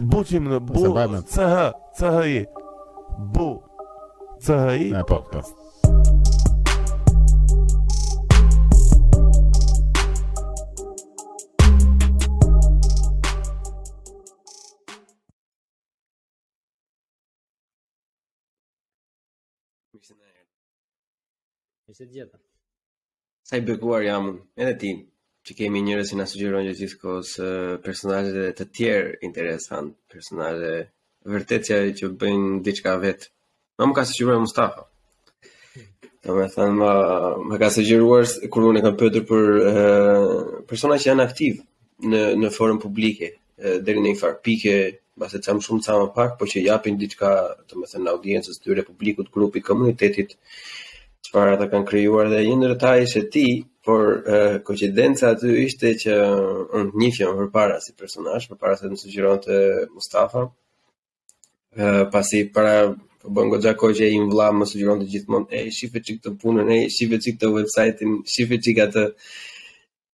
[0.00, 0.74] Бу чимно, бу.
[1.22, 2.46] ЦГ, ЦГІ.
[3.18, 3.62] Бу.
[4.40, 4.94] ЦГІ.
[5.08, 5.56] Подкаст.
[21.88, 22.40] Είσαι δίαιτα.
[23.50, 24.48] Cyberware, ήμουν.
[24.54, 25.11] Ένα τι είναι.
[25.46, 27.30] që kemi njërës që nga sugjeron që gjithë kohës
[27.84, 30.90] personajet e të tjerë interesant, personajet
[31.32, 33.28] vërtetja që bëjnë diçka vetë.
[33.78, 34.84] Ma më ka së Mustafa.
[36.22, 36.92] Të me thënë, ma,
[37.50, 40.36] ma ka sugjeruar gjyruar kur unë e kam pëtër për uh,
[40.70, 41.56] persona që janë aktiv
[42.12, 44.76] në, në forum publike, uh, eh, dhe në i farë pike,
[45.18, 47.32] base të shumë të samë pak, po që japin diçka,
[47.66, 50.36] të me thënë, audiencës të tyre publikut, grupit, komunitetit,
[51.26, 53.46] që ata kanë kryuar dhe jenë rëtaj, që ti,
[53.84, 54.04] por
[54.66, 56.12] koqidenca aty ishte që
[56.78, 59.56] unë të njifja më përpara si personash, përpara se të më sugjeron të
[59.94, 60.42] Mustafa,
[61.82, 62.74] e, pasi para
[63.22, 66.30] përbën po godja koqe e i më më sugjeron të gjithmonë, e shife qik të
[66.42, 68.54] punën, e shife qik të website-in, shife
[68.86, 69.04] atë,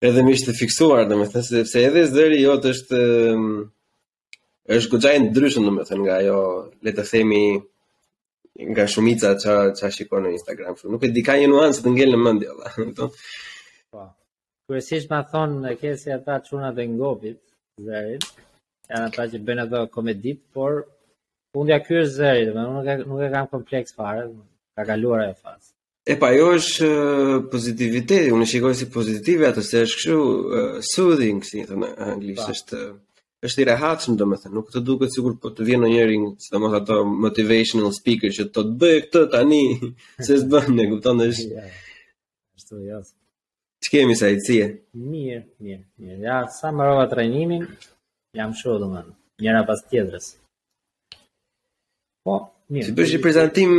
[0.09, 2.99] edhe më ishte fiksuar, domethënë me thënë, se, edhe zëri jo të është,
[4.79, 5.19] është godja e
[5.63, 6.37] në me thënë, nga jo,
[6.85, 7.43] le të themi,
[8.73, 9.49] nga shumica që
[9.87, 12.47] a shikon në Instagram, nuk e di ka një nuansë të ngel në mëndi,
[13.89, 14.05] Po.
[14.69, 17.39] Kërësisht ma thonë në kesi ata quna dhe ngopit,
[17.85, 18.25] zërit,
[18.91, 20.75] janë ata që bëjnë ato komedit, por
[21.55, 24.27] fundja kërë zërit, me unë nuk e kam kompleks fare,
[24.77, 25.73] ka kaluar e fazë.
[26.11, 26.89] E pa, jo është
[27.51, 32.53] pozitivitet, unë shikoj si pozitivit atë, se është këshu uh, soothing, si në anglisht, pa.
[32.53, 32.53] Po.
[32.57, 32.85] është
[33.49, 37.93] është i rehatshëm domethënë, nuk të duket sikur po të vjen ndonjëri, sidomos ato motivational
[37.97, 39.63] speaker që të të bëjë këtë tani,
[40.29, 41.63] se s'bën, e kupton, është
[42.59, 42.99] ashtu jo,
[43.83, 44.65] Që kemi sa i cije?
[45.01, 46.17] Mirë, mirë, mirë.
[46.25, 47.61] Ja, sa më rova trajnimin,
[48.35, 49.03] jam shodë dhe më
[49.45, 50.27] njëra pas tjetërës.
[52.27, 52.35] Po,
[52.75, 52.89] mirë.
[52.89, 53.71] Si përshë një prezentim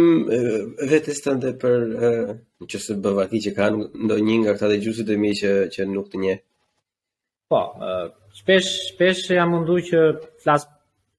[0.94, 2.32] vetës të ndë për uh,
[2.72, 5.52] që se bëva ki që kanë ndo një nga këta dhe gjusët e mi që,
[5.74, 6.38] që nuk të nje?
[7.52, 7.60] Po,
[8.40, 10.02] shpesh, shpesh jam mundu që
[10.44, 10.64] flas,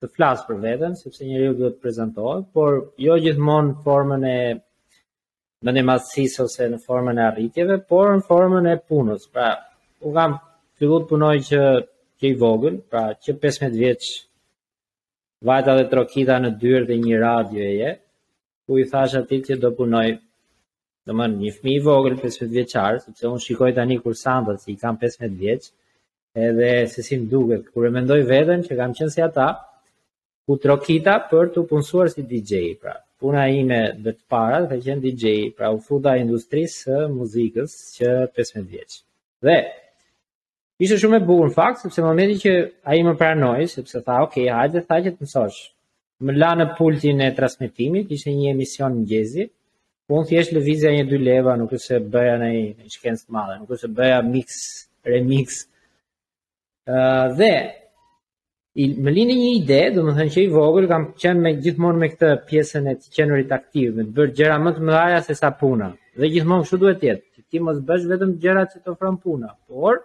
[0.02, 4.38] të flasë për vetën, sepse njëri ju të prezentohet, por jo gjithmonë formën e
[5.68, 9.26] në një masësis ose në formën e arritjeve, por në formën e punës.
[9.36, 9.50] Pra,
[10.08, 10.38] u kam
[10.80, 11.60] fillu të punoj që
[12.22, 14.08] që i vogën, pra që 15 vjeç
[15.50, 17.92] vajta dhe trokita në dyrë dhe një radio e je,
[18.66, 20.06] ku i thash ati që do punoj
[21.08, 24.62] do më një fmi i vogën 15 vjeqarë, se që unë shikoj tani kur sandët,
[24.66, 25.70] që i kam 15 vjeç,
[26.48, 29.48] edhe se si më duke, kur e mendoj vedën që kam qënë si ata,
[30.46, 32.52] ku trokita për të punësuar si DJ,
[32.82, 35.26] pra puna ime dhe të para dhe që në DJ,
[35.58, 38.98] pra u futa industrisë muzikës që 15 vjeqë.
[39.46, 39.58] Dhe,
[40.82, 42.56] ishte shumë e bukur në fakt, sepse më që
[42.90, 45.60] a i më pranoj, sepse tha, ok, hajtë dhe tha që të mësosh.
[46.26, 49.48] Më la në pultin e transmitimit, ishte një emision në gjezi,
[50.06, 53.38] ku unë thjesht lëvizja një dy leva, nuk është se bëja në i shkencë të
[53.38, 54.58] madhe, nuk është se bëja mix,
[55.10, 55.62] remix.
[56.90, 57.54] Uh, dhe,
[58.80, 62.00] i më lini një ide, do më thënë që i vogël, kam qenë me gjithmonë
[62.00, 65.36] me këtë pjesën e të qenërit aktiv, me të bërë gjera më të mëdhaja se
[65.36, 65.90] sa puna.
[66.20, 69.50] Dhe gjithmonë shu duhet jetë, që ti mos bësh vetëm gjera që të ofron puna,
[69.68, 69.96] por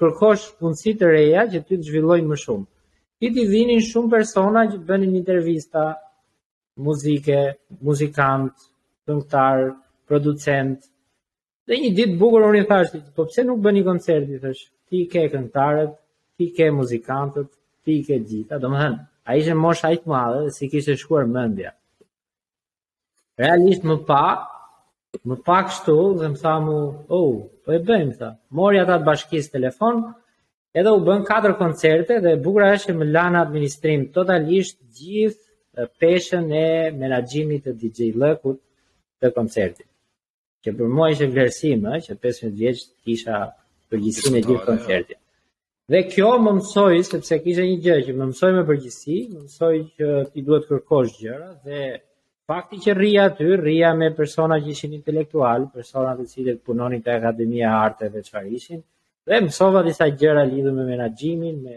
[0.00, 2.68] kërkosh punësi të reja që ty të zhvilloj më shumë.
[3.18, 5.86] Ti ti vinin shumë persona që të bënin intervista,
[6.84, 7.40] muzike,
[7.80, 8.52] muzikant,
[9.08, 9.70] këngëtar,
[10.08, 10.78] producent.
[11.66, 14.66] Dhe një ditë bukur unë i thashë, po pse nuk bëni koncerti thash?
[14.86, 15.92] Ti ke këngëtarët,
[16.36, 17.48] ti ke muzikantët,
[17.86, 21.70] pikë gjitha, do më thënë, a ishe mosh hajtë madhe dhe si kishe shkuar mëndja.
[23.40, 24.24] Realisht më pa,
[25.28, 26.76] më pak kështu, dhe më tha mu,
[27.18, 27.32] oh,
[27.62, 29.94] po e bëjmë, tha, mori ata të bashkisë telefon,
[30.78, 36.66] edhe u bën 4 koncerte dhe bukra është më lanë administrim totalisht gjithë peshen e
[37.00, 38.58] menagjimit të DJ Lëkut
[39.20, 39.86] të koncertit.
[40.64, 43.36] Që për mua ishe vlerësime, që 15 vjeqë kisha
[43.90, 45.18] përgjithsin gjithë koncertit.
[45.92, 49.74] Dhe kjo më mësoj, sepse kishe një gjë që më mësoj me përgjësi, më mësoj
[50.00, 51.82] që ti duhet kërkosh gjëra, dhe
[52.50, 57.12] fakti që rria aty, rria me persona që ishin intelektual, persona të cilët punonin të
[57.20, 58.82] akademia arte dhe qëfar ishin,
[59.28, 61.76] dhe mësova disa gjëra lidhë me menagjimin, me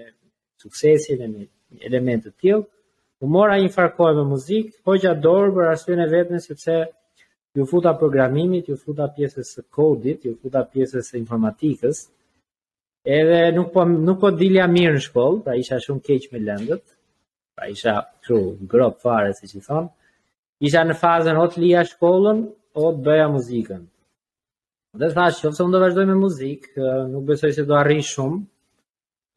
[0.65, 1.45] suksesin e me
[1.93, 2.65] elementet të tjilë,
[3.21, 6.79] u mora një farkoj me muzikë, po që adorë për asyën e vetën, sepse
[7.57, 12.07] ju futa programimit, ju futa pjesës së kodit, ju futa pjesës së informatikës,
[13.05, 16.83] Edhe nuk po nuk po dilja mirë në shkollë, pra isha shumë keq me lëndët.
[17.55, 17.93] Pra isha
[18.25, 18.39] kru
[18.71, 19.87] grop fare siç i thon.
[20.59, 22.41] Isha në fazën ot lija shkollën,
[22.83, 23.81] ot bëja muzikën.
[24.99, 28.39] Dhe thash, qoftë unë do vazhdoj me muzikë, nuk besoj se do arrij shumë.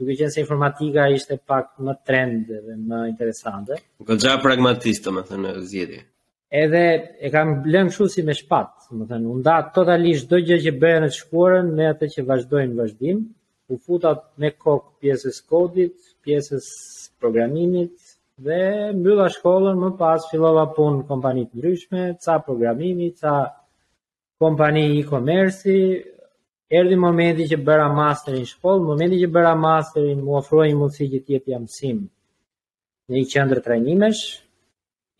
[0.00, 3.76] Duke qenë se informatika ishte pak më trend dhe më interesante.
[4.00, 6.00] U po ka gjahë pragmatistë, më thënë, zjedi.
[6.62, 6.80] Edhe
[7.26, 10.72] e kam lënë shumë si me shpatë, më thënë, unë da totalisht do gjë që
[10.82, 13.22] bëhe në të shkuarën me atë që vazhdojnë vazhdim,
[13.72, 16.66] u futat me kokë pjesës kodit, pjesës
[17.20, 17.94] programimit,
[18.46, 18.60] dhe
[18.98, 23.34] mbylla shkollën më pas fillova punë në kompani të ndryshme, ca programimi, ca
[24.42, 26.10] kompani e commerce erdi
[26.78, 31.06] Erdhi momenti që bëra masterin në shkollë, momenti që bëra masterin më ofroi një mundësi
[31.14, 31.98] që të jap jam sim
[33.10, 34.22] në një qendër trajnimesh.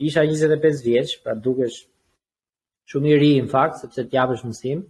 [0.08, 1.82] Isha 25 vjeç, pra dukesh
[2.90, 4.80] shumë i ri në fakt sepse të japësh mësim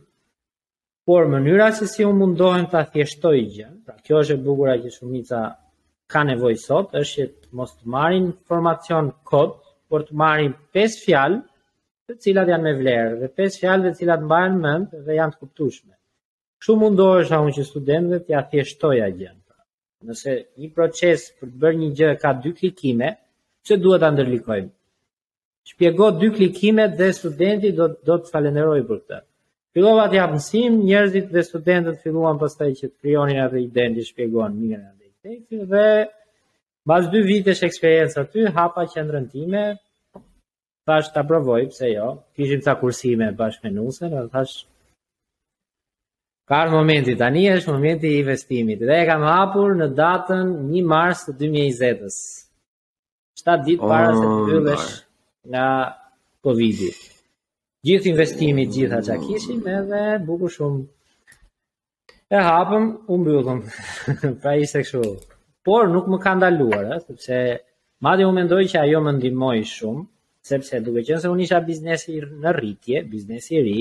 [1.07, 3.69] por mënyra se si u mundohen ta thjeshtoj gjë.
[3.87, 5.39] Pra kjo është e bugura që shumica
[6.13, 9.51] ka nevojë sot, është që të mos të marrin formacion kod,
[9.91, 11.39] por të marrin pesë fjalë
[12.07, 15.41] të cilat janë me vlerë dhe pesë fjalë të cilat mbahen mend dhe janë të
[15.43, 15.95] kuptueshme.
[16.63, 17.03] Kështu
[17.35, 19.61] a unë që studentëve t'ia athjeshtoj thjeshtoja Pra,
[20.07, 23.09] nëse një proces për të bërë një gjë ka dy klikime,
[23.67, 24.71] që duhet ta ndërlikojmë?
[25.71, 29.21] Shpjego dy klikimet dhe studenti do do të falenderojë për këtë.
[29.73, 34.59] Fillova të japë mësim, njerëzit dhe studentët filluan pastaj që të prionin atë identi shpjegon
[34.59, 35.85] mirën atë identi, dhe
[36.91, 39.63] bas dy vitesh eksperiencë aty, hapa qëndrën time,
[40.89, 44.59] thash të aprovoj, pse jo, kishim ca kursime bashkë me nusën, dhe thash,
[46.53, 50.93] ka arë momenti, tani është momenti i investimit, dhe e kam hapur në datën 1
[50.93, 52.21] mars 2020-ës,
[53.47, 54.93] 7 ditë para se të oh, fyllesh
[55.49, 55.69] nga
[56.45, 56.89] Covid-i
[57.87, 60.83] gjithë investimit gjitha që kishim edhe buku shumë
[62.39, 63.59] e hapëm, u mbyllëm.
[64.43, 65.11] pra ishte kështu.
[65.67, 67.37] Por nuk më ka ndaluar, ëh, sepse
[68.07, 70.05] madje u mendoj që ajo më ndihmoi shumë,
[70.49, 73.81] sepse duke qenë se unë isha biznesi në rritje, biznesi i ri,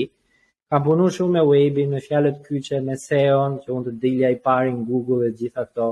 [0.68, 4.40] ka punuar shumë me webin, me fjalët kyçe, me SEO-n, që unë të dilja i
[4.46, 5.88] parin, në Google dhe gjitha këto.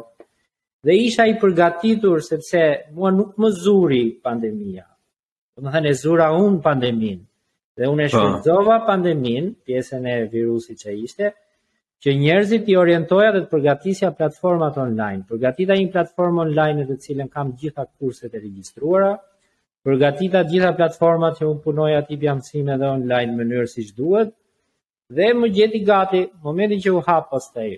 [0.87, 2.61] Dhe isha i përgatitur sepse
[2.99, 4.85] mua nuk më zuri pandemia.
[5.57, 7.25] Do të thënë e zura unë pandeminë.
[7.81, 8.19] Dhe unë e po.
[8.21, 11.27] shpenzova pandemin, pjesën e virusit që ishte,
[12.05, 15.21] që njerëzit i orientoja dhe të përgatisja platformat online.
[15.31, 19.13] Përgatita një platform online në të cilën kam gjitha kurset e registruara,
[19.87, 24.31] përgatita gjitha platformat që unë punoj ati pjamësime dhe online mënyrë si që duhet,
[25.17, 27.75] dhe më gjeti gati, momentin që u hapë pas të e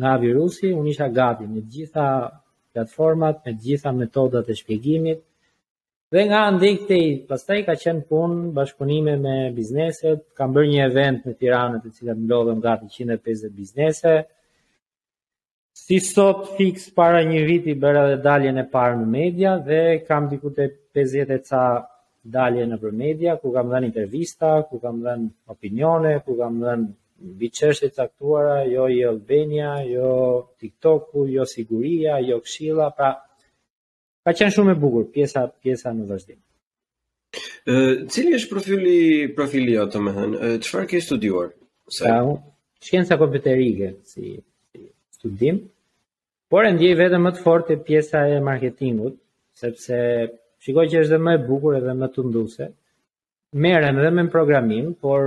[0.00, 2.06] nga virusi, unë isha gati me gjitha
[2.74, 5.22] platformat, me gjitha metodat e shpjegimit,
[6.14, 11.18] Dhe nga ndikëti, pas taj ka qenë punë, bashkëpunime me bizneset, kam bërë një event
[11.26, 14.12] në Tiranë të cilat më lodhëm gati 150 biznese,
[15.84, 20.28] si sot fix para një viti bërë dhe dalje në parë në media, dhe kam
[20.30, 20.68] dikute
[20.98, 21.64] 50 e ca
[22.38, 25.26] dalje në për media, ku kam dhenë intervista, ku kam dhenë
[25.56, 30.14] opinione, ku kam dhenë biqesh e caktuara, jo i Albania, jo
[30.60, 33.12] TikToku, jo Siguria, jo Kshila, pra
[34.24, 36.38] ka qenë shumë e bukur pjesa pjesa në vazhdim.
[37.68, 37.76] Ë
[38.12, 38.96] cili është profili
[39.36, 40.30] profili jot më han?
[40.64, 41.50] Çfarë ke studiuar?
[41.98, 42.20] Sa
[42.84, 44.24] shkenca kompjuterike si
[44.72, 44.82] si
[45.16, 45.58] studim.
[46.50, 49.14] Por e ndjej vetëm më të fortë pjesa e marketingut,
[49.60, 49.98] sepse
[50.64, 52.68] shikoj që është më e bukur edhe më tunduse.
[53.64, 55.20] Merrem edhe me programim, por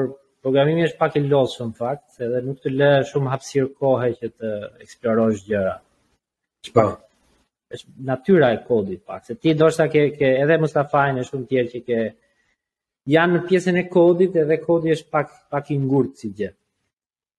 [0.46, 4.10] programimi është pak i lodhur në fakt, se edhe nuk të lë shumë hapësirë kohe
[4.20, 4.54] që të
[4.86, 5.76] eksplorosh gjëra.
[6.70, 6.96] Çfarë?
[6.96, 6.96] Po
[7.76, 11.72] është natyra e kodit pak, se ti ndoshta ke, ke edhe Mustafajn e shumë tjerë
[11.74, 11.98] që ke
[13.14, 15.80] janë në pjesën e kodit edhe kodi është pak, pak i
[16.22, 16.52] si gjë.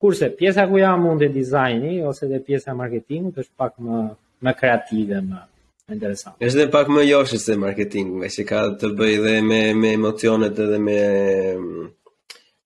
[0.00, 3.98] Kurse pjesa ku jam unë e dizajni ose dhe pjesa marketingut është pak më,
[4.44, 5.40] më kreative, më
[5.96, 6.38] interesante.
[6.46, 9.88] Është dhe pak më joshë dhe marketingu, nga që ka të bëj dhe me, me
[9.98, 10.98] emocionet edhe me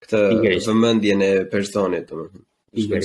[0.03, 0.21] këtë
[0.67, 2.31] vëmëndjen e personit, të më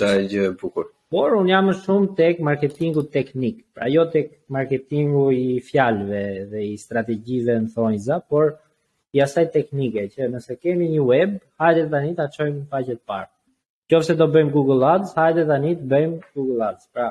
[0.00, 0.12] thëmë.
[0.22, 3.62] e gjë bukur por un jam shumë tek marketingu teknik.
[3.76, 6.22] Pra jo tek marketingu i fjalëve
[6.52, 8.52] dhe i strategjive në thonjza, por
[9.16, 13.30] i asaj teknike që nëse kemi një web, hajde tani ta çojmë faqet parë.
[13.92, 16.84] Nëse do bëjmë Google Ads, hajde tani të bëjmë Google Ads.
[16.92, 17.08] Pra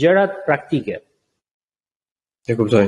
[0.00, 1.00] gjërat praktike.
[2.50, 2.84] E kuptoj.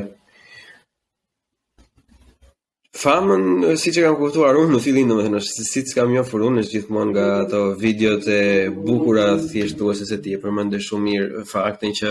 [3.01, 3.45] Famën
[3.83, 7.13] siç e kam kuptuar unë në fillim domethënë është si siç kam ofruar unë gjithmonë
[7.15, 8.41] nga ato videot e
[8.89, 12.11] bukura thjesht thua se se ti e përmend shumë mirë faktin që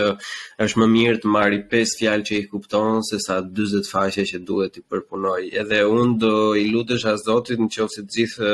[0.66, 4.42] është më mirë të marri pesë fjalë që i kupton se sa 40 faqe që
[4.50, 5.42] duhet të përpunoj.
[5.62, 6.34] Edhe unë do
[6.64, 8.52] i lutesh as Zotit nëse të gjithë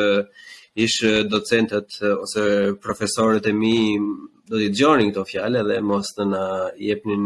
[0.84, 1.00] ish
[1.32, 2.44] docentët ose
[2.84, 3.74] profesorët e mi
[4.50, 6.44] do t'i dëgjonin këto fjalë dhe mos të na
[6.90, 7.24] jepnin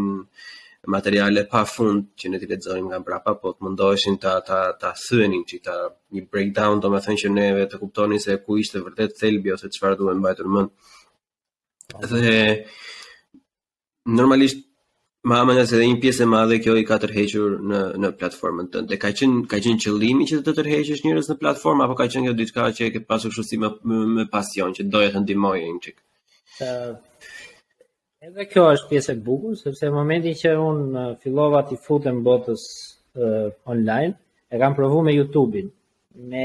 [0.87, 4.91] materiale pa fund që ne t'i lexojmë nga mbrapa, po të mundoheshin ta ta ta
[5.05, 5.75] thyenin që ta
[6.15, 10.19] një breakdown, domethënë që neve të kuptonin se ku ishte vërtet thelbi ose çfarë duhet
[10.19, 10.71] mbajtur mend.
[12.11, 12.35] Dhe
[14.19, 14.59] normalisht
[15.31, 18.67] Ma më nëse dhe një pjesë e madhe kjo i ka tërhequr në, në platformën
[18.73, 22.09] të Dhe ka qenë ka qen qëllimi që të tërheqush njërës në platformë, apo ka
[22.11, 23.71] qenë kjo ka që e ke pasur kështu si me,
[24.19, 27.07] me, pasion, që doje të ndimojë një qikë?
[28.23, 32.61] Edhe kjo është pjesë e bukur, sepse në momentin që unë fillova të futem botës
[33.19, 34.13] uh, online,
[34.53, 35.73] e kam provu me YouTube-in,
[36.35, 36.45] me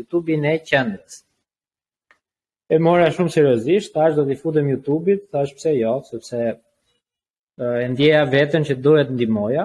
[0.00, 1.14] YouTube-in e qendrës.
[2.68, 6.58] E mora shumë seriozisht, tash do t'i futem YouTube-it, tash pse jo, sepse uh,
[7.64, 9.64] e ndjeja veten që duhet ndihmoja.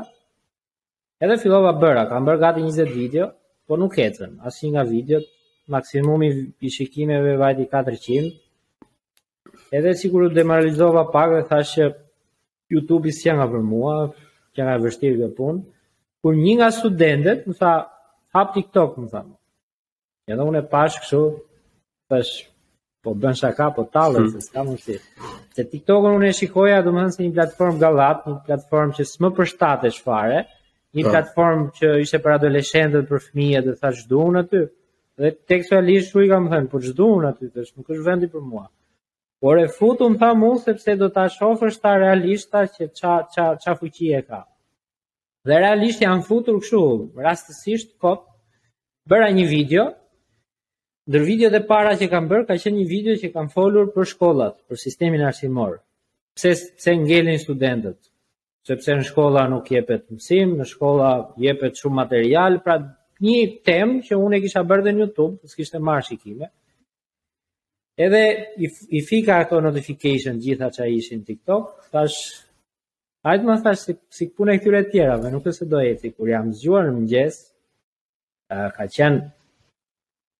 [1.19, 3.27] Edhe fillova bëra, kam bërë gati 20 video,
[3.67, 4.37] por nuk ecën.
[4.47, 5.27] Asnjë nga videot,
[5.75, 6.31] maksimumi
[6.63, 8.37] i shikimeve vajti 400,
[9.71, 11.85] edhe sikur u demoralizova pak dhe thashë që
[12.75, 13.95] YouTube-i s'ka nga për mua,
[14.53, 15.61] që nga vështirë dhe punë,
[16.21, 17.73] kur një nga studentet më tha,
[18.35, 19.21] hap TikTok më tha,
[20.33, 21.21] edhe unë e pashë kështu,
[22.11, 22.33] thash,
[23.03, 24.33] po bën shaka, po talë, hmm.
[24.35, 25.29] se s'ka më shirë.
[25.55, 29.07] Se TikTok-un unë e shikoja, du më thënë se një platform galat, një platform që
[29.09, 30.43] s'më përshtate shfare,
[30.99, 31.13] një po.
[31.15, 34.61] platform që ishte për adoleshentët, për fëmija, dhe thash, "Duon aty,
[35.17, 38.41] dhe tekstualisht shu i ka më thënë, po ç'duon aty, thash, "Nuk është vendi për
[38.51, 38.65] mua.
[38.67, 38.75] Hmm.
[39.43, 43.13] Por e futun pa mu sepse do ta shohësh ta realista që ç'a
[43.61, 44.41] ç'a fuqi e ka.
[45.47, 46.83] Dhe realisht janë futur kështu,
[47.25, 48.19] rastësisht kop
[49.09, 49.85] bëra një video.
[51.09, 54.05] Ndër videot e para që kam bërë ka qenë një video që kam folur për
[54.13, 55.73] shkollat, për sistemin arsimor.
[56.37, 57.97] Pse pse ngelin studentët?
[58.69, 61.11] Sepse në shkolla nuk jepet mësim, në shkolla
[61.47, 62.75] jepet shumë material, pra
[63.25, 66.53] një temë që unë e kisha bërë në YouTube, kishte marrë shikime.
[68.01, 68.21] Edhe
[68.57, 72.17] i, i fika ato notification gjitha që a ishin TikTok, thash,
[73.27, 76.31] hajtë më thash si, si e këtyre tjera, me nuk është se do e kur
[76.31, 77.37] jam zgjuar në mëgjes,
[78.55, 79.21] uh, ka qenë,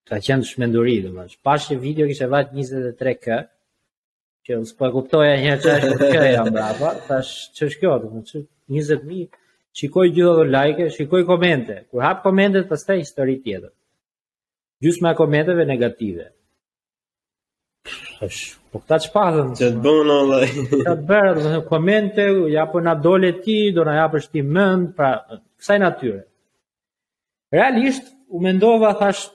[0.09, 1.27] ka qenë shmenduri, dhe më
[1.67, 3.37] që video e vajtë 23 k
[4.47, 7.93] që nësë po e kuptoja një që është të këja brapa, thash që është kjo,
[8.01, 8.43] dhe më që
[8.79, 9.41] 20.000,
[9.77, 13.69] shikoj gjitha dhe like, shikoj komente, kur hap komente, të stej histori tjetër.
[14.81, 16.31] Gjusë me komenteve negative,
[18.21, 18.41] thosh.
[18.71, 19.41] Po këta çfarë?
[19.59, 22.25] Që të bën në Ta bëra të komente,
[22.57, 25.11] ja po na dole ti, do na japësh ti mend, pra
[25.59, 26.21] kësaj natyre.
[27.55, 29.25] Realisht u mendova thash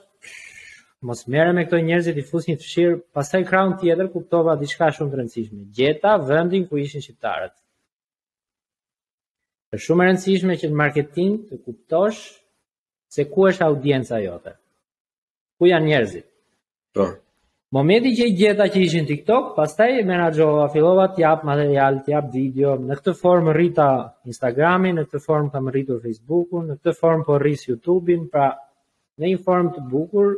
[1.05, 5.17] mos mere me këto njerëz i fusin fshir, pastaj kraun tjetër kuptova diçka shumë të
[5.19, 5.61] rëndësishme.
[5.77, 7.53] Gjeta vendin ku ishin shqiptarët.
[9.75, 12.19] Është shumë e rëndësishme që të marketing të kuptosh
[13.13, 14.51] se ku është audienca jote.
[15.61, 16.25] Ku janë njerëzit?
[16.97, 17.05] Po.
[17.75, 22.29] Momenti që i gjeta që ishin TikTok, pastaj menaxhova, fillova të jap material, të jap
[22.31, 22.77] video.
[22.79, 23.87] Në këtë formë rrita
[24.31, 28.45] Instagramin, në këtë formë kam rritur Facebookun, në këtë formë po rris YouTube-in, pra
[29.19, 30.31] në një formë të bukur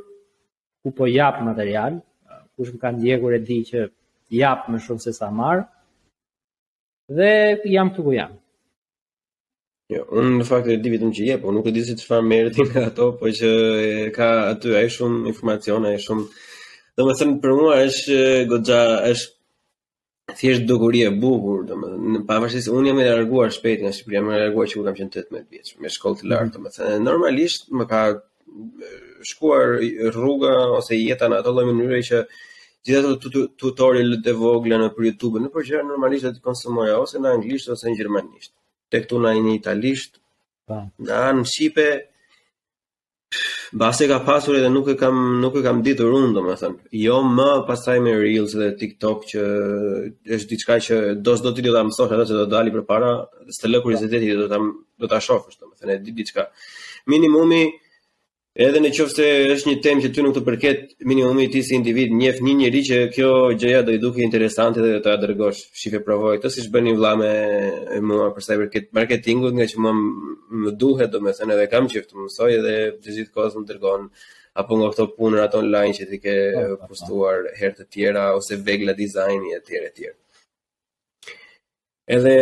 [0.82, 2.00] ku po jap material.
[2.58, 3.86] Kush më ka ndjekur e di që
[4.40, 5.62] jap më shumë se sa marr.
[7.14, 7.32] Dhe
[7.76, 8.34] jam këtu ku jam.
[9.94, 11.94] Jo, unë në fakt e di vetëm që jep, unë po nuk e di se
[12.02, 13.50] çfarë merreti nga ato, po që
[14.18, 16.26] ka aty ai shumë informacion, ai shumë
[17.00, 18.16] Do me thëmë për mua është
[18.52, 18.78] godja
[19.10, 23.86] është thjesht dukuri e bukur, do me thëmë, Në vërshë unë jam e larguar shpejt
[23.86, 26.64] nga Shqipëria, më larguar që u kam qenë 18 vjeqë, me shkollë të lartë, do
[26.66, 28.02] me thëmë, normalisht më ka
[29.32, 29.78] shkuar
[30.18, 30.52] rruga
[30.82, 32.22] ose jeta në ato lloj mënyre që
[32.90, 37.24] gjithë ato tutorial të vogla në për YouTube, në përgjithë normalisht dhe të konsumoja ose
[37.24, 38.52] në anglisht ose në gjermanisht.
[38.92, 40.20] Tek tu në italisht.
[40.68, 40.84] Pa.
[40.84, 41.08] Po.
[41.08, 41.90] Në anë shipe,
[43.74, 46.80] Basi ka pasur edhe nuk e kam nuk e kam ditur unë domethënë.
[47.06, 49.44] Jo më pastaj me Reels dhe TikTok që
[50.38, 50.96] është diçka që
[51.26, 53.12] do s'do ti do ta mësosh atë që do dali përpara,
[53.58, 54.58] s'të lë kurioziteti do ta
[55.00, 56.48] do ta shohësh domethënë, e di diçka.
[57.14, 57.62] Minimumi,
[58.60, 61.78] edhe në qofë se është një tem që ty nuk të përket minimumi ti si
[61.78, 63.30] individ, njef një njëri që kjo
[63.62, 66.96] gjëja do i duke interesante dhe do të adërgosh, shife provoj, të si shbë një
[66.98, 67.32] vla me
[68.10, 69.96] mua përsa i përket marketingut nga që mua
[70.66, 74.12] më duhet, do me thënë edhe kam qëftë mësoj edhe të gjithë kohës më dërgonë,
[74.60, 76.36] apo nga këto punër atë online që ti ke
[76.90, 77.58] pustuar po, po, po.
[77.62, 80.18] herë të tjera, ose vegla dizajni e tjere e tjere.
[82.10, 82.36] Edhe,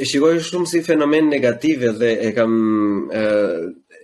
[0.00, 2.58] e shikoj shumë si fenomen negativ edhe e kam
[3.12, 3.22] e,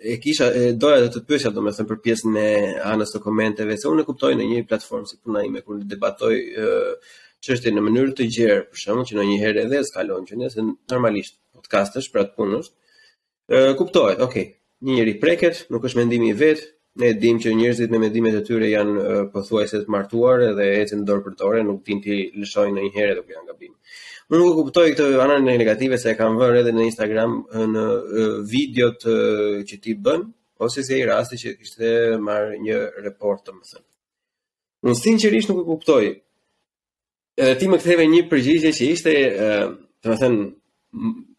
[0.04, 2.48] e kisha e doja të të pyesja domethënë për pjesën e
[2.92, 6.34] anës të komenteve se unë e kuptoj në një platformë si puna ime kur debatoj
[7.44, 12.10] çështje në mënyrë të gjerë për shembull që ndonjëherë edhe skalon që nëse normalisht podcastesh
[12.12, 12.68] për atë punës
[13.80, 14.50] kuptoj, okay
[14.84, 16.60] një njëri preket nuk është mendimi i vet
[17.02, 21.00] Ne dim që njerëzit në mendimet e tyre janë uh, pothuajse të martuar dhe ecin
[21.08, 23.72] dorë për dorë, nuk din ti lëshojnë ndonjëherë apo janë gabim.
[24.30, 27.34] Unë nuk e kuptoj këtë anën negative se e kanë vënë edhe në Instagram
[27.74, 30.22] në uh, videot uh, që ti bën,
[30.62, 31.90] ose se i rasti që kishte
[32.28, 33.84] marrë një report, domethënë.
[34.86, 36.04] Unë sinqerisht nuk e kuptoj.
[37.42, 39.18] Edhe ti më ktheve një përgjigje që ishte,
[40.06, 41.30] domethënë, thënë,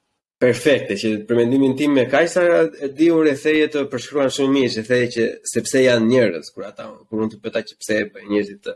[0.41, 2.41] perfekte që për mendimin tim me Kajsa
[2.85, 6.65] e di u retheje të përshkruan shumë mirë se thejë që sepse janë njerëz kur
[6.67, 8.73] ata kur unë të pyeta që pse e bëjnë njerëzit të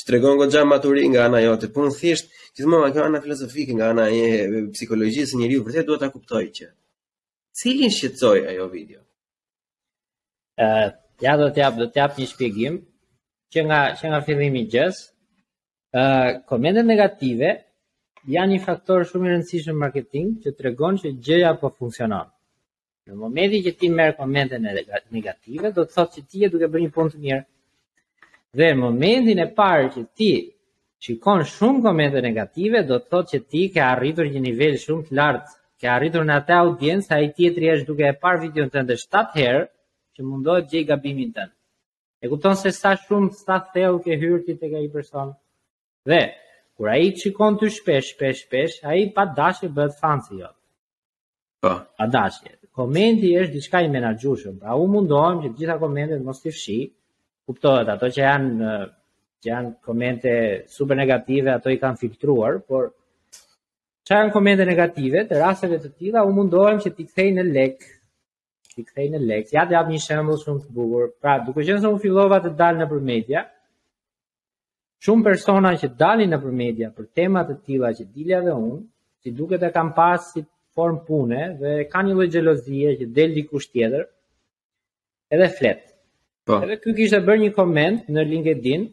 [0.00, 3.90] që tregon goxha maturi nga ana jote po un thjesht gjithmonë kjo ana filozofike nga
[3.94, 4.24] ana e
[4.74, 6.66] psikologjisë njeriu vërtet duhet ta kuptojë që
[7.62, 9.00] cilin shqetësoi ajo video
[10.64, 10.90] ë uh,
[11.24, 12.82] ja do të jap do të jap një shpjegim
[13.52, 14.98] që nga që nga fillimi i gjës
[15.94, 17.54] ë uh, komente negative
[18.28, 22.26] janë një faktor shumë i rëndësishëm marketing që të regon që gjëja po funksionon.
[23.08, 24.58] Në momenti që ti merë komente
[25.12, 27.42] negative, do të thotë që ti e duke bërë një punë të mirë.
[28.58, 30.30] Dhe në momentin e parë që ti
[31.04, 35.16] shikon shumë komente negative, do të thotë që ti ke arritur një nivel shumë të
[35.18, 35.50] lartë,
[35.80, 38.98] ke arritur në ata audiencë, a i tjetëri është duke e parë video në të
[39.06, 39.64] 7 herë,
[40.14, 41.48] që mundohet gjej gabimin të
[42.20, 45.30] E kupton se sa shumë sta thellë ke hyrë ti tek ai person.
[46.04, 46.18] Dhe
[46.80, 50.54] Kur ai shikon ty shpesh, shpesh, shpesh, ai pa dashje bëhet fanci jot.
[51.66, 51.72] Po.
[51.98, 52.50] Pa dashje.
[52.80, 56.78] Komenti është diçka i menaxhueshëm, pra u mundohem që gjitha komentet mos të fshi.
[57.46, 58.70] Kuptohet, ato që janë
[59.42, 60.32] që janë komente
[60.78, 62.86] super negative, ato i kanë filtruar, por
[64.06, 67.90] çka janë komente negative, të rasteve të tilla u mundohem që t'i kthej në lek
[68.72, 69.48] T'i kthej në lek.
[69.52, 71.08] Ja dhe hap një shemblë shumë të bukur.
[71.20, 73.40] Pra, duke qenë se u fillova të dal nëpër media,
[75.04, 78.80] shumë persona që dalin në për media për temat të tila që dilja dhe unë,
[79.22, 80.42] si duke të kam pasë si
[80.76, 84.04] form pune dhe ka një lojë gjelozije që del kusht tjeder,
[85.34, 85.86] edhe flet.
[86.46, 86.60] Po.
[86.64, 88.84] Edhe kjo kishtë të bërë një koment në LinkedIn,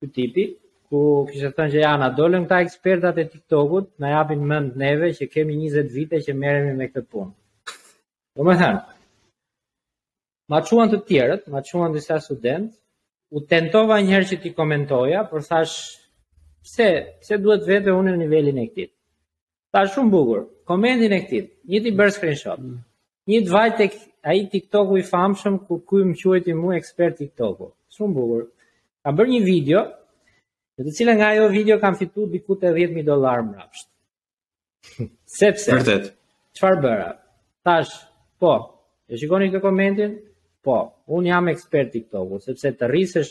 [0.00, 0.44] kjo tipi,
[0.90, 0.98] ku
[1.30, 5.12] kishtë të thënë që ja, na dolem këta ekspertat e TikTokut, na japin mend neve
[5.18, 7.74] që kemi 20 vite që meremi me këtë punë.
[8.38, 8.82] Do me thënë,
[10.50, 12.74] ma quen të tjerët, ma quen disa studentë,
[13.30, 15.98] u tentova një herë që ti komentoja, por thash
[16.66, 16.88] pse,
[17.22, 18.90] pse duhet vetë unë në nivelin e këtij.
[19.70, 21.44] Tha shumë bukur, komentin e këtij.
[21.70, 22.62] Një ti bër screenshot.
[22.64, 22.80] Mm.
[23.30, 23.94] Një të vaj tek
[24.26, 27.68] ai TikToku i famshëm ku ku më quajti mua ekspert TikToku.
[27.94, 28.44] Shumë bukur.
[29.04, 29.84] Ka bër një video,
[30.76, 33.86] në të cilën nga ajo video kam fituar diku te 10000 dollar mbrapsht.
[35.38, 36.10] Sepse vërtet.
[36.58, 37.10] Çfarë bëra?
[37.64, 37.94] Tash,
[38.42, 38.56] po.
[39.10, 40.16] E shikoni këtë komentin,
[40.62, 43.30] Po, un jam ekspert TikTok-u, sepse të rrisësh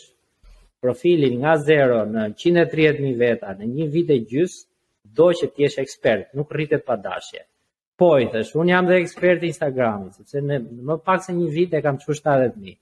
[0.81, 4.55] profilin nga 0 në 130000 veta në një vit e gjys,
[5.19, 7.43] do që të jesh ekspert, nuk rritet pa dashje.
[7.99, 10.57] Po, i thësh, un jam dhe ekspert i Instagramit, sepse në
[10.89, 12.73] më pak se një vit e kam çuar 70000.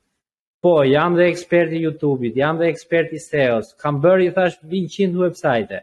[0.63, 4.59] Po, jam dhe ekspert i YouTube-it, jam dhe ekspert i SEO-s, kam bërë i thash
[4.63, 5.81] 100 website.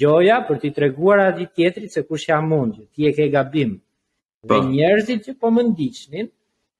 [0.00, 3.76] Gjoja për t'i treguar atë tjetrit se kush jam unë, ti e ke gabim.
[3.78, 4.50] Po.
[4.50, 6.26] Dhe njerëzit që po më ndiqnin,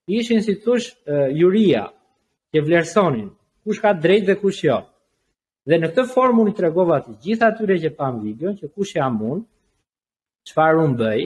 [0.07, 0.93] ishin si tush
[1.37, 1.85] juria,
[2.55, 3.29] që vlerësonin,
[3.67, 4.79] kush ka drejt dhe kush jo.
[5.69, 8.95] Dhe në këtë formë unë i tregova të gjitha atyre që pam video, që kush
[8.97, 9.43] jam unë,
[10.47, 11.21] që farë unë bëj,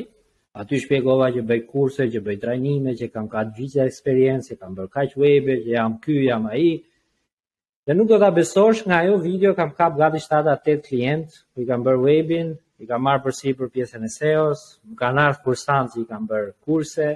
[0.63, 4.73] aty shpjegova që bëj kurse, që bëj trajnime, që kam ka gjitha eksperiencë, që kam
[4.79, 6.73] bërë kaq webe, që jam ky, jam aji,
[7.87, 11.69] dhe nuk do të besosh nga jo video, kam kap gati 7-8 klient, që i
[11.69, 12.49] kam bërë webin,
[12.81, 16.23] i kam marë përsi për pjesën e seos, më kanë arë kursantë që i kam
[16.31, 17.09] bërë kurse,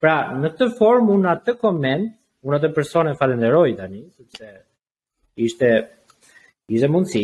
[0.00, 2.04] Pra, në këtë formë unë atë koment,
[2.46, 4.50] unë atë personë falenderoj tani, sepse
[5.46, 5.70] ishte
[6.76, 7.22] ishte mundësi,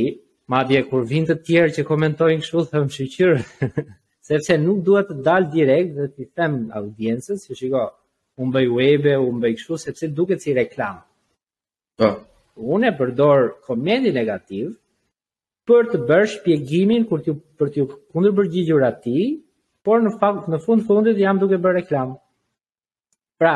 [0.51, 3.35] madje kur vinë të tjerë që komentojnë kështu them shiqyr,
[4.29, 7.85] sepse nuk dua të dal direkt dhe t'i them audiencës, si shiko,
[8.43, 10.99] unë bëj webe, unë bëj kështu sepse duket si reklam.
[12.01, 12.11] Po.
[12.59, 14.73] Unë e përdor komentin negativ
[15.71, 19.31] për të bërë shpjegimin kur ti për të kundërpërgjigjur atij,
[19.87, 22.19] por në fakt në fund fundit jam duke bërë reklam.
[23.39, 23.55] Pra,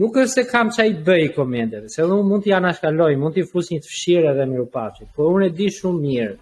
[0.00, 3.70] nuk është se kam çaj bëj komente, se unë mund t'i anashkaloj, mund t'i fus
[3.72, 6.34] një të fshirë edhe në rupashit, por unë e di shumë mirë,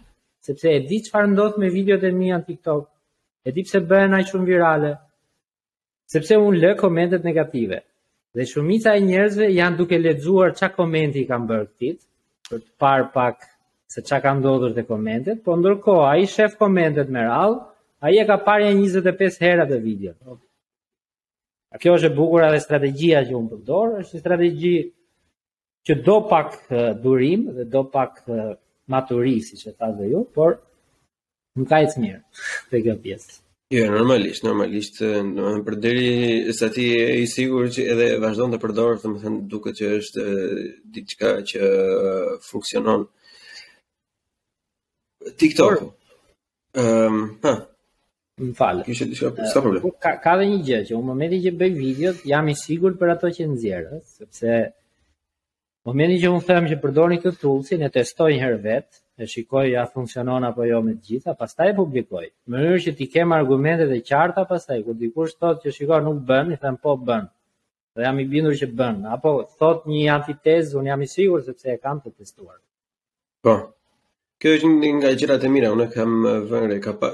[0.49, 2.85] sepse e di çfarë ndodh me videot e mija në TikTok,
[3.49, 4.91] e di pse bëhen ai shumë virale,
[6.17, 7.79] sepse unë lë komendet negative.
[8.37, 11.99] Dhe shumica e njerëzve janë duke ledzuar qa komendi i kam bërë këtit,
[12.51, 13.47] për të parë pak
[13.95, 17.59] se qa ka ndodhur të komendet, po ndërko, a i shef komendet me rallë,
[18.05, 20.13] a i e ka parë 25 herat e video.
[20.33, 20.41] Ok.
[21.75, 24.75] A kjo është e bukur edhe strategjia që unë përdojrë, është një strategji
[25.87, 26.55] që do pak
[27.03, 28.23] durim dhe do pak
[28.95, 30.57] maturi, si që ta dhe ju, por
[31.59, 32.21] nuk ka e të mirë
[32.71, 33.37] për kjo pjesë.
[33.75, 38.61] Jo, normalisht, normalisht, normalisht për deri sa ti e i sigur që edhe vazhdojnë të
[38.65, 40.27] përdojrë, të më thënë duke që është
[40.97, 41.71] diqka që
[42.47, 43.09] funksionon.
[45.43, 45.83] Tiktok.
[46.79, 47.65] Um, ehm,
[48.43, 48.81] më falë.
[48.87, 49.81] Kishe diçka, s'ka problem.
[50.05, 53.09] Ka ka dhe një gjë që në momentin që bëj videot, jam i sigurt për
[53.15, 58.29] ato që nxjerr, sepse më momentin që unë them që përdorni këtë tullësi, e testoj
[58.35, 62.25] një herë vet, e shikoj ja funksionon apo jo me të gjitha, pastaj e publikoj.
[62.49, 66.19] më mënyrë që ti kem argumentet e qarta pastaj kur dikush thotë që shikoj nuk
[66.29, 67.25] bën, i them po bën.
[67.97, 71.69] Dhe jam i bindur që bën, apo thot një antitezë, unë jam i sigurt sepse
[71.73, 72.59] e kam të testuar.
[73.45, 73.57] Po.
[74.41, 76.17] Kjo është një nga gjërat e mira, unë kam
[76.51, 77.09] vënë ka pa,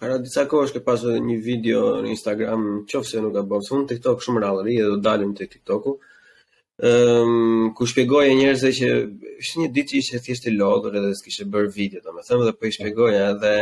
[0.00, 4.24] para disa kohësh ke pasoj një video në Instagram, qofse nuk gabon, se unë TikTok
[4.26, 5.94] shumë rallë dhe do dalim te TikToku.
[6.90, 8.90] Ëm ehm, um, ku shpjegoja njerëzve që
[9.40, 12.68] ishte një ditë që ishte thjesht i lodhur edhe s'kishte bërë video, domethënë dhe po
[12.68, 13.54] i shpjegoja edhe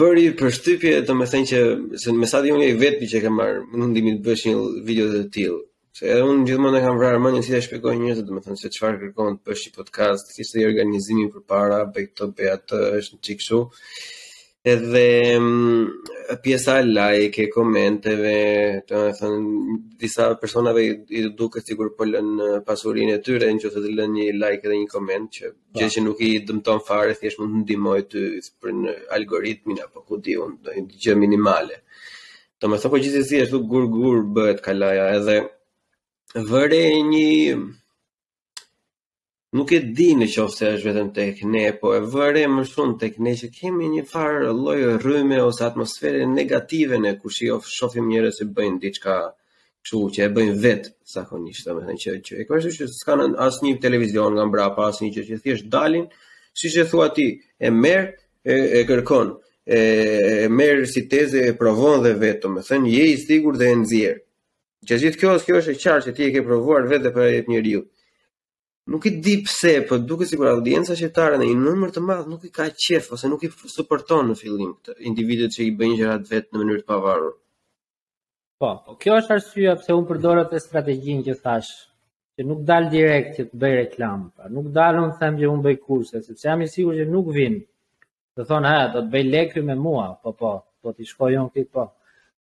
[0.00, 1.60] bëri përshtypje domethënë që
[2.02, 4.58] se me sa di unë i vetmi që kam marr mundimin të bësh një
[4.90, 5.62] video të tillë.
[5.98, 9.38] Se edhe unë gjithmonë kam vrarë mendjen si ta shpjegoj njerëzve, domethënë se çfarë kërkon
[9.40, 13.58] të bësh një podcast, si i organizimin përpara, bëj këto bëj atë, është një çikshu.
[14.74, 15.02] Edhe
[15.34, 18.36] mm, pjesa e like, e komenteve,
[18.92, 19.74] domethënë
[20.04, 22.28] disa personave ve i duket sikur po lën
[22.70, 25.80] pasurinë e tyre nëse të, lënë një like dhe një koment që po.
[25.82, 28.22] gjë që nuk i dëmton fare, thjesht mund të ndihmojë ty
[28.62, 31.82] për në algoritmin apo ku di unë, një gjë minimale.
[32.62, 35.38] Domethënë po gjithsesi ashtu gur gur bëhet kalaja edhe
[36.34, 37.56] vëre një
[39.58, 42.98] nuk e di në qofë se është vetëm tek ne, po e vëre më shumë
[43.00, 48.06] tek ne që kemi një farë lloj rrëme ose atmosfere negative ne kur shihof shohim
[48.12, 49.16] njerëz që bëjnë diçka
[49.82, 54.34] kështu që e bëjnë vet zakonisht, domethënë që që e kuptoj skanë asë asnjë televizion
[54.36, 56.06] nga mbrapa, asnjë gjë që thjesht dalin,
[56.60, 57.26] siç e thua ti,
[57.58, 58.12] e merr
[58.44, 59.34] e e kërkon
[59.66, 59.82] e,
[60.44, 64.18] e merr si teze e provon dhe vetëm thënë je i sigurt dhe e nëzirë.
[64.88, 67.32] Që gjithë kjo është kjo është e qartë që ti e ke provuar vetë për
[67.40, 67.80] e një
[68.90, 72.46] Nuk i di pse, po duket sikur audienca shqiptare në një numër të madh nuk
[72.48, 76.24] i ka qef, ose nuk i suporton në fillim këtë individet që i bëjnë gjërat
[76.32, 77.36] vetë në mënyrë të pavarur.
[78.60, 81.70] Po, po kjo është arsyeja pse unë përdojrë atë strategjinë që thash,
[82.36, 84.50] që nuk dal direkt që të bëj reklamë, pa.
[84.56, 87.62] nuk dalë them thëmë që unë bëj kurse, sepse jam i sigurt që nuk vinë,
[88.40, 91.68] dhe thonë, ha, do të bëj lekri me mua, po, po, po, ti shkojon po,
[91.76, 91.86] po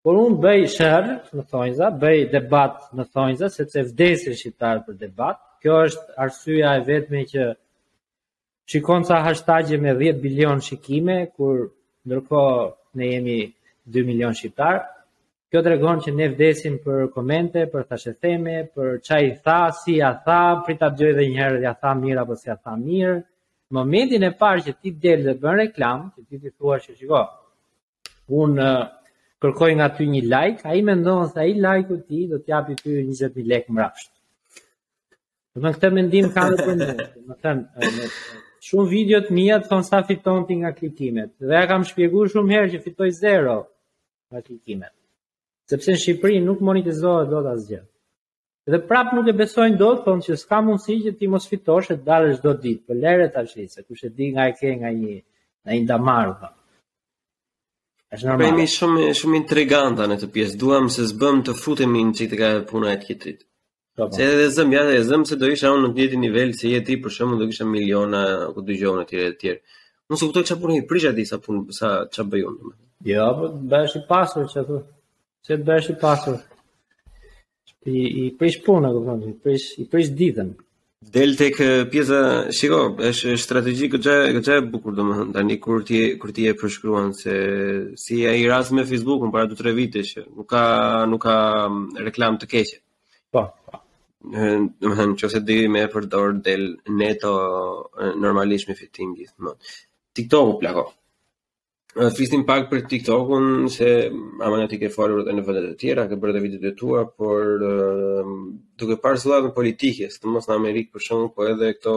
[0.06, 5.40] Por unë bëj shërë në thonjëza, bëj debat në thonjëza, sepse vdesin shqiptarë për debat.
[5.62, 7.46] Kjo është arsyja e vetme që
[8.70, 11.64] shikon sa hashtagje me 10 bilion shikime, kur
[12.06, 12.42] ndërko
[13.00, 13.38] ne jemi
[13.96, 14.84] 2 milion shqiptarë.
[15.48, 20.12] Kjo të regonë që ne vdesin për komente, për thasheteme, për qaj tha, si a
[20.26, 23.16] tha, prita të gjoj dhe njëherë dhe a tha mirë apo si a tha mirë.
[23.78, 27.22] Momentin e parë që ti del dhe bën reklam, që ti ti thua që shiko,
[28.42, 28.68] unë
[29.42, 32.18] kërkoj nga ty një like, a i me ndonë se a i like u ti
[32.30, 34.10] do t'japi ty 20.000 lek mrapsht.
[35.54, 37.36] Dhe me këtë mendim ka në të ndonë,
[37.82, 38.06] dhe me
[38.68, 42.52] shumë videot mija të thonë sa fiton ti nga klikimet, dhe ja kam shpjegur shumë
[42.56, 43.58] herë që fitoj zero
[44.32, 44.94] nga klikimet,
[45.70, 47.80] sepse në Shqipëri nuk monetizohet do të asgjë.
[48.68, 51.94] Dhe prapë nuk e besojnë do të thonë që s'ka mundësi që ti mos fitosh
[51.94, 54.56] e dalësh do ditë, për po lere të ashtë, se kush e di nga e
[54.58, 55.14] ke nga një,
[55.64, 56.36] nga një damarë,
[58.16, 58.60] Është normal.
[58.72, 60.54] shumë shumë intriganta në këtë pjesë.
[60.60, 63.42] Duam se zbëm të futemi në të puna e tjetrit.
[63.96, 64.12] Po, po.
[64.16, 66.72] Se edhe zëm, ja, e zëm se do isha unë në të njëti nivel, se
[66.72, 68.22] je ti për shumë do kisha miliona
[68.54, 69.60] këtë dëgjohën e tjere e tjere.
[70.08, 72.56] Nusë këtoj që apurin i prisha di sa punë, sa që bëjon.
[72.62, 74.78] Jo, ja, po, bërësh i pasur që tu,
[75.48, 76.38] që të bërësh i pasur.
[77.88, 80.54] I, i prish punë, këtë i prish, i prish ditën.
[81.14, 81.54] Del tek
[81.92, 82.20] pjesa,
[82.60, 87.12] shiko, është strategji gjë gjë e bukur domethënë tani kur ti kur ti e përshkruan
[87.18, 87.34] se
[88.04, 90.62] si ai rast me Facebookun para 2-3 vitesh, nuk ka
[91.12, 91.36] nuk ka
[92.08, 92.80] reklam të keqe.
[93.36, 93.44] Po.
[94.34, 96.66] Domethënë nëse ti më përdor del
[97.04, 97.32] neto
[98.24, 99.74] normalisht me fitim gjithmonë.
[100.20, 100.88] TikTok-u plako
[102.14, 103.88] flisnim pak për TikTokun se
[104.42, 107.04] ama ne ti ke folur dhe në vende e tjera, ke bërë videot e tua,
[107.10, 107.58] por
[108.78, 111.94] duke parë zëllatën politike, së të mos në Amerikë për shumë, po edhe këto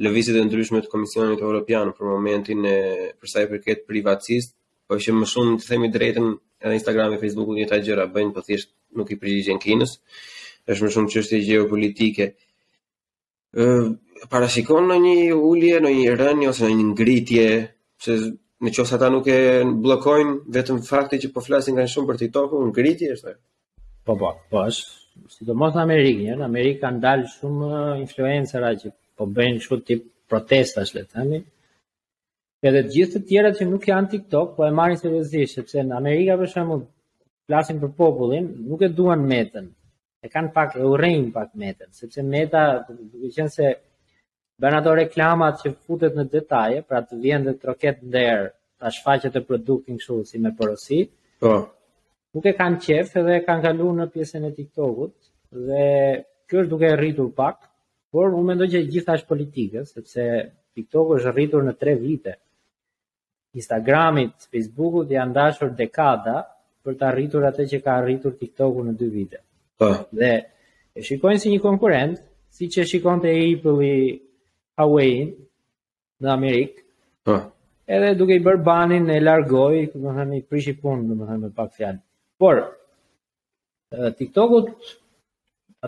[0.00, 2.76] lëvizit e ndryshme të Komisionit Europian për momentin e
[3.20, 4.54] përsa i përket privacist,
[4.86, 6.28] po që më shumë të themi drejten
[6.62, 9.96] edhe Instagram e Facebooku një taj gjëra bëjnë, po thjesht nuk i përgjigjen kinës,
[10.70, 12.28] është më shumë që është e geopolitike.
[14.30, 17.48] Parashikon në një ullje, në një rënjë, ose në një ngritje,
[18.60, 19.36] në qësë ata nuk e
[19.84, 23.32] blokojnë vetëm fakti që po flasin nga shumë për tiktok i në ngriti është
[24.08, 24.86] Po, po, po, është,
[25.32, 29.26] si të mos në Amerikë jo, në Amerikë kanë dalë shumë uh, influencera që po
[29.36, 31.40] bëjnë shumë tip protesta shle, të ndi?
[32.68, 36.36] Edhe gjithë të tjera që nuk janë TikTok, po e marrin seriozisht, sepse në Amerikë
[36.42, 36.80] për shumë,
[37.50, 39.68] flasin për popullin, nuk e duan metën.
[40.24, 43.70] E kanë pak e urejnë pak metën, sepse meta, duke qenë se
[44.60, 48.42] bën ato reklamat që futet në detaje, pra të vjen dhe troket nder,
[48.80, 50.98] ta shfaqet e produktin kështu si me porosi.
[51.40, 51.52] Po.
[51.56, 51.62] Oh.
[52.36, 55.14] Nuk e kanë qef edhe kanë kaluar në pjesën e TikTokut
[55.66, 55.82] dhe
[56.46, 57.56] kjo është duke rritur pak,
[58.12, 60.26] por unë mendoj që gjithashtu është politike, sepse
[60.76, 62.36] TikTok është rritur në 3 vite.
[63.58, 66.36] Instagramit, Facebookut janë dashur dekada
[66.84, 69.40] për të arritur atë që ka arritur TikToku në 2 vite.
[69.80, 69.88] Po.
[69.90, 70.04] Oh.
[70.20, 70.32] Dhe
[70.94, 72.20] e shikojnë si një konkurent,
[72.54, 73.96] siç e shikonte Apple i
[74.78, 75.14] Huawei
[76.22, 76.84] në Amerikë.
[77.28, 77.36] Po.
[77.96, 81.98] Edhe duke i bërë banin e largoi, domethënë i prishi punën, domethënë me pak fjalë.
[82.42, 82.60] Por
[84.20, 84.70] TikTokut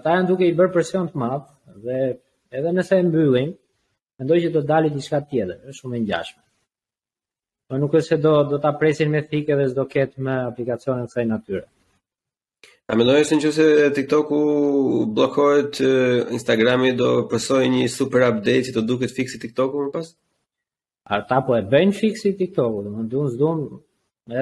[0.01, 1.51] ata janë duke i bërë presion të madh
[1.85, 2.01] dhe
[2.59, 3.53] edhe nëse e mbyllin,
[4.21, 6.41] mendoj që do dalë diçka tjetër, është shumë e ngjashme.
[7.69, 11.07] Po nuk është se do do ta presin me thikë dhe s'do ketë më aplikacione
[11.07, 11.65] të kësaj natyre.
[12.91, 13.65] A me dojë në që se
[13.97, 14.39] TikToku
[15.17, 15.79] blokohet
[16.37, 20.09] Instagrami do përsoj një super update që të duket fiksi TikToku më pas?
[21.29, 23.63] ta po e bëjnë fiksi TikToku, dhe më ndunë zdun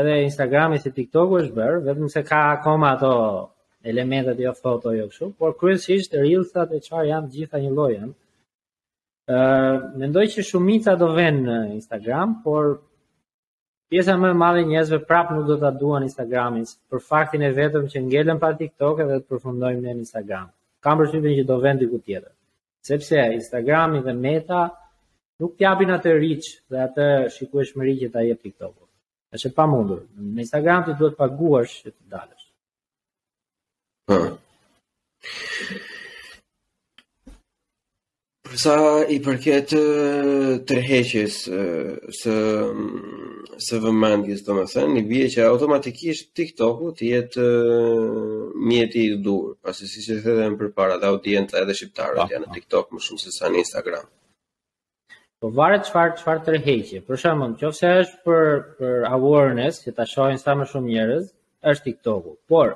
[0.00, 3.12] edhe Instagrami se TikToku është bërë, vetëm se ka akoma ato
[3.92, 5.88] elementet jo foto jo kështu, por kërës
[6.22, 8.11] Reels-at e qarë janë gjitha një lojën.
[9.33, 9.40] Ë,
[10.05, 12.76] mendoj që shumica do vënë në Instagram, por
[13.90, 17.85] Pjesa më e madhe njerëzve prap nuk do ta duan Instagramin, për faktin e vetëm
[17.92, 20.46] që ngelen pa TikTok edhe të përfundojmë në Instagram.
[20.85, 22.33] Kam përshtypjen që do vendi diku tjetër.
[22.88, 24.61] Sepse Instagrami dhe Meta
[25.42, 28.85] nuk të japin atë reach dhe atë shikueshmëri që ta jep TikToku.
[29.35, 30.00] Është e pamundur.
[30.14, 32.46] Në Instagram ti duhet të paguash që të dalësh.
[38.50, 38.70] Për sa
[39.06, 39.70] i përket
[40.66, 41.34] tërheqjes
[42.20, 42.34] së
[43.66, 47.44] së vëmendjes, domethënë, i bie që automatikisht TikTok-u të jetë
[48.70, 52.56] mjeti i dur, pasi siç e thënë më përpara, dhe audienca edhe shqiptarët janë në
[52.56, 54.08] TikTok më shumë se sa në Instagram.
[55.44, 57.02] Po varet çfarë çfarë tërheqje.
[57.06, 61.28] Për shembull, nëse është për për awareness, që ta shohin sa më shumë njerëz,
[61.74, 62.34] është TikToku.
[62.50, 62.74] Por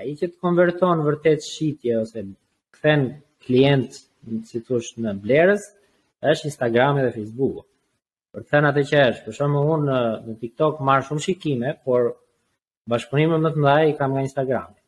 [0.00, 2.24] ai që të konverton vërtet shitje ose
[2.78, 3.10] kthen
[3.44, 4.00] klient
[4.48, 5.64] si thosh në blerës,
[6.32, 7.64] është Instagrami dhe Facebooku.
[8.32, 11.72] Për të thënë atë që është, për shembull unë në, në TikTok marr shumë shikime,
[11.86, 12.06] por
[12.90, 14.78] bashkëpunimin më të madh i kam nga Instagrami.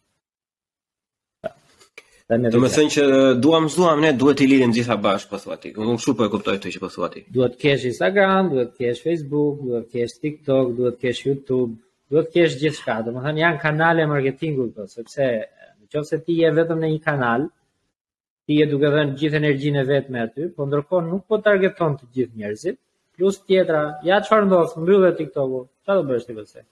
[2.32, 3.02] Do të thënë që
[3.44, 5.74] duam zuam ne duhet i lidhim gjitha bashkë po thuati.
[5.76, 7.24] Unë kështu po e kuptoj këtë që po thuati.
[7.34, 11.20] Duhet të kesh Instagram, duhet të kesh Facebook, duhet të kesh TikTok, duhet të kesh
[11.28, 11.76] YouTube,
[12.10, 12.96] duhet të kesh gjithçka.
[13.10, 15.28] Domethënë janë kanale marketingu këto, sepse
[15.94, 17.44] nëse ti je vetëm në një kanal,
[18.46, 21.94] ti e duke dhenë gjithë energjinë e vetë me aty, po ndërkohë nuk po targeton
[22.00, 22.78] të gjithë njerëzit,
[23.16, 24.26] plus tjetra, ja pra.
[24.26, 26.64] që farë ndodhë, mbyllë dhe TikTok-u, që do bërështë të vëse?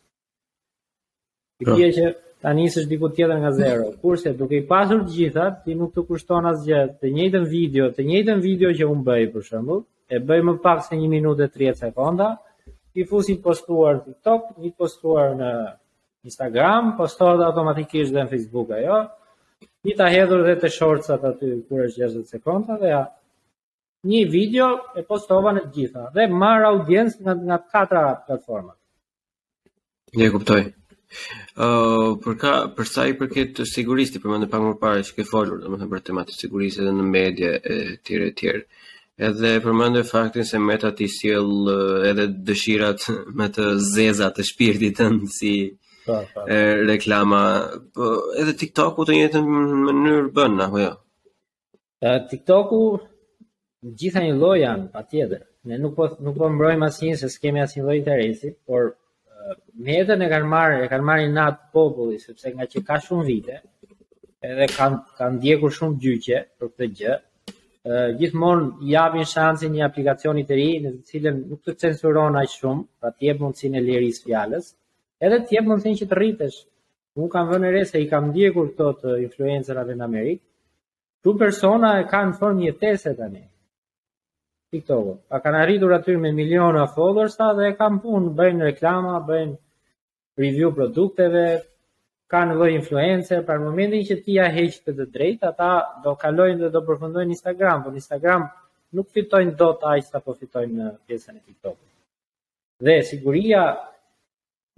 [1.59, 2.03] Ti kje që
[2.43, 5.91] ta njësë është diku tjetër nga zero, kurse duke i pasur të gjitha, ti nuk
[5.95, 9.77] të kushton asë gjithë, të njëjtën video, të njëjtën video që unë bëj, për shëmbu,
[10.15, 12.29] e bëj më pak se një minutë e 30 sekonda,
[12.93, 15.51] ti fusit postuar në TikTok, një postuar në
[16.29, 19.01] Instagram, postohet automatikisht dhe në Facebook, ajo,
[19.91, 23.03] i ta hedhur dhe të shortsat aty kur është 60 sekonda dhe ja
[24.13, 24.69] një video
[25.01, 28.79] e postova në gjitha dhe marr audiencë nga nga katra platformat.
[30.21, 30.61] Ja kuptoj.
[31.61, 35.27] Ë uh, për ka për sa i përket sigurisë, përmendë pak më parë që ke
[35.29, 38.57] folur, domethënë për temat e sigurisë në media e tjerë e
[39.27, 41.69] Edhe përmendë faktin se Meta ti sjell
[42.09, 43.05] edhe dëshirat
[43.39, 45.53] me të zeza të shpirtit tënd si
[46.07, 46.41] Po, po.
[46.49, 46.57] e
[46.93, 47.43] reklama
[47.95, 48.03] po
[48.41, 49.45] edhe TikToku të njëjtën
[49.89, 50.89] mënyrë bën apo jo
[52.03, 52.15] ja?
[52.33, 52.79] TikToku
[54.01, 57.85] gjitha një lloj janë patjetër ne nuk po nuk po mbrojmë asnjë se s'kemi asnjë
[57.87, 58.89] lloj interesi por
[59.91, 63.61] mjetën e kanë marrë e kanë marrë nat populli sepse nga që ka shumë vite
[64.51, 67.21] edhe kanë kanë ndjekur shumë gjyqe për këtë gjë
[67.91, 72.53] Uh, gjithmonë japin shansin një aplikacioni të ri në të cilën nuk të censurojnë aq
[72.53, 74.69] shumë, pra të e lirisë fjalës,
[75.27, 76.57] edhe të jep mundësinë që të rritesh.
[77.21, 80.45] Unë kam vënë re se i kam ndjekur këto të influencerave në Amerikë.
[81.23, 83.43] Tu persona e kanë në formë jetese tani.
[84.73, 85.13] TikTok-u.
[85.29, 89.57] A kanë arritur aty me miliona followers ta dhe e kanë punë, bëjnë reklama, bëjnë
[90.43, 91.45] review produkteve,
[92.33, 95.71] kanë vë influencer, për momentin që ti ja heq të, të drejtë, ata
[96.05, 98.49] do kalojnë dhe do përfundojnë në Instagram, por në Instagram
[98.97, 101.89] nuk fitojnë dot aq sa po fitojnë në pjesën e TikTok-ut.
[102.85, 103.63] Dhe siguria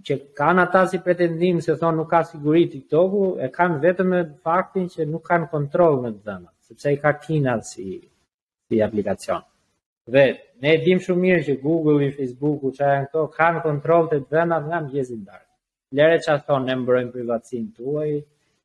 [0.07, 4.19] që kanë ata si pretendim se thonë nuk ka siguri TikTok-u, e kanë vetëm në
[4.47, 7.87] faktin që nuk kanë kontrol në të dhëna, sepse i ka Kina si,
[8.67, 9.41] si aplikacion.
[10.13, 10.25] Dhe
[10.61, 14.57] ne dim shumë mirë që Google i Facebook-u që janë këto, kanë kontrol të dhëna
[14.67, 15.43] nga në darë.
[15.97, 18.09] Lere që a thonë, ne mbrojmë të tuaj,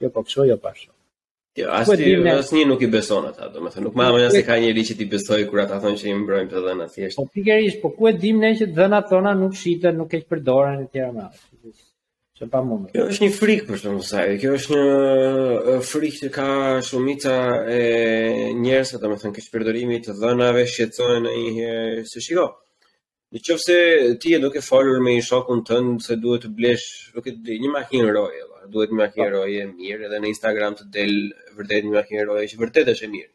[0.02, 0.92] jo po kësho, jo pashon.
[0.92, 0.99] Po
[1.60, 4.84] Jo, po, asnjë asnjë nuk i beson ata, domethënë nuk mamaja se po, ka njëri
[4.90, 7.18] që ti besoj kur ata thonë që i mbrojmë të dhëna thjesht.
[7.20, 10.82] Po pikërisht, po ku e dim ne që dhënat tona nuk shiten, nuk keq përdoren
[10.84, 11.26] e tjera më.
[12.40, 12.90] Që pa mundë.
[12.94, 14.20] Kjo është një frikë për shumë sa.
[14.40, 16.46] Kjo është një frikë që ka
[16.86, 17.34] shumica
[17.68, 22.46] e njerëzve, domethënë që përdorimi të dhënave shqetësohen në një herë se shiko.
[23.34, 23.76] Në qofë se
[24.22, 26.86] ti e duke falur me i shokun tënd se duhet të blesh,
[27.20, 31.14] di, një makinë rojë, duhet më ke heroje mirë edhe në Instagram të del
[31.58, 33.30] vërtet një ke heroje që vërtet është e mirë.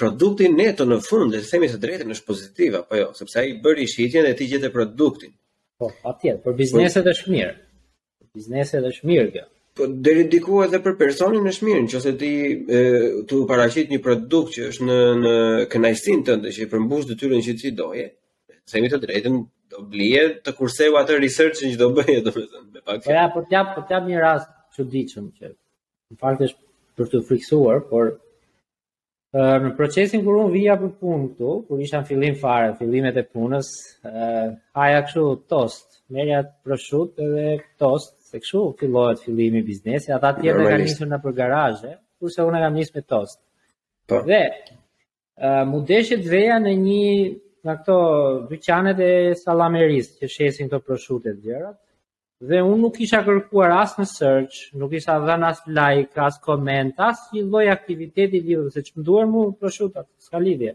[0.00, 3.54] Produkti neto në fund, le të themi së drejtën, është pozitiv apo jo, sepse ai
[3.64, 5.32] bëri shitjen dhe ti gjete produktin.
[5.80, 7.54] Po, patjetër, për bizneset është mirë.
[8.36, 9.44] Bizneset është mirë kjo.
[9.76, 12.30] Po deri diku edhe për personin është mirë, nëse ti
[12.76, 12.82] e,
[13.28, 15.34] të paraqit një produkt që është në në
[15.72, 18.06] kënaqësinë tënde që i përmbush detyrën që ti doje.
[18.72, 23.02] Themi të drejtën, do blije të kurseu atë research që do bëje domethënë me pak.
[23.06, 26.62] Po ja, po t'jap, po t'jap një rast çuditshëm që në fakt është
[26.96, 28.12] për të friksuar, por
[29.36, 33.18] ë në procesin kur un vija për punë këtu, kur isha në fillim fare, fillimet
[33.20, 33.72] e punës,
[34.06, 34.24] ë
[34.80, 37.48] haja kështu tost, të prëshut, edhe
[37.82, 41.96] tost, se këshu fillohet fillimi i biznesit, ata tjetër edhe kanë nisur në për garazhe,
[42.22, 43.42] kurse unë kam nisur me tost.
[44.06, 44.22] Po.
[44.28, 44.42] Dhe
[45.46, 47.04] ë mundeshit veja në një
[47.66, 47.94] nga këto
[48.50, 49.12] dyqanet e
[49.44, 51.70] salameris që shesin këto proshute të gjëra.
[52.48, 56.94] Dhe unë nuk isha kërkuar as në search, nuk isha dhënë as like, as koment,
[57.10, 60.72] as një lloj aktiviteti lidhur se më duar mu proshuta, s'ka lidhje.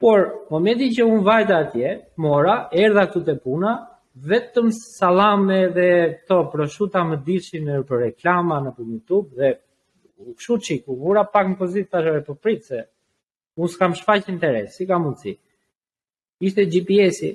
[0.00, 0.20] Por
[0.52, 1.88] momenti që unë vajta atje,
[2.22, 3.72] mora, erdha këtu te puna,
[4.32, 5.88] vetëm salame dhe
[6.20, 9.50] këto proshuta më dilshin në për reklama në për YouTube dhe
[10.24, 12.38] u këshu çik, u pak në pozitë tash apo
[12.72, 12.80] se
[13.54, 15.30] Unë s'kam shfaq interes, si ka mundsi?
[16.42, 17.32] ishte GPS-i.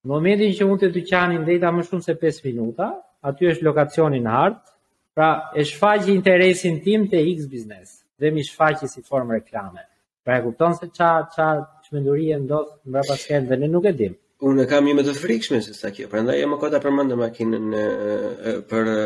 [0.00, 2.88] Në momentin që mund të dyqanin qani në ta më shumë se 5 minuta,
[3.28, 4.70] aty është lokacionin hartë,
[5.16, 9.84] pra e shfaqi interesin tim të X biznes, dhe mi shfaqi si formë reklame.
[10.24, 11.46] Pra e kupton se qa, qa
[11.84, 14.16] që mendurie ndodhë në brapa skenë dhe ne nuk e dim.
[14.48, 16.80] Unë e kam një me të frikshme se sa kjo, pra ndaj e më kota
[16.80, 18.96] përmëndë makinën e, e, për në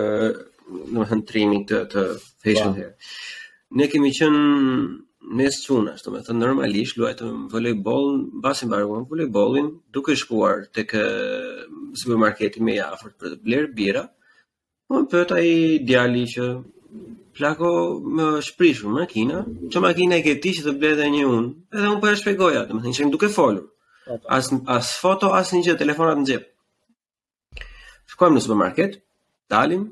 [0.94, 2.04] më hëndrimi të, të
[2.44, 2.92] fashion hair.
[3.76, 4.46] Ne kemi qënë
[5.32, 8.10] mes çunash, do të thënë normalisht luajtëm volejboll,
[8.40, 10.92] mbasi mbaruam voleybolin, duke shkuar tek
[12.00, 14.02] supermarketi më i afërt për të blerë bira.
[14.87, 15.52] Po më ai
[15.87, 16.44] djali që
[17.37, 17.70] plako
[18.18, 19.40] më shprishur makina,
[19.72, 22.20] që makina e ke ti që të bledhe një unë, edhe unë për po e
[22.22, 23.64] shpegoja, dhe më thënë që më duke folur,
[24.37, 26.50] as, as foto, as një që telefonat në gjepë.
[28.14, 28.98] Shkojmë në supermarket,
[29.50, 29.88] dalim,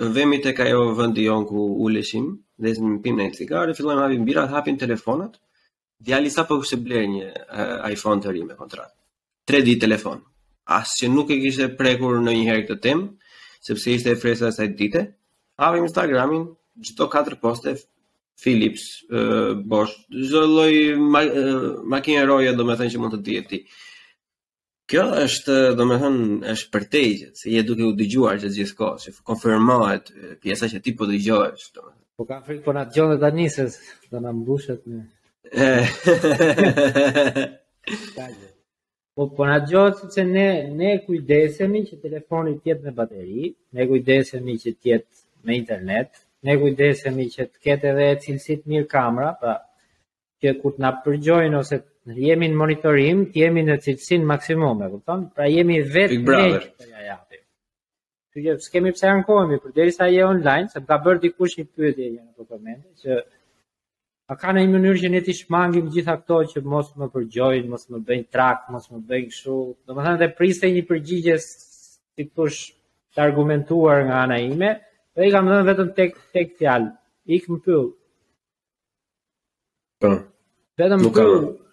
[0.00, 2.30] vemi të kajo vëndi jonë ku uleshim,
[2.60, 5.38] dhe në mëpim në eksikar, dhe hapim hapin birat, telefonat,
[6.04, 8.92] djali ali sa përkështë po të blerë një iPhone të ri me kontrat.
[9.48, 10.20] Tre di telefon.
[10.78, 13.00] Asë që nuk e kishte e prekur në një herë këtë tem,
[13.64, 15.04] sepse ishte e fresa e sajtë dite,
[15.60, 16.44] hapin Instagramin,
[16.84, 17.74] gjitho 4 poste,
[18.40, 18.86] Philips,
[19.68, 20.74] Bosch, gjitho loj
[21.92, 23.62] makinë roja, do me thënë që mund të dhjetë ti.
[24.90, 29.02] Kjo është, do me thënë, është përtejgjët, se je duke u dëgjuar që gjithë kohë,
[29.04, 30.08] që konfirmohet
[30.42, 31.68] pjesa që ti po dëgjohet,
[32.20, 33.64] Po kanë frikë po na djon dhe tani se
[34.12, 35.00] do na mbushet me.
[38.16, 38.48] Tajë.
[39.16, 40.48] Po po na djon sepse ne
[40.80, 43.44] ne kujdesemi që telefoni të jetë me bateri,
[43.78, 45.14] ne kujdesemi që të jetë
[45.48, 46.08] me internet,
[46.44, 49.54] ne kujdesemi që të ketë edhe cilësi të mirë kamera, pra
[50.44, 51.76] që kur të na përgjojnë ose
[52.28, 55.20] jemi në monitorim, të jemi në cilësinë maksimume, kupton?
[55.36, 56.36] Pra jemi vetë ne.
[56.92, 57.18] Ja, ja,
[58.34, 62.22] Kjo kemi pse ankohemi, për derisa je online, sa ka bër dikush një pyetje një
[62.26, 63.16] në komente që
[64.32, 67.66] a ka në një mënyrë që ne ti shmangim gjitha këto që mos më përgjojnë,
[67.72, 69.56] mos më bëjnë trak, mos më bëjnë kështu.
[69.90, 72.60] Domethënë dhe priste një përgjigje si thosh
[73.16, 74.70] të argumentuar nga ana ime,
[75.18, 76.92] dhe i kam dhënë vetëm tek tek fjalë.
[77.36, 77.88] Ik më pyll.
[80.06, 80.14] Po.
[80.80, 81.24] Vetëm më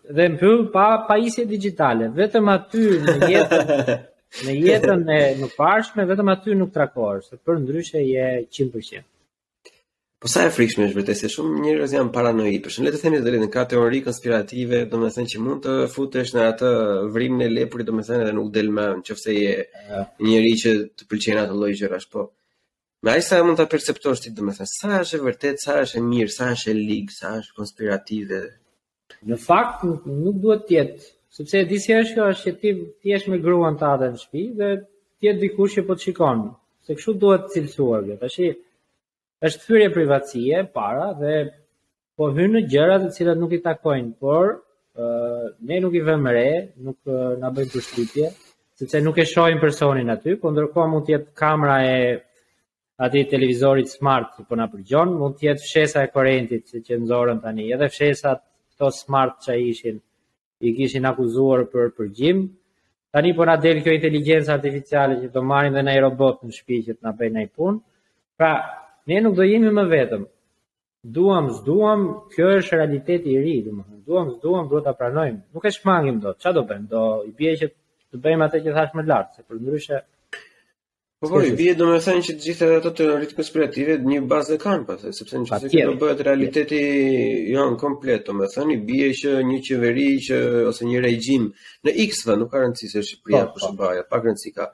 [0.08, 3.66] Dhe më pyll pa pajisje digjitale, vetëm aty në jetë
[4.46, 8.26] Në jetën e në pashme, vetëm aty nuk trakohesh, se për ndryshe je
[8.60, 9.06] 100%.
[10.22, 13.20] Po sa e frikshme është vërtet, se shumë njerëz janë paranoid, përshën le të themi
[13.24, 16.72] dhe le në ka teori konspirative, do thënë që mund të futesh në atë
[17.16, 19.52] vrim në lepuri, do thënë edhe nuk delma në qëfse je
[20.28, 22.26] njëri që të pëlqenë atë lloj gjëra, shpo.
[23.06, 26.02] Me aji sa mund të perceptosh ti, do thënë, sa është e vërtet, sa është
[26.02, 28.42] e mirë, sa është e ligë, sa është konspirative.
[29.30, 33.38] Në fakt, nuk duhet jetë Sepse disi është kjo është që ti ti jesh me
[33.42, 36.40] gruan të adhe në shtëpi dhe ti je dikush që po të shikon.
[36.86, 38.16] Se kështu duhet të cilësuar kjo.
[38.24, 38.48] Tashi
[39.50, 41.34] është thyrje privatësie para dhe
[42.18, 44.50] po hyn në gjëra të cilat nuk i takojnë, por
[44.98, 46.48] ë ne nuk i vëmë re,
[46.88, 47.14] nuk
[47.44, 48.32] na bëjmë përshtypje
[48.80, 52.02] sepse nuk e shojnë personin aty, por ndërkohë mund të jetë kamera e
[53.02, 57.00] atij televizorit smart që po na përgjon, mund të jetë fshesa e korentit që që
[57.06, 58.40] nëzorën tani, edhe fshesat
[58.72, 59.98] këto smart që ishin
[60.66, 62.38] i kishin akuzuar për përgjim.
[63.14, 66.80] Tani po na del kjo inteligjenca artificiale që do marrin dhe i robot në shtëpi
[66.88, 67.80] që të na bëjnë ai punë.
[68.40, 68.52] Pra,
[69.10, 70.24] ne nuk do jemi më vetëm.
[71.18, 72.00] Duam, zduam,
[72.34, 74.02] kjo është realiteti i ri, domethënë.
[74.08, 75.40] Duam, zduam, duhet ta pranojmë.
[75.56, 76.40] Nuk e shmangim dot.
[76.42, 76.88] Çfarë do bëjmë?
[76.94, 77.66] Do i bie që
[78.10, 79.98] të bëjmë atë që thash më lart, se përndryshe ndryshe
[81.18, 84.96] Po po, i bie domethënë që të gjithë ato teoritë konspirative një bazë kanë pa,
[85.16, 86.82] sepse nëse kjo do bëhet realiteti
[87.54, 90.38] jo an komplet domethënë, i bie që një qeveri që
[90.72, 91.48] ose një regjim
[91.90, 94.12] në X vë, nuk ka rëndësi se Shqipëria apo Shqipëria, po.
[94.12, 94.68] pa rëndësi ka.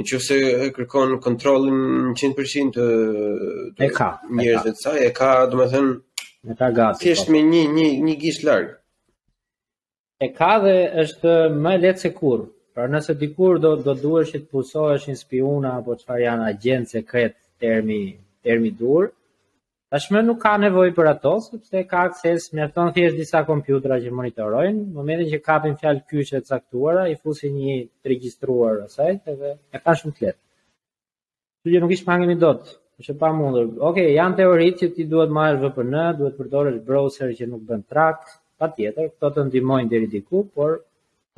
[0.00, 0.38] Nëse
[0.80, 1.78] kërkon kontrollin
[2.10, 6.98] 100% të njerëzve të saj, e ka domethënë me ta gati.
[6.98, 7.04] Po.
[7.06, 8.74] Thjesht me një një një gisht larg.
[10.26, 10.74] E ka dhe
[11.04, 12.50] është më lehtë se kurrë.
[12.74, 17.36] Pra nëse dikur do do duhesh të pulsohesh në spiuna apo çfarë janë agjencë sekret
[17.64, 17.98] termi
[18.48, 19.04] termi dur,
[19.94, 24.82] tashmë nuk ka nevojë për ato sepse ka akses mjafton thjesht disa kompjutera që monitorojnë,
[24.88, 29.52] në momentin që kapin fjalë kyçe të caktuara, i fusin një të regjistruar asaj dhe
[29.78, 30.38] e ka shumë të lehtë.
[30.40, 32.72] Kështu që nuk ishte pangemi dot,
[33.04, 33.68] është e pamundur.
[33.76, 37.86] Okej, okay, janë teoritë që ti duhet marrësh VPN, duhet përdorësh browser që nuk bën
[37.94, 40.80] track, patjetër, këto të ndihmojnë deri diku, por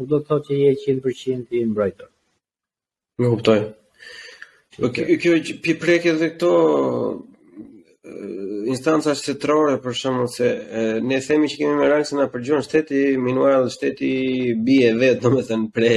[0.00, 2.10] nuk do të thotë që je 100% i mbrojtur.
[3.22, 3.58] Nuk kuptoj.
[4.84, 5.16] Okay.
[5.22, 6.50] Kjo që pipreke dhe këto
[8.70, 12.66] instanca shtetërore për shkak se e, ne themi që kemi me rang na për përgjon
[12.66, 14.10] shteti, minuar edhe shteti
[14.66, 15.94] bie vetë, domethënë pre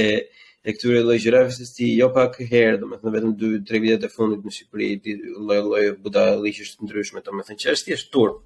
[0.60, 4.42] e këtyre lloj gjërave se si jo pak herë, domethënë vetëm 2-3 vjet të fundit
[4.44, 8.42] në Shqipëri lloj lloj buda liqë të ndryshme, domethënë që është thjesht turp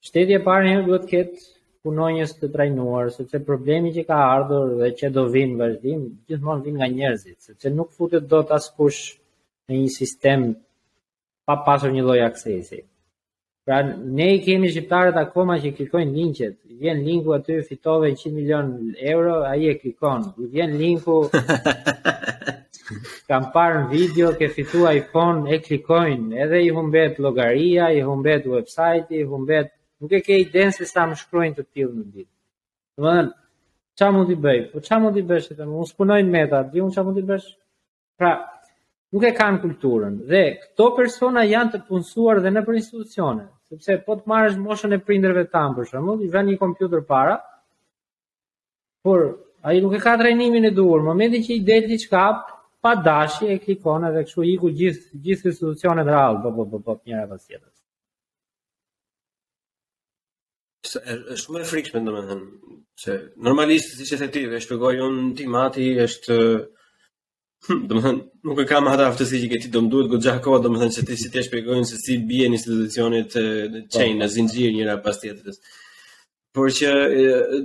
[0.07, 1.49] shtetit e parë njërë duhet këtë
[1.87, 6.79] punonjës të trajnuar, sepse problemi që ka ardhur dhe që do vinë vazhdim, gjithmonë vinë
[6.81, 9.03] nga njerëzit, sepse nuk futet do të askush
[9.69, 10.51] në një sistem
[11.49, 12.87] pa pasur një loj aksesit.
[13.69, 13.83] Pra
[14.21, 16.55] ne i kemi shqiptarët akoma që klikojnë linqet,
[16.85, 18.69] vjen linku aty fitove 100 milion
[19.13, 20.23] euro, a i e klikon,
[20.55, 21.17] vjen linku,
[23.29, 28.49] kam parë në video, ke fitu iPhone, e klikojnë, edhe i humbet logaria, i humbet
[28.49, 29.69] website, i humbet,
[30.01, 32.31] nuk e ke i denë se sa më shkrojnë të tilë në ditë.
[32.97, 33.37] Në më dhenë,
[34.01, 36.87] qa mund t'i bëj, po qa mund t'i bësh, e të më spunojnë meta, di
[36.87, 37.53] unë qa mund t'i bësh,
[38.17, 38.33] pra,
[39.13, 43.99] nuk e kanë kulturën, dhe këto persona janë të punësuar dhe në për institucionet, sepse
[44.07, 47.35] po të marrësh moshën e prindërve tan për shembull, i vën një kompjuter para,
[49.05, 49.27] por
[49.63, 52.23] ai nuk e ka trajnimin e duhur, momentin që i del diçka
[52.81, 56.79] pa dashje e klikon edhe kështu i ku gjithë gjithë institucionet rall, po po po
[56.87, 57.77] po njëra pas tjetrës.
[60.89, 65.45] Është shumë e frikshme domethënë se normalisht siç e the ti, e shpjegoj un ti
[65.47, 66.37] mati është
[67.67, 70.35] Hm, do të thënë, nuk e kam ata aftësi që ti do më duhet goxha
[70.45, 73.43] kohë, do të thënë se ti si të shpjegojnë se si bie në institucionet të
[73.95, 74.21] çein po.
[74.23, 75.59] në zinxhir njëra pas tjetrës.
[76.55, 76.93] Por që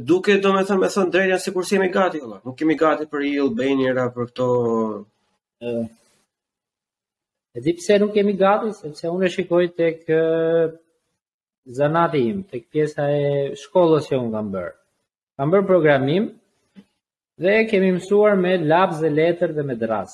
[0.10, 2.40] duke do të thënë, më thon drejtja sikur si jemi gati valla.
[2.48, 4.48] Nuk kemi gati për i Albania për këto
[5.62, 5.90] ë.
[7.64, 10.08] di pse nuk jemi gati, sepse unë shikoj tek
[11.80, 13.28] zanati im, tek pjesa e
[13.62, 14.72] shkollës që unë kam bër.
[15.38, 16.32] Kam bër programim,
[17.38, 20.12] dhe kemi mësuar me labz dhe letër dhe me dras.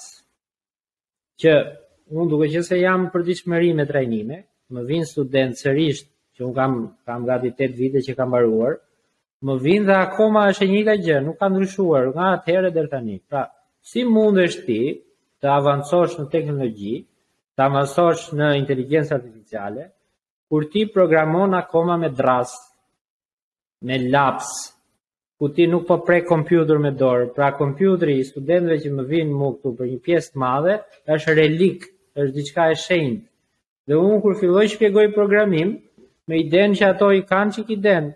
[1.40, 1.52] Që
[2.12, 3.22] unë duke që se jam për
[3.80, 4.38] me trajnime,
[4.74, 6.74] më vinë studentë sërisht, që unë kam,
[7.06, 8.74] kam gati 8 vite që kam baruar,
[9.46, 13.16] më vinë dhe akoma është e njëta gjë, nuk kam ndryshuar nga atëherë dhe tani.
[13.30, 13.42] Pra,
[13.90, 14.80] si mund është ti
[15.40, 16.98] të avancosh në teknologji,
[17.56, 19.86] të avancosh në inteligencë artificiale,
[20.50, 22.52] kur ti programon akoma me dras,
[23.86, 24.52] me lapës,
[25.40, 27.32] ku ti nuk po prej kompjuter me dorë.
[27.36, 30.76] Pra kompjuteri i studentëve që më vinë mu këtu për një pjesë të madhe,
[31.16, 31.80] është relik,
[32.20, 33.26] është diçka e shenjtë,
[33.90, 35.70] Dhe unë kur filloj shpjegoj programim,
[36.30, 37.84] me i denë që ato i kanë që iden.
[37.86, 38.10] denë,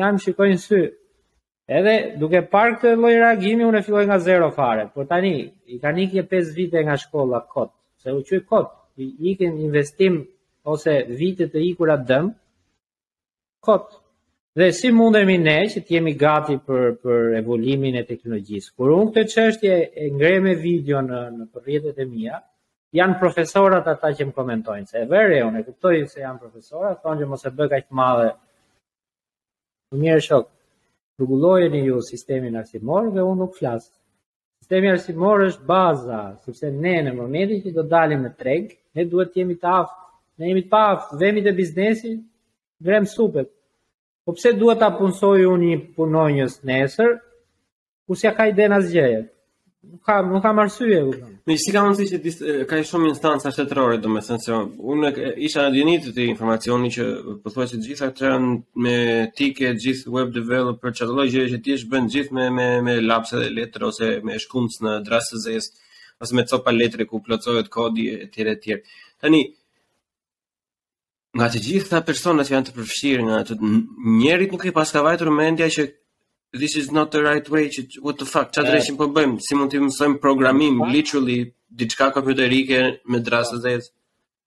[0.00, 0.82] janë shikojnë sy.
[1.78, 4.84] Edhe duke parë këtë lloj reagimi, unë e filloj nga zero fare.
[4.94, 5.34] Por tani,
[5.66, 7.72] i kanë ikje 5 vite nga shkolla kotë,
[8.02, 10.14] se u qëj kotë, i ikën investim
[10.72, 12.30] ose vitet e ikura dëmë,
[13.66, 13.94] kotë,
[14.56, 18.70] Dhe si mundemi ne që të jemi gati për për evoluimin e teknologjisë.
[18.78, 22.38] Kur unë këtë çështje e ngrej me video në në rrjetet e mia,
[23.00, 27.02] janë profesorat ata që më komentojnë se e vërej unë e kuptoj se janë profesorat,
[27.04, 28.30] thonë që mos e bëj kaq të madhe.
[30.04, 30.48] Mirë shok,
[31.20, 33.90] rregullojeni ju sistemin arsimor dhe unë nuk flas.
[34.62, 39.34] Sistemi arsimor është baza, sepse ne në momentin që do dalim në treg, ne duhet
[39.36, 40.00] të jemi të aftë,
[40.40, 40.86] ne jemi të pa
[41.24, 42.16] vemi të biznesi,
[42.88, 43.52] grem supet.
[44.26, 47.12] Po pse duhet ta punsoj unë një punonjës nesër,
[48.06, 49.20] ku s'ka ka ide as gjëje.
[49.86, 51.12] Nuk ka, nuk kam arsye u.
[51.46, 52.38] Në çfarë ka mundësi që dis,
[52.70, 54.56] ka shumë instanca shtetërore domethënë se
[54.94, 55.12] unë
[55.46, 57.06] isha në dinit të informacioni që
[57.44, 58.50] pothuajse të gjitha këto janë
[58.86, 58.94] me
[59.40, 63.30] tike gjithë web developer çadollë gjëje që ti e bën gjithë me me me laps
[63.38, 65.70] dhe letër ose me shkumc në drasëzës
[66.24, 68.80] ose me copa letre ku plotësohet kodi etj etj.
[69.22, 69.44] Tani,
[71.36, 73.56] nga të gjithë personat që janë të përfshirë nga ato
[74.20, 75.84] njerit nuk i pas ka vajtur mendja që
[76.60, 79.58] this is not the right way që what the fuck çfarë drejtim po bëjmë si
[79.58, 81.38] mund të mësojmë programim literally
[81.82, 82.80] diçka kompjuterike
[83.12, 83.90] me drasë zez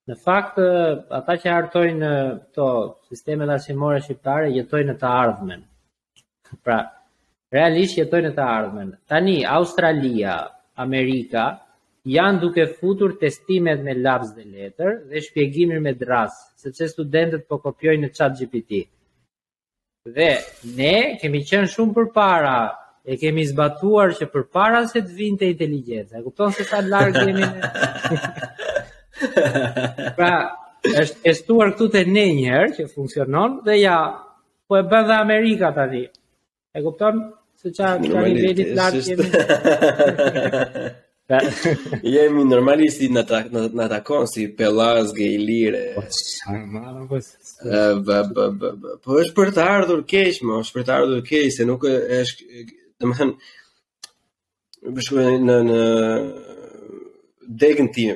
[0.09, 0.57] në fakt
[1.19, 2.09] ata që hartojnë
[2.43, 2.69] këto
[3.11, 5.63] sisteme arsimore shqiptare jetojnë në të ardhmen
[6.65, 6.79] pra
[7.53, 10.39] realisht jetojnë në të ardhmen tani Australia
[10.85, 11.49] Amerika
[12.15, 17.45] janë duke futur testimet me laps dhe letër dhe shpjegimin me drasë se që studentët
[17.47, 18.71] po kopjojnë në qatë GPT.
[20.17, 20.25] Dhe
[20.79, 22.55] ne kemi qenë shumë për para,
[23.09, 27.13] e kemi zbatuar që për para se të vinte inteligencë, e kuptonë se sa larg
[27.21, 27.45] jemi ne?
[28.11, 28.17] në...
[30.19, 30.31] pra,
[30.83, 33.95] është testuar këtu të ne herë që funksionon dhe ja,
[34.69, 36.03] po e bëndhe Amerika të adhi.
[36.09, 36.11] E
[36.85, 37.19] kuptonë
[37.61, 39.35] se qa të kari vedit të larë jemi në...
[42.13, 46.03] Jemi normalisti në ta në, në ta kon si Pellaz Gelire.
[47.05, 48.71] Po, po,
[49.03, 52.63] po është për të ardhur keq, më është për të ardhur keq se nuk është,
[53.03, 53.53] domethënë,
[54.87, 55.79] më po shkoj në në
[57.61, 58.15] degën tim,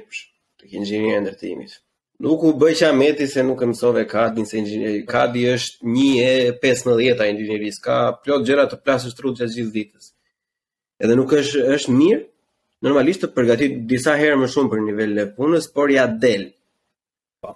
[0.63, 1.77] tek inxhinieri ndërtimit.
[2.23, 5.03] Nuk u bëj çameti se nuk e mësove kadin se inxhinieri.
[5.09, 7.79] Kadi është 1 e 15-a inxhinieris.
[7.83, 10.09] Ka plot gjëra të plasësh trut gjatë gjithë ditës.
[11.03, 12.21] Edhe nuk është është mirë
[12.83, 16.49] normalisht të përgatit disa herë më shumë për nivel e punës, por ja del.
[17.43, 17.53] Pa,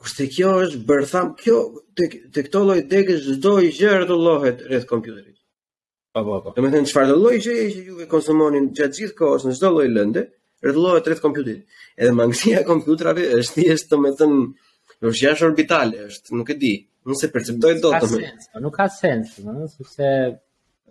[0.00, 1.58] Kurse kjo është bërtham, kjo
[1.96, 5.38] të, të këto loj degës zdo i gjërë të lohet rrët kompjuterit.
[6.14, 6.50] Pa, po, pa, po, pa.
[6.50, 6.54] Po.
[6.58, 9.54] Të me thënë, qëfar të loj që e që juve konsumonin gjatë gjithë kohës në
[9.60, 10.26] zdo loj lënde,
[10.64, 11.80] rrët lohet rrët kompjuterit.
[11.94, 14.40] Edhe mangësia kompjuterave është një është të me thënë,
[15.02, 16.72] në është jashë orbitale, është, nuk e di,
[17.08, 18.20] nuk se perceptoj do të me.
[18.62, 20.12] Nuk ka sens, nuk ka sens, në, se,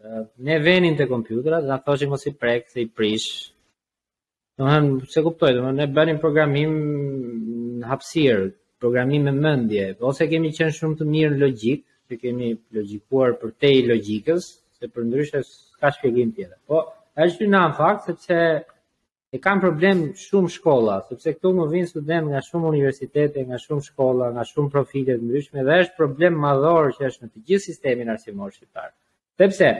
[0.03, 3.29] uh, ne venin të kompjuterat, në ato që i mos i prekë, se i prish,
[4.59, 4.65] Do
[5.01, 6.73] të se kuptoj, do ne bënim programim
[7.81, 8.43] në hapësirë,
[8.83, 13.53] programim me mendje, ose kemi qenë shumë të mirë në logjik, që kemi logjikuar për
[13.63, 15.41] te i logjikës, se për ndryshe
[15.81, 16.59] ka shpjegim tjetër.
[16.69, 16.83] Po,
[17.17, 18.37] është shtu në në fakt, sepse
[19.33, 23.87] e kam problem shumë shkolla, sepse këtu më vinë student nga shumë universitete, nga shumë
[23.87, 27.65] shkolla, nga shumë profilet të ndryshme, dhe është problem madhorë që është në të gjithë
[27.71, 28.93] sistemin arsimor shqiptarë.
[29.41, 29.71] Sepse,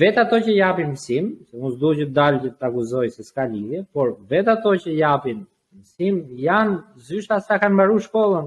[0.00, 3.24] vetë ato që japin mësim, se mos duhet që të dalë që të akuzoj se
[3.26, 5.38] s'ka lidhje, por vetë ato që japin
[5.76, 6.76] mësim janë
[7.08, 8.46] zyshta sa kanë mbaruar shkollën.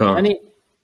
[0.00, 0.10] Po.
[0.18, 0.34] Tani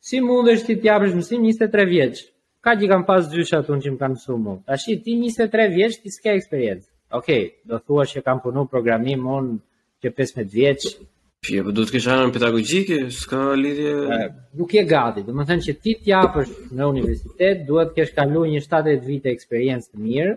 [0.09, 2.25] si mundesh ti të japësh mësim 23 vjeç?
[2.65, 4.57] Ka që kam pas zyshta atun që më kanë mësuar mua.
[4.71, 6.89] Tashi ti 23 vjeç ti s'ke eksperiencë.
[7.19, 9.45] Okej, okay, do thua që kam punuar programim on
[10.03, 10.81] që 15 vjeç,
[11.47, 13.93] Fje, për po të kishë anën pedagogjike, s'ka lidhje...
[14.61, 18.43] Nuk je gati, dhe më thënë që ti t'ja përsh në universitet, duhet kesh kalu
[18.55, 20.33] një 70 vite eksperiencë të mirë,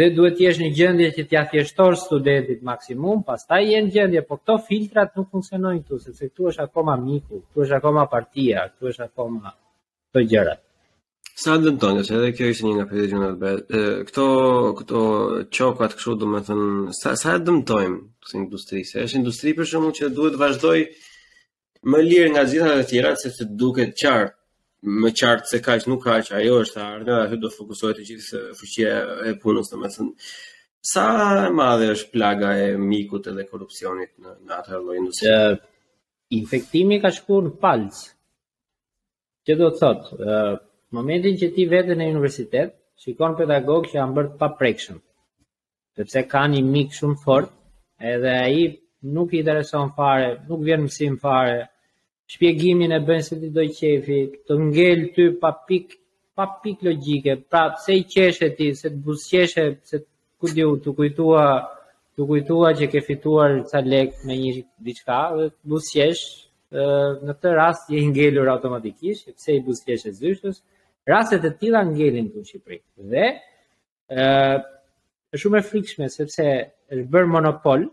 [0.00, 4.24] dhe duhet t'jesh një gjendje që t'ja thjeshtor studentit maksimum, pas ta i në gjendje,
[4.30, 8.66] po këto filtrat nuk funksionojnë këtu, sepse këtu është akoma miku, këtu është akoma partia,
[8.74, 9.54] këtu është akoma
[10.14, 10.62] të gjërat.
[11.34, 13.78] Sa dhe tonë, që edhe kjo është një nga përgjë gjënë atë bërë.
[14.08, 14.26] Këto,
[14.78, 14.98] këto
[15.56, 18.82] qokat këshu, du me thënë, sa, sa dhe më tojmë kësë industri?
[18.90, 20.84] Se është industri për shumë që duhet vazhdoj
[21.90, 24.30] më lirë nga zita dhe tjera, se se duket qartë,
[25.02, 28.92] më qartë se kaqë, nuk kaqë, ajo është arë, dhe do fokusohet të gjithë fëqia
[29.30, 30.30] e punës, du me thënë.
[30.94, 31.06] Sa
[31.48, 35.34] e madhe është plaga e mikut edhe korupcionit në, në atë rëlloj industri?
[35.34, 35.58] Uh,
[36.38, 38.06] infektimi ka shkur në palcë.
[39.48, 40.44] Që do të thotë,
[40.98, 45.00] momentin që ti vete në universitet, shikon pedagog që janë bërë të paprekshëm.
[45.98, 47.50] Sepse ka një mik shumë fort,
[48.12, 48.62] edhe ai
[49.16, 51.58] nuk i intereson fare, nuk vjen mësim fare.
[52.32, 55.86] Shpjegimin e bën se ti do qefi, të ngel ty pa pik,
[56.36, 57.32] pa pik logjike.
[57.50, 59.96] Pra, pse i qeshë e ti, se të buzqeshe, se
[60.40, 61.44] ku diu, tu kujtua,
[62.18, 64.52] kujtua që ke fituar ca lek me një
[64.86, 66.22] diçka, dhe të buzqesh
[67.26, 70.56] në të rast je i ngelur automatikisht, pse i buzqesh e zyrtës?
[71.08, 72.78] Rastet e tilla ngelin në Shqipëri.
[73.12, 73.26] Dhe
[74.10, 74.62] ë
[75.34, 76.46] është shumë e frikshme sepse
[76.92, 77.84] është bërë monopol,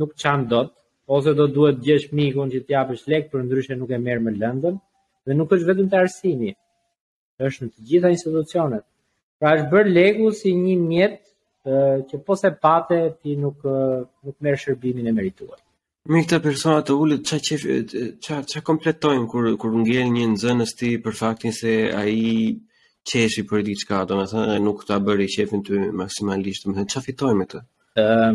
[0.00, 0.74] nuk çan dot,
[1.16, 4.76] ose do duhet gjesh mikun që t'japësh lek, për ndryshe nuk e merr me lëndën
[5.24, 6.50] dhe nuk është vetëm te arsimi.
[7.48, 8.84] Është në të gjitha institucionet.
[9.40, 11.20] Pra është bërë legu si një mjet
[12.10, 13.64] që pose pate ti nuk
[14.24, 15.63] nuk merr shërbimin e merituar.
[16.04, 17.62] Mi këta persona të ullit, qa, qef,
[18.52, 22.32] qa, kompletojnë kur, kur ngell një nëzënës ti për faktin se a i
[23.08, 26.90] qeshi për di qka, do thënë, nuk ta bëri qefin të maksimalisht, do me thënë,
[26.92, 27.60] qa fitojnë me të?
[28.02, 28.34] Uh,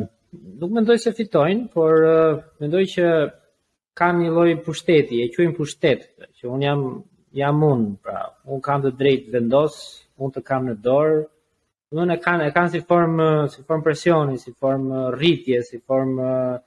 [0.63, 3.11] nuk mendoj se fitojnë, por uh, mendoj që
[4.01, 6.07] kanë një loj pushteti, e quim pushtet,
[6.39, 6.81] që unë jam,
[7.43, 9.77] jam unë, pra, unë kam të drejt vendos,
[10.17, 11.21] unë të kam në dorë,
[11.93, 16.31] unë e kanë, kanë si formë, si form presioni, si formë rritje, si formë...
[16.31, 16.65] Uh,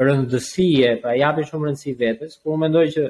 [0.00, 3.06] rëndësie, pra japin shumë rëndësi vetes, por unë mendoj që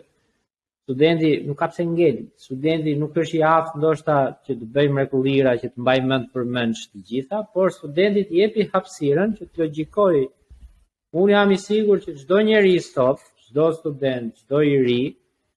[0.83, 2.17] studenti nuk ka pse ngel.
[2.47, 6.45] Studenti nuk është i aftë ndoshta që të bëjë mrekullira, që të mbaj mend për
[6.57, 10.15] mend të gjitha, por studentit i jepi hapësirën që të logjikoj.
[11.21, 13.17] Unë jam i sigurt që çdo njerëz i stop,
[13.49, 15.03] çdo student, çdo i ri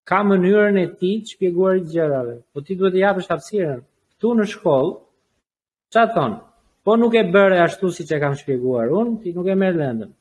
[0.10, 3.80] ka mënyrën e tij të shpjeguar gjërave, Po ti duhet të japësh hapësirën.
[4.14, 4.94] Ktu në shkollë
[5.92, 6.34] çfarë thon?
[6.86, 10.12] Po nuk e bëre ashtu siç e kam shpjeguar unë, ti nuk e merr lëndën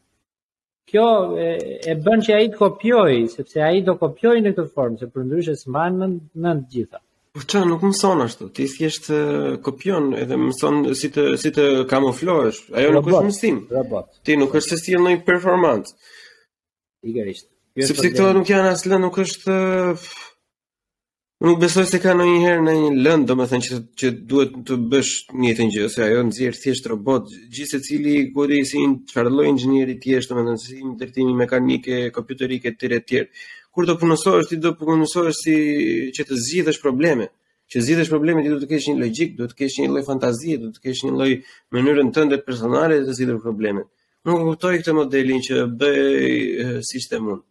[0.91, 1.11] kjo
[1.45, 1.49] e,
[1.91, 5.55] e bën që ai të kopjojë, sepse ai do kopjojë në këtë formë, se përndryshe
[5.62, 6.09] s'mban në
[6.45, 7.01] në të gjitha.
[7.35, 9.09] Po ç'a nuk mëson ashtu, ti thjesht
[9.66, 13.57] kopjon edhe mëson si të si të kamuflohesh, ajo nuk është mësim.
[13.78, 14.12] Robot.
[14.26, 15.97] Ti nuk është se si një performancë.
[17.11, 17.49] Igarisht.
[17.89, 19.57] Sepse këto nuk janë as lë, nuk është
[21.43, 24.09] Nuk besoj se ka në një herë në një lëndë, do më thënë që, që
[24.32, 25.09] duhet të bësh
[25.45, 29.47] një të një, se ajo nëzirë thjesht robot, gjithë se cili kodi si në qarëlloj
[29.51, 33.28] ingjënjëri tjesht, do më thënë si në tërtimi mekanike, kompjuterike, të tjere tjere.
[33.74, 35.55] Kur do punësorës, ti do punësorës si
[36.18, 37.26] që të zhjithësh probleme,
[37.74, 40.61] që zhjithësh probleme, ti do të kesh një logik, do të kesh një loj fantazie,
[40.62, 41.32] do të kesh një loj
[41.74, 43.82] mënyrën tënde personale të zhjithër probleme.
[44.24, 47.43] Nuk kuptoj këtë modelin që bëj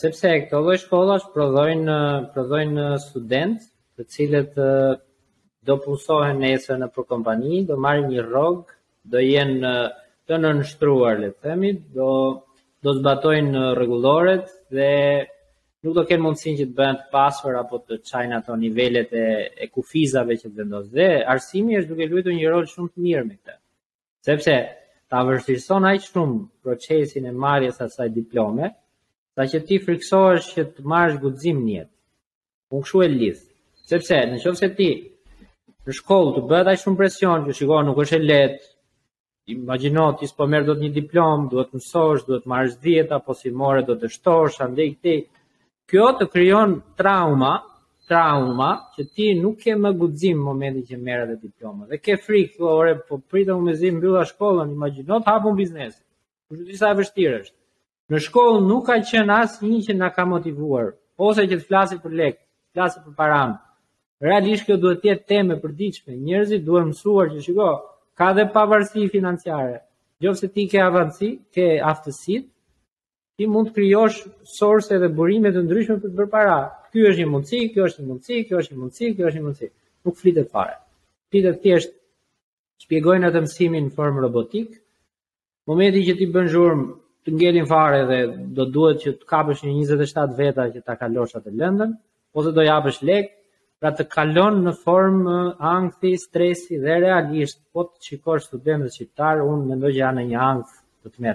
[0.00, 1.94] sepse këto lloj shkollash prodhojnë
[2.34, 3.66] prodhojnë studentë
[3.98, 4.60] të cilët
[5.66, 8.60] do punsohen nesër në për kompani, do marrin një rrog,
[9.02, 9.72] do jenë
[10.28, 12.10] të nënshtruar le të themi, do
[12.84, 14.90] do zbatojnë rregulloret dhe
[15.82, 19.24] nuk do kenë mundësinë që të bëjnë të pasër apo të qajnë ato nivelet e,
[19.66, 20.86] e kufizave që vendos.
[20.94, 23.56] Dhe arsimi është duke luajtur një rol shumë të mirë me këtë.
[24.28, 24.54] Sepse
[25.10, 28.70] ta vështirëson aq shumë procesin e marrjes asaj diplome,
[29.38, 31.92] ta që ti friksohesh që të marrësh guximin në jetë.
[32.74, 33.42] Unë kshu e lidh.
[33.90, 34.88] Sepse në ti
[35.86, 38.64] në shkollë të bëhet aq shumë presion që shikoj nuk është e lehtë.
[39.54, 43.30] Imagjino ti s'po merr dot një diplomë, duhet të mësosh, duhet të marrësh 10 apo
[43.38, 45.14] si more do të shtosh, andaj ti
[45.88, 47.52] kjo të krijon trauma,
[48.10, 51.84] trauma që ti nuk ke më guxim momentin që merr atë diplomë.
[51.92, 55.94] Dhe ke frikë, ore, po pritëm me zi mbylla shkollën, imagjino të hapun biznes.
[56.48, 57.54] Kjo është disa vështirësh.
[58.12, 59.34] Në shkollë nuk ka qenë
[59.70, 60.86] një që na ka motivuar,
[61.28, 62.40] ose që të flasë për lekë,
[62.74, 63.58] flasë për paramë.
[64.26, 66.14] Realisht kjo duhet të jetë temë e përditshme.
[66.28, 67.66] Njerëzit duhet mësuar që shiko,
[68.18, 69.76] ka dhe pavarësi financiare.
[70.24, 72.48] Nëse ti ke avanci, ke aftësitë,
[73.36, 74.18] ti mund të krijosh
[74.56, 76.56] source dhe burime të ndryshme për të bërë para.
[76.90, 79.44] Kjo është një mundësi, kjo është një mundësi, kjo është një mundësi, kjo është një
[79.48, 79.68] mundësi.
[80.08, 80.74] Nuk flitet fare.
[81.30, 81.92] Flitet thjesht
[82.86, 84.72] shpjegojnë atë mësimin në formë robotik.
[85.68, 86.88] Momenti që ti bën zhurmë,
[87.24, 88.20] të ngelin fare dhe
[88.56, 91.90] do duhet që të kapësh një 27 veta që ta kalosh atë lëndën,
[92.38, 93.26] ose do japësh lek,
[93.80, 95.38] pra të kalon në formë
[95.76, 100.74] angthi, stresi dhe realisht, po të shikosh studentët shqiptar, unë mendoj që janë një angth
[101.02, 101.34] të të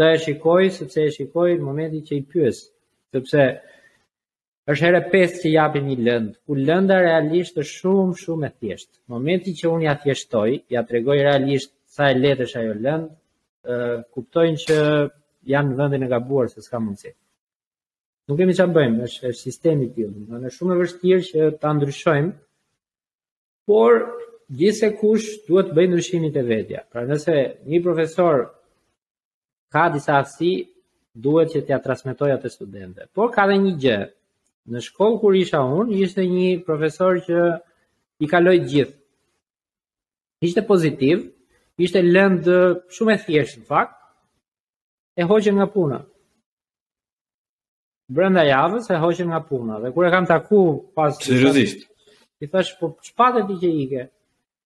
[0.00, 2.60] Të e shikoj, sepse e shikoj në momenti që i pyes,
[3.12, 3.42] sepse
[4.72, 8.96] është herë e që japin një lëndë, ku lënda realisht është shumë, shumë e thjeshtë.
[8.96, 13.12] Në momenti që unë ja thjeshtoj, ja tregoj realisht sa e letë është ajo lëndë,
[13.62, 14.76] kuptojnë që
[15.52, 17.12] janë në vendin e gabuar se s'ka mundësi.
[18.30, 21.68] Nuk kemi çfarë bëjmë, është është sistemi i tillë, është shumë e vështirë që ta
[21.74, 22.32] ndryshojmë.
[23.68, 23.92] Por
[24.60, 26.80] gjithse kush duhet të bëjë ndryshimin e vetja.
[26.92, 27.34] Pra nëse
[27.70, 28.36] një profesor
[29.74, 30.52] ka disa aftësi,
[31.24, 33.10] duhet që t'ia transmetoj atë studentëve.
[33.16, 33.98] Por ka edhe një gjë.
[34.70, 37.38] Në shkollë kur isha unë, ishte një profesor që
[38.24, 38.96] i kaloi gjithë.
[40.46, 41.24] Ishte pozitiv,
[41.84, 42.44] ishte lënd
[42.96, 43.94] shumë e thjeshtë në fakt,
[45.20, 45.98] e hoqen nga puna.
[48.10, 50.60] Brenda javës e hoqen nga puna, dhe kur e kam taku
[50.96, 51.14] pas...
[51.24, 51.80] Seriozisht?
[52.42, 54.02] I thash, po që ti që ike?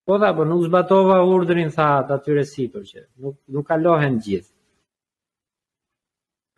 [0.07, 4.19] Po dha, po nuk zbatova urdrin, tha, të atyre si për që, nuk, nuk kalohen
[4.25, 4.51] gjithë.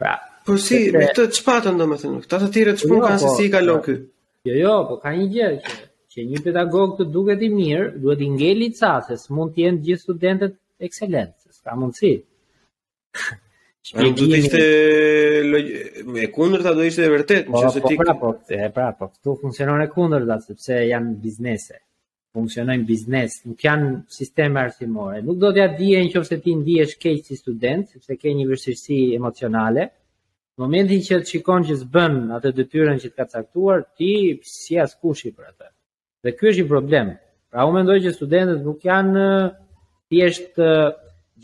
[0.01, 0.15] Pra...
[0.47, 3.03] Po si, me të që patën do me thënë, këta të tire të shpun jo,
[3.11, 3.87] ka se po, si i kalohen po.
[3.89, 3.97] ky.
[4.51, 5.79] Jo, jo, po ka një gjithë që
[6.17, 10.01] që një pedagog të duket i mirë, duhet i ngel licencës, mund të jenë gjithë
[10.07, 10.55] studentët
[10.87, 12.13] ekselentë, s'ka mundsi.
[13.87, 17.99] Shpjegimi do të ishte me kundërta do ishte e vërtetë, po, nëse po, ti.
[18.01, 21.83] Po, po, po, e pra, po, këtu funksionon e kundërta sepse janë biznese.
[22.37, 25.23] Funksionojnë biznes, nuk janë sisteme arsimore.
[25.25, 28.99] Nuk do të ja dië nëse ti ndihesh keq si student, sepse ke një vështirësi
[29.17, 29.89] emocionale.
[30.57, 34.11] Në momentin që të shikon që s'bën atë dëtyrën që të ka caktuar, ti
[34.57, 35.73] si as kushi për atë.
[36.27, 37.09] Dhe ky është një problem.
[37.53, 39.27] Pra unë mendoj që studentët nuk janë
[40.11, 40.59] thjesht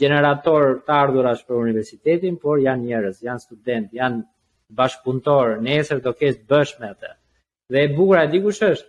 [0.02, 4.18] generator të ardhurash për universitetin, por janë njerëz, janë student, janë
[4.80, 7.12] bashkëpunëtor, nesër do kesh bësh me atë.
[7.72, 8.88] Dhe e bukur a di kush është?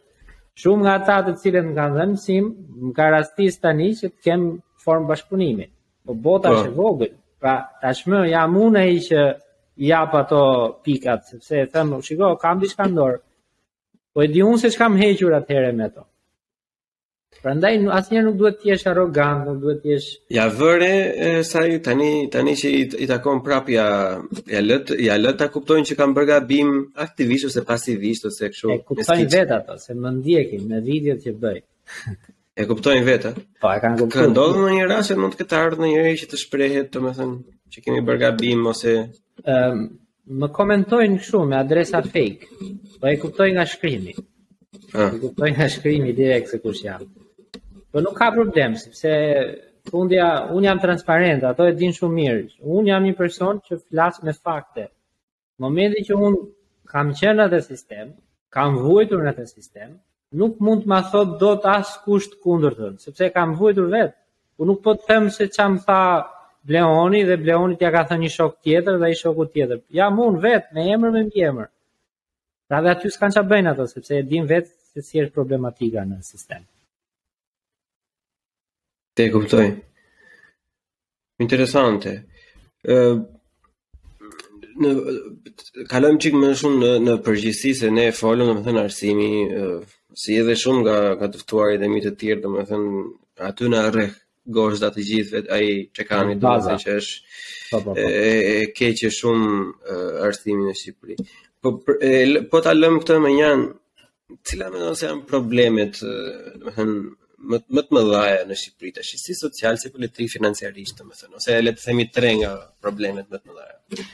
[0.63, 2.49] Shumë nga ata të cilët më kanë dhënë mësim,
[2.87, 4.41] më ka rastis tani që të kem
[4.85, 5.67] formë bashkëpunimi.
[6.07, 6.55] Po bota po.
[6.57, 7.13] është e vogël.
[7.41, 9.19] Pra tashmë jam unë ai që
[9.89, 10.41] jap ato
[10.85, 13.19] pikat, sepse them, shiko, kam diçka në dorë.
[14.13, 16.03] Po e di unë se çkam hequr atëherë me to.
[17.43, 22.11] Prandaj asnjëherë nuk duhet të jesh arrogant, nuk duhet të jesh Ja vëre sa tani
[22.35, 23.85] tani që i, i takon prap ja
[24.53, 24.77] ja
[25.17, 26.69] ja ta kuptojnë që kam bërë gabim
[27.07, 28.73] aktivisht ose pasivisht ose kështu.
[28.75, 31.57] E kuptojnë vetë ato se më ndjekin me videot që bëj.
[32.53, 33.31] e kuptojnë vetë.
[33.65, 34.27] Po e kanë kuptuar.
[34.29, 37.41] Ka ndodhë në një rast që mund të ketë ardhur ndonjëri që të shprehet, domethënë
[37.73, 38.93] që kemi bërë gabim ose
[39.41, 39.87] um,
[40.25, 42.47] më komentojnë kështu me adresa fake,
[43.01, 44.13] po e kuptoj nga shkrimi.
[44.15, 47.03] E kuptoj nga shkrimi direkt se kush jam.
[47.91, 49.11] Po nuk ka problem, sepse
[49.91, 52.43] fundja, unë jam transparent, ato e din shumë mirë.
[52.63, 54.87] Unë jam një person që flas me fakte.
[55.59, 56.39] Në momentin që unë
[56.93, 58.15] kam qenë atë sistem,
[58.53, 59.97] kam vujtur në atë sistem,
[60.39, 64.15] nuk mund të ma thot do të asë kusht kundërtën, sepse kam vujtur vetë.
[64.61, 66.01] Unë po nuk po të them se që më tha
[66.69, 69.79] bleoni dhe bleoni t'ja ka thënë një shok tjetër dhe i shoku tjetër.
[69.99, 71.69] Ja mund vetë, me emër me mjë emër.
[72.67, 76.03] Pra dhe aty s'kan qa bëjnë ato, sepse e din vetë se si është problematika
[76.07, 76.61] në sistem.
[79.17, 79.65] Te kuptoj.
[81.43, 82.13] Interesante.
[84.83, 84.91] Në,
[85.91, 89.29] kalëm qikë më shumë në, në përgjithsi se ne e folëm në më thënë arsimi,
[90.23, 93.03] si edhe shumë nga ka tëftuarit e mitë të tjerë, dhe më thënë
[93.51, 94.19] aty në arrekë
[94.51, 98.07] gozhda të gjithëve ai që kanë i dozë që është po, po, po.
[98.07, 99.49] e keqë shumë
[100.27, 101.17] arsimi në Shqipëri.
[101.63, 101.75] Po
[102.51, 103.61] po ta lëm këtë më njëan,
[104.47, 106.97] cila mendon se janë problemet, do të thënë
[107.53, 111.39] më më të mëdha në Shqipëri tash, si social, si politik, financiarisht, do të thënë,
[111.39, 112.51] ose le të themi tre nga
[112.83, 114.05] problemet më të mëdha.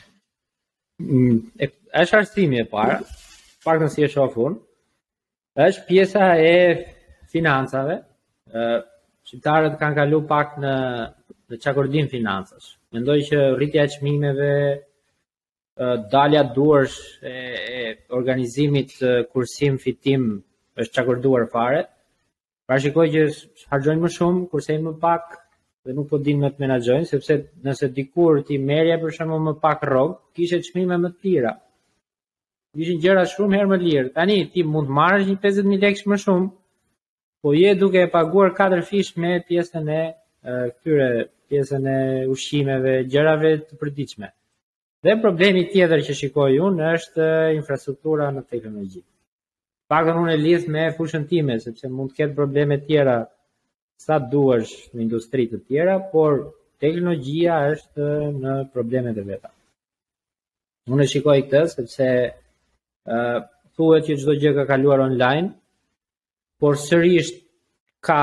[1.07, 1.71] Mm, e
[2.03, 3.01] është arsimi e parë,
[3.65, 4.37] pak nësi si e shoh
[5.59, 6.51] Është pjesa e
[7.31, 7.95] financave,
[8.47, 8.77] ëh
[9.29, 10.73] shqiptarët kanë kaluar pak në
[11.49, 12.67] në çakordim financash.
[12.93, 14.53] Mendoj që rritja e çmimeve,
[16.11, 17.79] dalja duarsh e, e
[18.17, 18.91] organizimit
[19.33, 20.23] kursim fitim
[20.79, 21.81] është çakorduar fare.
[22.69, 23.23] Pra shikoj që
[23.71, 25.39] harxojnë më shumë, kurse më pak
[25.87, 29.55] dhe nuk po dinë më të menaxhojnë sepse nëse dikur ti merrja për shembull më
[29.63, 31.55] pak rrog, kishe çmime më të lira.
[32.77, 34.11] Ishin gjëra shumë herë më lirë.
[34.13, 36.49] Tani ti mund të marrësh 50000 lekë më shumë,
[37.41, 40.01] po je duke e paguar 4 fish me pjesën e
[40.75, 41.09] këtyre
[41.49, 41.99] pjesën e
[42.33, 44.27] ushqimeve, gjërave të përditshme.
[45.03, 47.25] Dhe problemi tjetër që shikoj unë është
[47.59, 49.03] infrastruktura në teknologji.
[49.91, 53.17] Pakën unë e lidh me fushën time, sepse mund të ketë probleme tjera
[54.05, 56.33] sa të duash në industri të tjera, por
[56.83, 58.05] teknologjia është
[58.43, 59.49] në problemet e veta.
[60.91, 63.39] Unë e shikoj këtë sepse ë uh,
[63.75, 65.47] thuhet që çdo gjë ka kaluar online,
[66.61, 67.29] por sërish
[68.07, 68.21] ka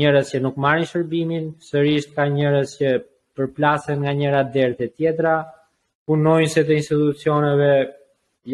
[0.00, 2.90] njerëz që nuk marrin shërbimin, sërish ka njerëz që
[3.36, 5.34] përplasen nga njëra derë te tjetra,
[6.08, 7.70] punojnë se të institucioneve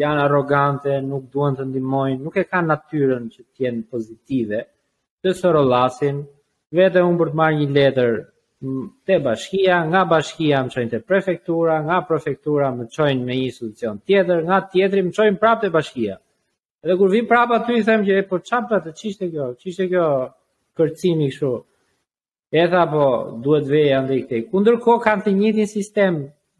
[0.01, 4.59] janë arrogante, nuk duan të ndihmojnë, nuk e kanë natyrën që të jenë pozitive.
[5.23, 6.15] Të sorollasin,
[6.77, 8.11] vetë unë për të marrë një letër
[9.07, 13.95] te bashkia, nga bashkia më çojnë te prefektura, nga prefektura më çojnë në një institucion
[14.07, 16.15] tjetër, nga tjetri më çojnë prapë te bashkia
[16.83, 19.45] edhe kur vim prapa ty i them që e po çfarë pra të çishte kjo?
[19.61, 20.05] Çishte kjo
[20.77, 21.51] kërcimi kështu.
[22.61, 23.03] E tha po
[23.43, 24.41] duhet veje ande këtej.
[24.49, 26.13] Ku ndërkohë kanë të njëjtin sistem,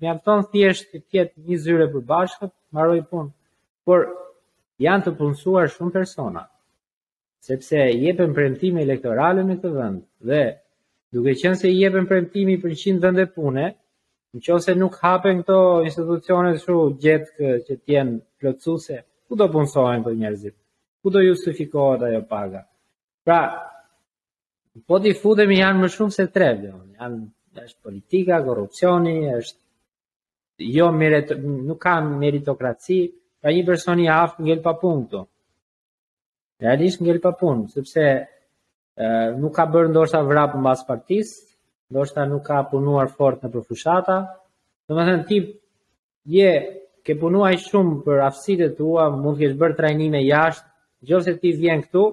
[0.05, 3.31] janë të thjesht të ketë një zyre për bashkët, mbaroi punë,
[3.85, 3.99] por
[4.85, 6.41] janë të punësuar shumë persona.
[7.47, 9.99] Sepse jepen premtime elektorale në këtë vend
[10.29, 10.41] dhe
[11.13, 13.65] duke qenë se i jepen premtimi për 100 vende pune,
[14.33, 15.57] nëse nuk hapen këto
[15.89, 18.97] institucione kështu gjetkë që të jenë plotësuese,
[19.33, 20.53] ku do punsohen për njerëzit,
[21.01, 22.61] ku do justifikohet ajo paga.
[23.25, 23.39] Pra,
[24.85, 27.21] po t'i futemi janë më shumë se tre, janë,
[27.63, 32.99] është politika, korupcioni, është jo merit, nuk ka meritokraci,
[33.41, 35.23] pra një person i aftë ngel pa punktu.
[36.63, 38.05] Realisht ngel pa punë, sepse
[39.41, 41.39] nuk ka bërë ndoshta vrapë në basë partisë,
[41.91, 44.19] ndoshta nuk ka punuar fort në përfushata,
[44.87, 45.49] dhe më thënë tip,
[46.37, 46.49] je
[47.03, 50.67] ke punuaj shumë për aftësitë tua, mund të kesh bërë trajnime jashtë,
[51.09, 52.03] nëse ti vjen këtu,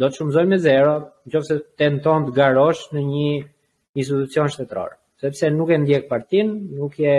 [0.00, 0.94] do të shumëzoj me zero,
[1.28, 3.32] nëse tenton të garosh në një
[4.00, 7.16] institucion shtetror, sepse nuk e ndjek partin, nuk je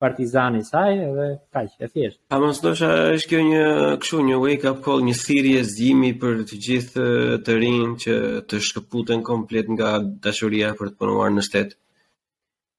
[0.00, 2.18] partizani i saj dhe kaq e thjeshtë.
[2.34, 3.64] A mos dosha është kjo një
[4.00, 7.06] kështu një wake up call, një thirrje zgjimi për të gjithë
[7.44, 8.14] të rinj që
[8.48, 9.90] të shkëputen komplet nga
[10.24, 11.76] dashuria për të punuar në shtet.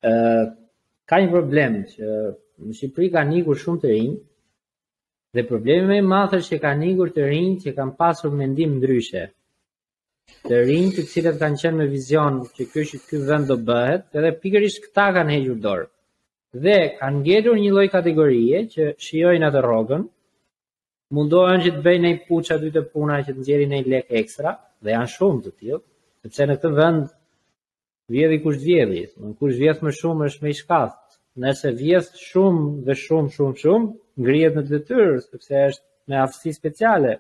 [0.10, 0.16] ë
[1.10, 2.10] ka një problem që
[2.62, 4.12] Në Shqipëri ka nikur shumë të rinj
[5.38, 8.76] dhe problemi më i madh është që ka nikur të rinj që kanë pasur mendim
[8.78, 9.24] ndryshe.
[10.46, 14.04] Të rinj të cilët kanë qenë me vizion që ky është ky vend do bëhet,
[14.20, 15.88] edhe pikërisht këta kanë hequr dorë.
[16.64, 20.06] Dhe kanë ngjetur një lloj kategorie që shijojnë atë rrogën,
[21.18, 24.54] mundohen që të bëjnë një puçë aty të puna që të nxjerrin një lek ekstra
[24.84, 25.82] dhe janë shumë të tillë,
[26.24, 27.02] sepse në këtë vend
[28.14, 29.02] vjedhi kush vjedhi,
[29.40, 31.00] kush vjedh më shumë është më i shkath
[31.40, 33.88] nëse vjes shumë dhe shumë shumë shumë,
[34.20, 37.14] ngrihet në detyrë sepse është me aftësi speciale.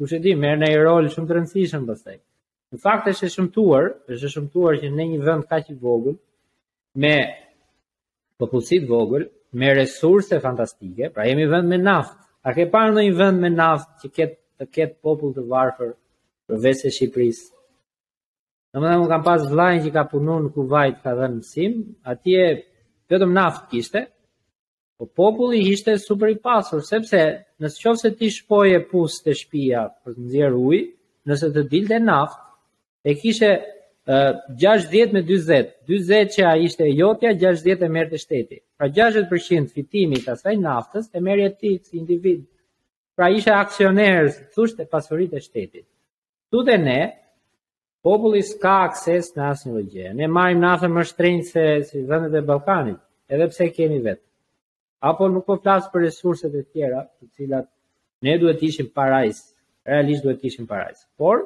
[0.00, 2.16] Ju e di, merr në një rol shumë të rëndësishëm pastaj.
[2.72, 6.16] Në fakt është e shëmtuar, është e shëmtuar që në një vend kaq i vogël
[7.04, 7.14] me
[8.40, 9.28] popullsi të vogël,
[9.60, 12.18] me resurse fantastike, pra jemi vend me naftë.
[12.48, 15.92] A ke parë ndonjë vend me naftë që ket të ket popull të varfër
[16.48, 17.46] përveç së Shqipërisë?
[18.72, 21.36] Në më dhe më kam pas vlajnë që ka punun në Kuwait, ka dhe në
[21.38, 21.76] mësim,
[22.12, 22.44] atje
[23.12, 24.02] vetëm naftë kishte,
[24.98, 27.20] po populli ishte super i pasur, sepse
[27.62, 30.82] nëse qofse se ti shpoje pusë të shpia për të nëzirë ujë,
[31.28, 32.44] nëse të dilte naftë,
[33.10, 38.22] e kishe uh, 60 me 20, 20 që a ishte jotja, 60 e merrte të
[38.22, 38.60] shteti.
[38.78, 42.44] Pra 60% fitimit asaj naftës e merrje e ti si individ.
[43.18, 45.84] Pra ishe aksionerës, thushte pasurit e shtetit.
[46.52, 47.00] Tu dhe ne,
[48.02, 52.34] populli s'ka akses në asë një Ne marim në asë më shtrejnë se si vëndet
[52.34, 52.98] e Balkanit,
[53.28, 54.24] edhe pse kemi vetë.
[55.10, 57.66] Apo nuk po flasë për resurset e tjera, të cilat
[58.22, 59.38] ne duhet ishim parajs,
[59.86, 60.98] realisht duhet ishim parajs.
[61.18, 61.44] Por,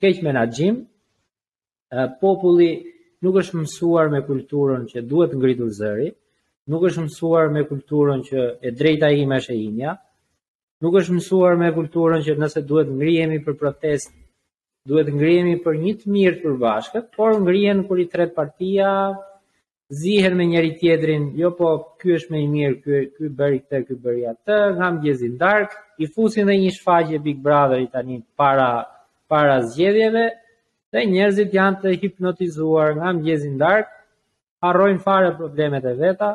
[0.00, 0.80] keq menagjim,
[2.20, 2.70] populli
[3.24, 6.10] nuk është mësuar me kulturën që duhet ngritur zëri,
[6.68, 9.94] nuk është mësuar me kulturën që e drejta ime është e imja,
[10.84, 14.19] nuk është mësuar me kulturën që nëse duhet ngrihemi për protestë
[14.88, 18.90] duhet ngrihemi për një të mirë të përbashkët, por ngrihen kur i tret partia
[20.02, 21.68] zihen me njëri tjetrin, jo po
[22.00, 25.36] ky është më i mirë, ky ky bëri këtë, ky bëri atë, nga mëjezi i
[25.44, 28.68] dark, i fusin në një shfaqje Big Brotheri tani para
[29.30, 30.22] para zgjedhjeve
[30.94, 33.86] dhe njerëzit janë të hipnotizuar nga mëjezi i dark,
[34.64, 36.30] harrojn fare problemet e veta,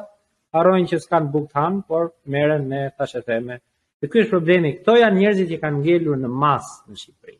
[0.55, 2.03] harrojn që s'kan bukt han, por
[2.35, 3.55] merren me tashëtheme.
[3.99, 7.37] Dhe ky është problemi, këto janë njerëzit që kanë ngelur në masë në Shqipëri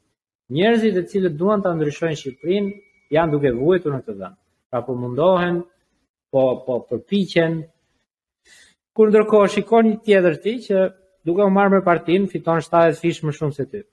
[0.54, 2.74] njerëzit të cilët duan ta ndryshojnë Shqipërinë
[3.16, 4.36] janë duke vuajtur në këtë vend.
[4.70, 5.62] Pra po mundohen,
[6.32, 7.58] po po përpiqen.
[8.96, 10.78] Kur ndërkohë shikoni një tjetër ti që
[11.26, 13.78] duke u marrë me partin fiton 70 fish më shumë se ti.
[13.82, 13.88] Ëh,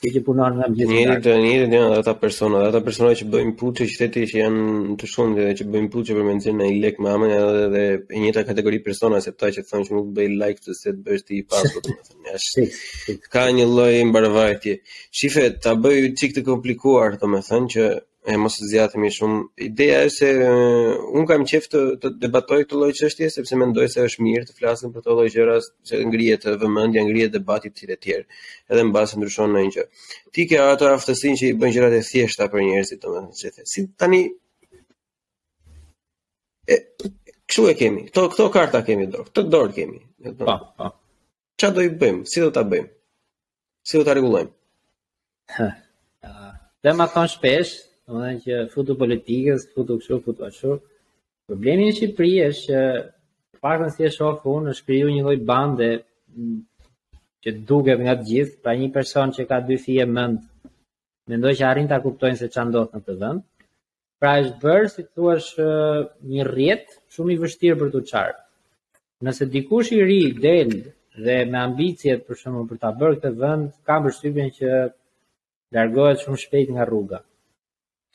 [0.00, 0.94] Kjo që punon nga mjeshtri.
[0.98, 4.94] Njëri të njëri dhe janë ata persona, ata persona që bëjnë puçë qyteti që janë
[5.02, 8.22] të shumtë dhe që bëjnë puçë për mendjen e lek me amën edhe dhe e
[8.24, 11.26] njëjta kategori persona se ata që thonë që nuk bëj like të se të bësh
[11.28, 12.22] ti i pasur domethënë.
[12.32, 13.18] Ja.
[13.36, 14.78] Ka një lloj mbarvajtje.
[15.20, 17.90] Shifet ta bëj çik të komplikuar domethënë që
[18.26, 19.38] e mos zgjatemi shumë.
[19.66, 23.88] Ideja është se uh, un kam qejf të, të debatoj këtë lloj çështje sepse mendoj
[23.92, 25.56] se është mirë të flasim për këto lloj gjëra
[25.90, 28.26] që ngrihet vëmendja, ngrihet debati i të tjerë,
[28.70, 29.86] edhe mbas ndryshon në një gjë.
[30.36, 33.86] Ti ke ato aftësinë që i bën gjërat e thjeshta për njerëzit, domethënë se Si
[33.98, 34.22] tani
[36.70, 36.76] e
[37.52, 38.06] çu e kemi.
[38.10, 39.26] Këto këto karta kemi dorë.
[39.34, 39.98] Këto dorë kemi.
[40.46, 40.92] Po, po.
[41.58, 42.26] Çfarë do i bëjmë?
[42.30, 42.92] Si do ta bëjmë?
[43.86, 45.66] Si do ta rregullojmë?
[46.82, 50.70] Dhe më thonë shpesh, Në të thënë që futu politikës, futu kështu, futu ashtu.
[51.50, 55.36] Problemi në Shqipëri është që të paktën si e shoh unë, është kriju një lloj
[55.50, 55.86] bande
[56.34, 56.56] mm,
[57.46, 60.42] që duket nga të gjithë, pra një person që ka dy fije mend,
[61.30, 63.46] mendoj që arrin ta kuptojnë se që ndodh në këtë vend.
[64.22, 65.38] Pra është bërë, si të thua,
[66.34, 68.36] një rjetë shumë i vështirë për të qarë.
[69.28, 70.82] Nëse dikush i ri, delë
[71.26, 74.82] dhe me ambicjet për shumë për të bërë këtë vënd, kam bërë që
[75.78, 77.22] largohet shumë shpejt nga rruga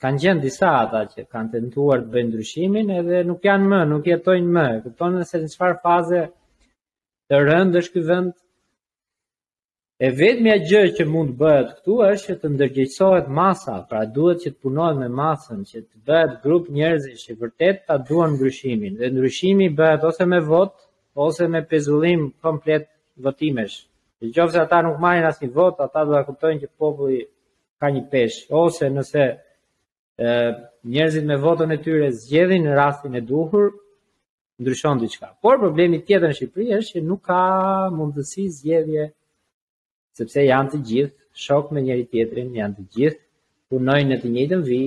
[0.03, 4.03] kanë gjenë disa ata që kanë tentuar të bëjnë ndryshimin edhe nuk janë më, nuk
[4.11, 6.21] jetojnë më, këptonë se në qëfar faze
[7.31, 8.29] të rëndë është këtë vend.
[9.97, 14.49] E vetëmja gjë që mund bëhet këtu është që të ndërgjëjsohet masa, pra duhet që
[14.53, 19.07] të punohet me masën, që të bëhet grup njerëzi që vërtet ta duan ndryshimin, dhe
[19.13, 20.71] ndryshimi bëhet ose me vot,
[21.25, 22.83] ose me pezullim komplet
[23.25, 23.77] votimesh.
[24.21, 27.21] Në qovë se ata nuk marrin asë një vot, ata dhe kuptojnë që populli
[27.81, 29.25] ka një pesh, ose nëse
[30.26, 30.32] ë
[30.93, 33.68] njerëzit me votën e tyre zgjedhin në rastin e duhur
[34.61, 35.28] ndryshon diçka.
[35.45, 37.41] Por problemi tjetër në Shqipëri është që nuk ka
[37.97, 39.03] mundësi zgjedhje
[40.18, 43.24] sepse janë të gjithë shok me njëri tjetrin, janë të gjithë
[43.70, 44.82] punojnë në të njëjtën vi,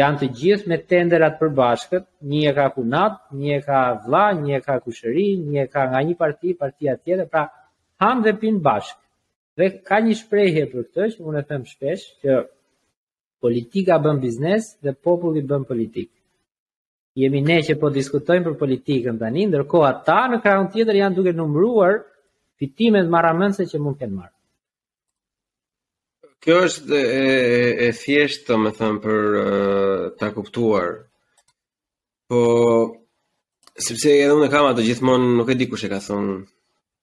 [0.00, 4.54] janë të gjithë me tenderat përbashkët, një e ka punat, një e ka vlla, një
[4.58, 7.42] e ka kushëri, një e ka nga një parti, partia tjetër, pra
[8.02, 9.02] han dhe pin bashkë.
[9.56, 12.32] Dhe ka një shprehje për këtë që unë e them shpesh, që
[13.46, 16.10] politika bën biznes dhe populli bën politik.
[17.22, 21.32] Jemi ne që po diskutojmë për politikën tani, ndërkohë ata në krahun tjetër janë duke
[21.38, 21.94] numëruar
[22.60, 24.32] fitimet marramëndse që mund kanë marrë.
[26.42, 27.06] Kjo është e,
[27.86, 29.46] e thjeshtë, më them për uh,
[30.20, 30.90] ta kuptuar.
[32.28, 32.42] Po,
[33.86, 36.36] sepse edhe unë kam ato gjithmonë, nuk e di kush e ka thonë,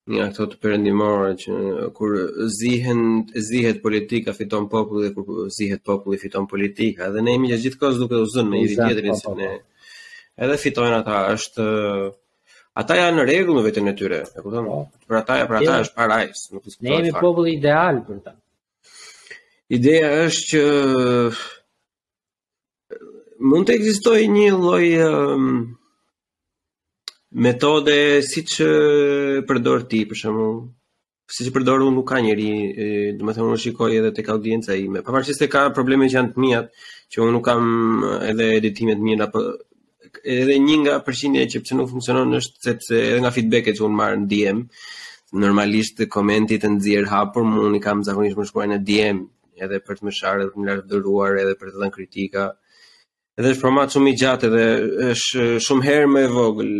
[0.05, 1.53] nga ato të perëndimore që
[1.95, 2.11] kur
[2.59, 2.99] zihen
[3.49, 8.25] zihet politika fiton populli kur zihet populli fiton politika dhe ne gjithë gjithkohës duke u
[8.33, 9.65] zënë në njëri tjetrin po, se po, ne po.
[10.45, 11.67] edhe fitojnë ata është
[12.83, 14.67] ata janë në rregull me veten e tyre e kupton
[15.07, 18.35] për ata për ata është parajs ne jemi populli ideal për ta
[19.77, 20.65] ideja është që
[23.49, 25.49] mund të ekzistojë një lloj um,
[27.33, 28.69] metode si që
[29.49, 30.45] përdor ti, për shumë,
[31.33, 32.49] si që përdor unë nuk ka njeri,
[33.17, 35.65] dhe me thëmë unë shikoj edhe të ka audienca ime, pa parë që se ka
[35.73, 36.67] probleme që janë të mijat,
[37.09, 39.47] që unë nuk kam edhe editimet mijat, apo
[40.29, 43.85] edhe një nga përshindje që pëse nuk funksionon është sepse edhe nga feedback e që
[43.87, 44.61] unë marë në DM,
[45.41, 49.25] normalisht komentit e në zirë hapur, unë i kam zakonisht më shkuar në DM,
[49.63, 51.89] edhe për të më sharë, edhe për të më lartë dëruar, edhe për të dhe
[51.97, 52.51] kritika,
[53.39, 54.65] edhe është format shumë i gjatë dhe
[55.11, 56.71] është shumë herë më e vogël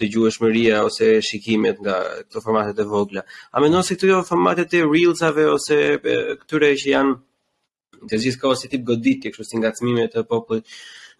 [0.00, 3.24] dëgjueshmëria ose shikimet nga këto formatet e vogla.
[3.52, 5.78] A mendon se këto jo formatet e reelsave ose
[6.40, 7.16] këtyre që janë
[8.08, 10.64] të gjithë kohës si tip goditje, kështu si ngacmime të popullit,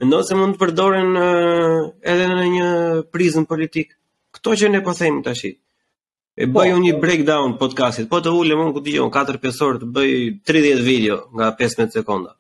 [0.01, 2.69] mendon se mund të përdoren edhe në një
[3.13, 3.93] prizëm politik?
[4.37, 5.49] Këto që ne po themi tash.
[5.51, 6.77] E po, bëj po.
[6.79, 10.13] unë një breakdown podcastit, po të ulem unë ku dëgjoj 4-5 orë të bëj
[10.55, 12.38] 30 video nga 15 sekonda.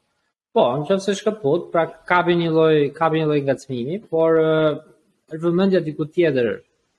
[0.59, 4.38] Po, në qënë se shkëput, pra kapi një loj, kapi një loj nga cmimi, por
[4.44, 4.78] uh,
[5.30, 6.48] është vëmëndja diku tjeder,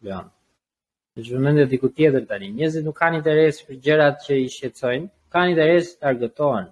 [0.06, 0.30] Leon.
[0.30, 1.20] Jo.
[1.20, 2.54] është vëmëndja diku tjeder tani.
[2.56, 6.70] Njëzit nuk kanë interes për gjerat që i shqetsojnë, kanë interes të argëtojnë.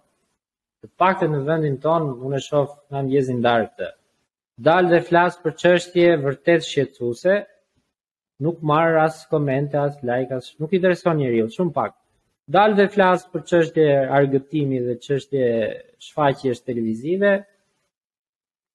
[1.02, 3.90] Të në vendin tonë, unë e shofë nga njëzin darë këtë.
[4.70, 7.36] Dalë dhe flasë për qështje vërtet shqetsuse,
[8.48, 12.07] nuk marë as komente, as like, asë nuk intereson njëri, shumë pakte
[12.56, 13.84] dalë dhe flasë për që është
[14.20, 15.42] argëtimi dhe që është
[16.08, 17.32] shfaqjes televizive,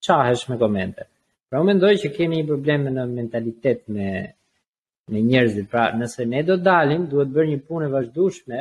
[0.05, 1.03] qa është me komente.
[1.49, 4.11] Pra u mendoj që kemi i probleme në mentalitet me,
[5.13, 8.61] me njerëzit, pra nëse ne do dalim, duhet bërë një punë e vazhdushme,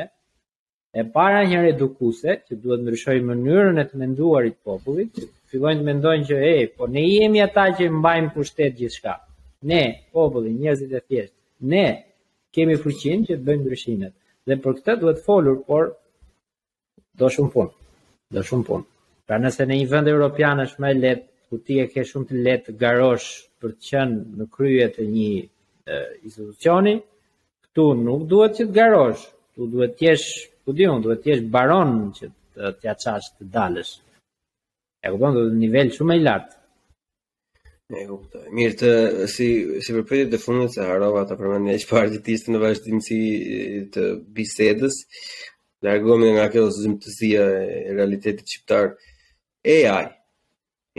[0.92, 5.88] e para njërë edukuse, që duhet më mënyrën e të menduarit popullit, që fillojnë të
[5.90, 9.14] mendojnë që e, po ne jemi ata që mbajmë pushtet gjithë shka,
[9.72, 9.82] ne,
[10.12, 11.36] popullit, njerëzit e thjeshtë,
[11.72, 11.86] ne
[12.54, 14.12] kemi fuqin që të bëjmë ndryshimet
[14.48, 15.92] dhe për këtë duhet folur, por
[17.18, 17.72] do shumë punë.
[18.34, 18.86] Do shumë punë.
[19.28, 22.40] Pra nëse në një vend evropian është më lehtë, ku ti e ke shumë të
[22.46, 23.28] lehtë garosh
[23.62, 26.96] për të qenë në krye të një e, institucioni,
[27.66, 29.22] këtu nuk duhet që të garosh.
[29.54, 30.28] Tu duhet të jesh,
[30.64, 33.92] ku diun, duhet të jesh baron që të t'ja çash të dalësh.
[35.04, 36.58] E kupton, do të nivel shumë më i lartë.
[38.00, 38.40] E kuptoj.
[38.58, 38.90] Mirë të
[39.30, 39.46] si
[39.84, 43.18] si përpëtit të fundit se harova ta përmendni aq parë që po në vazhdimsi
[43.96, 44.04] të
[44.38, 44.96] bisedës.
[45.84, 48.88] Largohemi nga kjo zymtësia e realitetit shqiptar
[49.74, 50.06] AI,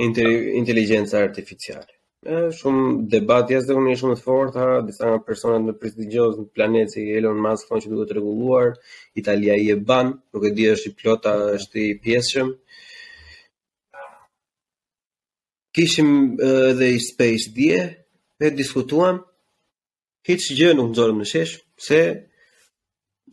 [0.05, 1.89] inteligjenca artificiale.
[2.33, 2.85] E, shumë
[3.15, 6.47] debat jashtë dhe unë e shumë të fortë, ha, disa nga personat në prestigjohës në
[6.57, 8.69] planet si Elon Musk thonë që duhet të reguluar,
[9.23, 12.53] Italia i e ban, nuk e di është i plota, është i pjesëshëm,
[15.73, 16.09] kishim
[16.69, 17.81] edhe i space dje,
[18.43, 19.17] e diskutuam,
[20.29, 21.53] hiç gjë nuk nxorëm në shesh,
[21.87, 21.99] se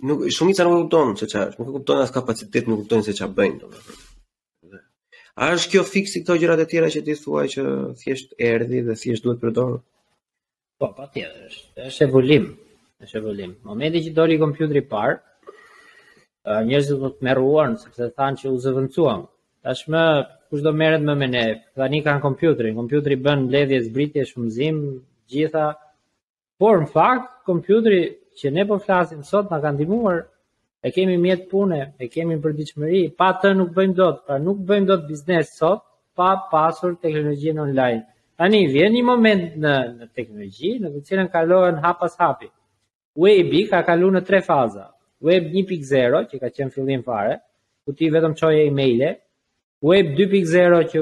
[0.09, 3.61] nuk shumica nuk kupton se ç'a, nuk kupton as kapacitet, nuk kuptonë se ç'a bëjnë
[3.65, 4.09] domethënë.
[5.41, 7.63] A është kjo fiksi këto gjërat e tjera që ti thua që
[8.01, 9.79] thjesht erdhi dhe thjesht duhet përdorur?
[10.81, 12.45] Po, pa tjera, është, është evolim,
[13.05, 13.55] është evolim.
[13.69, 15.17] Momenti që doli kompjuteri i parë,
[16.67, 19.23] njerëzit do të merruan sepse thanë që u zëvendësuam.
[19.65, 20.05] Tashmë
[20.53, 21.45] kush do merret më me ne?
[21.79, 24.77] Tani kanë kompjuterin, kompjuteri bën ledhje zbritje shumëzim
[25.31, 25.67] gjitha.
[26.61, 28.03] Por në fakt kompjuteri
[28.39, 30.19] që ne po flasim sot na ka ndihmuar
[30.83, 34.87] e kemi mjet pune, e kemi përditshmëri, pa të nuk bëjmë dot, pra nuk bëjmë
[34.91, 35.81] dot biznes sot
[36.17, 38.03] pa pasur teknologjinë online.
[38.41, 42.49] Tani vjen një moment në në teknologji, në të cilën kalohen hap pas hapi.
[43.25, 44.87] Web-i ka kaluar në tre faza.
[45.23, 47.37] Web 1.0 që ka qenë fillim fare,
[47.85, 49.11] ku ti vetëm çoje emailë,
[49.81, 51.01] Web 2.0 që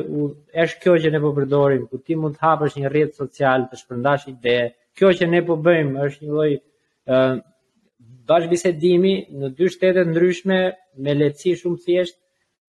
[0.64, 3.78] është kjo që ne po përdorim, ku ti mund të hapësh një rrjet social të
[3.80, 4.58] shpërndash ide.
[4.94, 6.52] Kjo që ne po bëjmë është një lloj
[7.06, 7.18] ë
[8.28, 10.58] bashkëbisedimi në dy shtete ndryshme
[11.02, 12.18] me lehtësi shumë thjesht.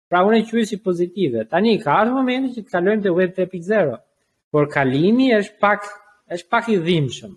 [0.09, 1.47] Pra unë e quaj si pozitive.
[1.49, 3.97] Tani ka ardhur momenti që të kalojmë te Web 3.0,
[4.53, 5.89] por kalimi është pak
[6.37, 7.33] është pak i dhimbshëm.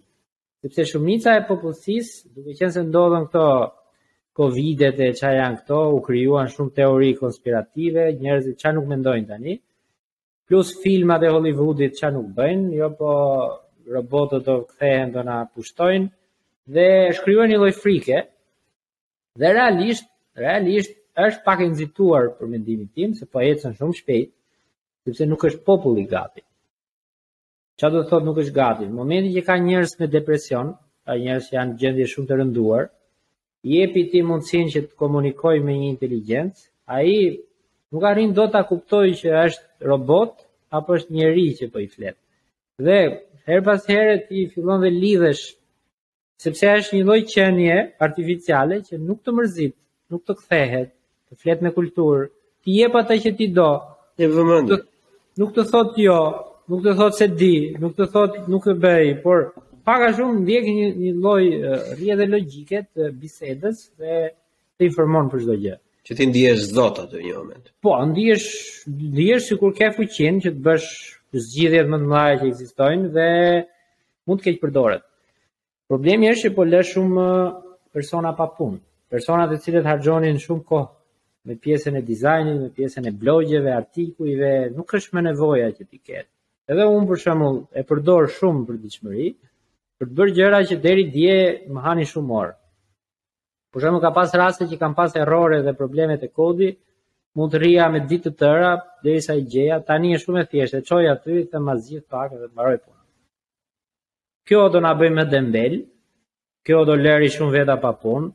[0.64, 3.46] Sepse shumica e popullsisë, duke qenë se ndodhen këto
[4.38, 9.54] Covidet e çfarë janë këto, u krijuan shumë teori konspirative, njerëzit çfarë nuk mendojnë tani.
[10.48, 13.12] Plus filmat e Hollywoodit çfarë nuk bëjnë, jo po
[13.96, 16.06] robotët do kthehen do na pushtojnë
[16.74, 16.86] dhe
[17.16, 18.20] shkruajnë një lloj frike.
[19.40, 20.06] Dhe realisht,
[20.44, 20.92] realisht
[21.24, 24.28] është pak e nxituar për mendimin tim, se po ecën shumë shpejt,
[25.08, 26.44] sepse nuk është populli gati.
[27.78, 28.86] Qa do të thotë nuk është gati?
[28.86, 30.72] Në momentin që ka njerëz me depresion,
[31.10, 32.86] njerëz njerës janë gjendje shumë të rënduar,
[33.72, 37.16] jepi ti mundësin që të komunikoj me një inteligencë, a i
[37.92, 40.32] nuk arrin do të kuptoj që është robot,
[40.76, 42.18] apo është njeri që po i fletë.
[42.86, 42.98] Dhe
[43.48, 45.44] herë pas herë ti fillon dhe lidhesh,
[46.42, 49.74] sepse është një loj qenje artificiale që nuk të mërzit,
[50.12, 50.88] nuk të kthehet,
[51.28, 52.24] të fletë me kulturë,
[52.64, 53.70] ti jep atë që ti do,
[54.22, 54.76] e vëmëndë.
[55.38, 56.18] Nuk të thot jo,
[56.70, 59.38] nuk të thot se di, nuk të thot nuk e bëj, por
[59.88, 61.44] pak a shumë ndjek një një lloj
[61.96, 64.16] rrie dhe logjike të bisedës dhe
[64.76, 65.76] të informon për çdo gjë.
[66.04, 67.64] Që ti ndihesh zot atë një moment.
[67.84, 68.48] Po, ndihesh
[69.14, 70.88] ndihesh sikur ke fuqin që të bësh
[71.44, 73.26] zgjidhjet më të mëdha që ekzistojnë dhe
[74.28, 75.04] mund të keq përdoret.
[75.88, 77.26] Problemi është që po lë shumë
[77.96, 78.80] persona pa punë,
[79.12, 80.88] persona të cilët harxhonin shumë kohë
[81.48, 85.96] me pjesën e dizajnit, me pjesën e blogjeve, artikujve, nuk është më nevoja që ti
[86.08, 86.28] ketë.
[86.68, 89.28] Edhe un për shembull e përdor shumë për diçmëri,
[90.00, 91.38] për të bërë gjëra që deri dje
[91.74, 92.52] më hanin shumë orë.
[93.72, 96.68] Por shumë ka pas raste që kam pas errore dhe probleme të kodi,
[97.36, 98.70] mund të rria me ditë të tëra
[99.04, 99.80] derisa i gjeja.
[99.88, 103.04] Tani është shumë e thjeshtë, e çoj aty dhe ma zgjidh pak dhe mbaroj punën.
[104.46, 105.74] Kjo do na bëj më dembel.
[106.64, 108.28] Kjo do lëri shumë veta pa punë.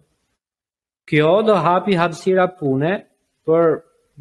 [1.10, 2.92] Kjo do hapi hapësira pune
[3.48, 3.64] për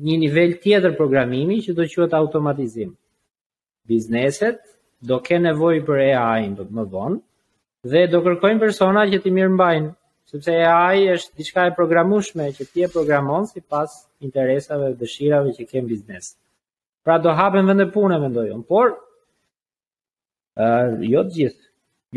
[0.05, 2.91] një nivel tjetër programimi që do quhet automatizim.
[3.89, 4.59] Bizneset
[5.09, 6.43] do ke nevojë për AI
[6.75, 7.19] më vonë,
[7.91, 9.89] dhe do kërkojmë persona që ti mirë mbajnë,
[10.31, 13.91] sepse AI është diçka e programushme që ti e programon si pas
[14.25, 16.27] interesave dhe dëshirave që kemë biznes.
[17.05, 18.99] Pra do hapen vende punë, me ndojëm, por uh,
[21.03, 21.63] jo të gjithë,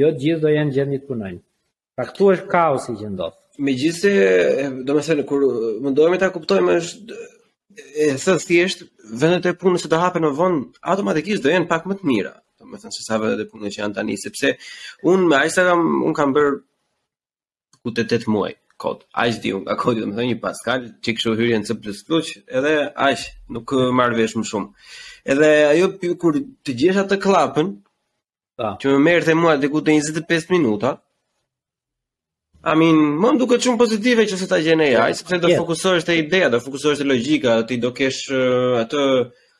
[0.04, 1.42] jo të gjithë do jenë gjendit punojnë.
[1.98, 3.40] Pra këtu është kaosi që ndodhë.
[3.66, 4.12] Me gjithë se,
[4.86, 5.42] do me se në kur
[5.82, 7.12] më ndojëm e ta kuptojmë është,
[7.74, 7.76] e
[8.20, 8.82] thështë thjeshtë,
[9.22, 10.60] vendet e punës që do hapen në vend
[10.92, 12.34] automatikisht do jenë pak më të mira
[12.70, 14.52] me thënë se sa vetë punë që janë tani sepse
[15.12, 16.58] un me Instagram un kam bër
[17.84, 19.06] ku te 8 muaj kod.
[19.16, 21.76] Aq di un nga domethënë thënë një Pascal që kështu hyrën C++
[22.60, 22.74] edhe
[23.08, 24.70] aq nuk marr vesh më shumë.
[25.32, 25.92] Edhe ajo
[26.22, 26.36] kur
[26.66, 27.70] të gjesh atë klapën
[28.60, 28.76] ta.
[28.82, 30.96] Që më merrte mua diku te 25 minuta.
[32.66, 35.60] I mean, më më duket shumë pozitive që se ta gjenë AI, sepse do yeah.
[35.62, 39.02] fokusohesh te ideja, do fokusohesh te logjika, ti do kesh uh, atë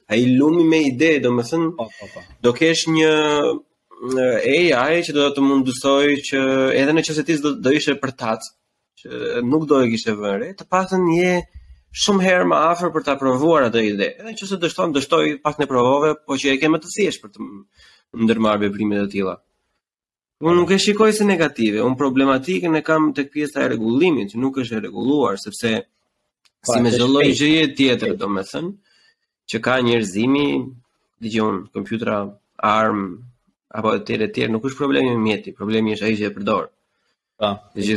[0.08, 1.86] A lumi me ide, do më thënë,
[2.46, 3.14] do kesh një
[4.44, 6.42] eh, AI që do të mundësoj që
[6.82, 8.52] edhe në qëse tis do, do ishe për tatë,
[9.02, 11.32] që nuk do e kishe vërre, të patën je
[12.06, 14.12] shumë herë më afer për të aprovuar atë ide.
[14.20, 17.34] Edhe në qëse dështon, dështoj pak në provove, po që e keme të siesh për
[17.34, 17.50] të
[18.28, 19.36] ndërmarë beprimit e tila.
[20.46, 24.44] Unë nuk e shikoj se negative, unë problematikën e kam të pjesa e regullimit, që
[24.46, 28.74] nuk është e regulluar, sepse pa, si me zëlloj gjëje tjetër, do me thënë,
[29.52, 30.46] që ka njerëzimi,
[31.24, 32.16] dëgjon, kompjutra,
[32.66, 33.00] arm
[33.78, 36.34] apo të tjere të tjerë nuk është problemi i mjetit, problemi është ai që e
[36.38, 36.64] përdor.
[37.42, 37.50] Po.
[37.76, 37.94] Dhe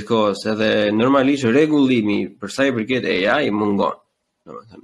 [0.53, 0.71] edhe
[1.01, 3.97] normalisht rregullimi për sa i përket AI mungon.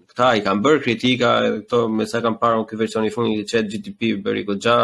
[0.08, 1.28] këta i kanë bërë kritika,
[1.62, 4.74] këto me sa kanë parë ky version i fundit i bërë i bëri goxha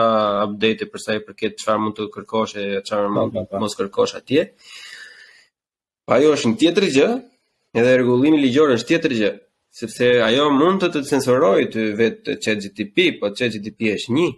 [0.47, 3.51] update për sa i përket çfarë mund të kërkosh e çfarë mund po, të po,
[3.51, 3.61] po.
[3.61, 4.43] mos kërkosh atje.
[6.09, 7.11] Po ajo është një tjetër gjë,
[7.79, 9.33] edhe rregullimi ligjor është tjetër gjë
[9.71, 14.29] sepse ajo mund të të censurojë ty vetë ChatGPT, po ChatGPT është një.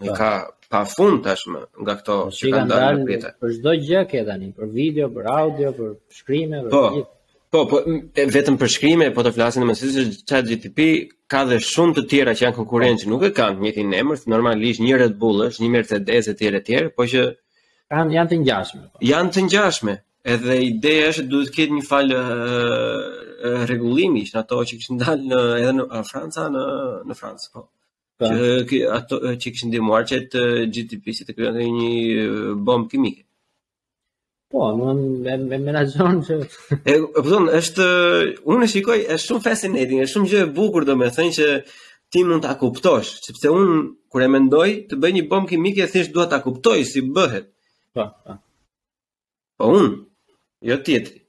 [0.00, 0.14] me po.
[0.18, 0.30] ka
[0.70, 3.30] pa fund tashmë nga këto po, që kanë dalë në pritë.
[3.42, 5.88] Për çdo gjë ke tani, për video, për audio, për
[6.18, 7.16] shkrimë, për po, gjithë.
[7.50, 7.76] Po, po,
[8.20, 10.78] e, vetëm për shkrimë, po të flasin më sipër ChatGPT
[11.32, 14.80] ka dhe shumë të tjera që janë konkurrentë, nuk e kanë të njëjtin emër, normalisht
[14.84, 17.20] një Red Bull është, një Mercedes e tjerë e tjerë, po që
[17.90, 18.84] kanë janë të ngjashme.
[18.92, 18.96] Po.
[19.10, 19.94] Janë të ngjashme,
[20.36, 22.20] edhe ideja është duhet të ketë një falë
[23.42, 26.64] rregullimi që ato që kishin dalë në edhe në Franca në
[27.08, 27.62] në Francë po.
[27.64, 28.28] Pa.
[28.28, 28.30] Po.
[28.30, 30.42] Që kë, ato që kishin ndihmuar që të
[30.74, 33.22] GDP-s të krijonte një bombë kimike.
[34.50, 35.84] Po, më më më
[36.26, 36.38] që
[36.90, 37.86] e po thon është
[38.50, 41.48] unë shikoj është shumë fascinating, është shumë gjë e bukur domethënë që
[42.10, 43.78] ti mund ta kuptosh, sepse unë
[44.10, 47.46] kur e mendoj të bëj një bombë kimike thjesht dua ta kuptoj si bëhet.
[47.94, 48.36] Po, po.
[49.60, 49.94] Po unë,
[50.66, 51.20] jo tjetri.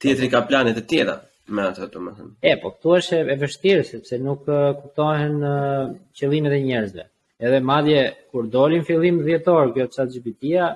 [0.00, 1.18] Tjetri ka planet e tjera
[1.48, 2.32] me atë të më thëmë.
[2.50, 7.04] E, po këtu është e vështirë, sepse nuk uh, kuptohen uh, qëllimet e njerëzve.
[7.46, 8.00] Edhe madje,
[8.32, 10.70] kur dolin fillim dhjetor, kjo qatë gjibitia,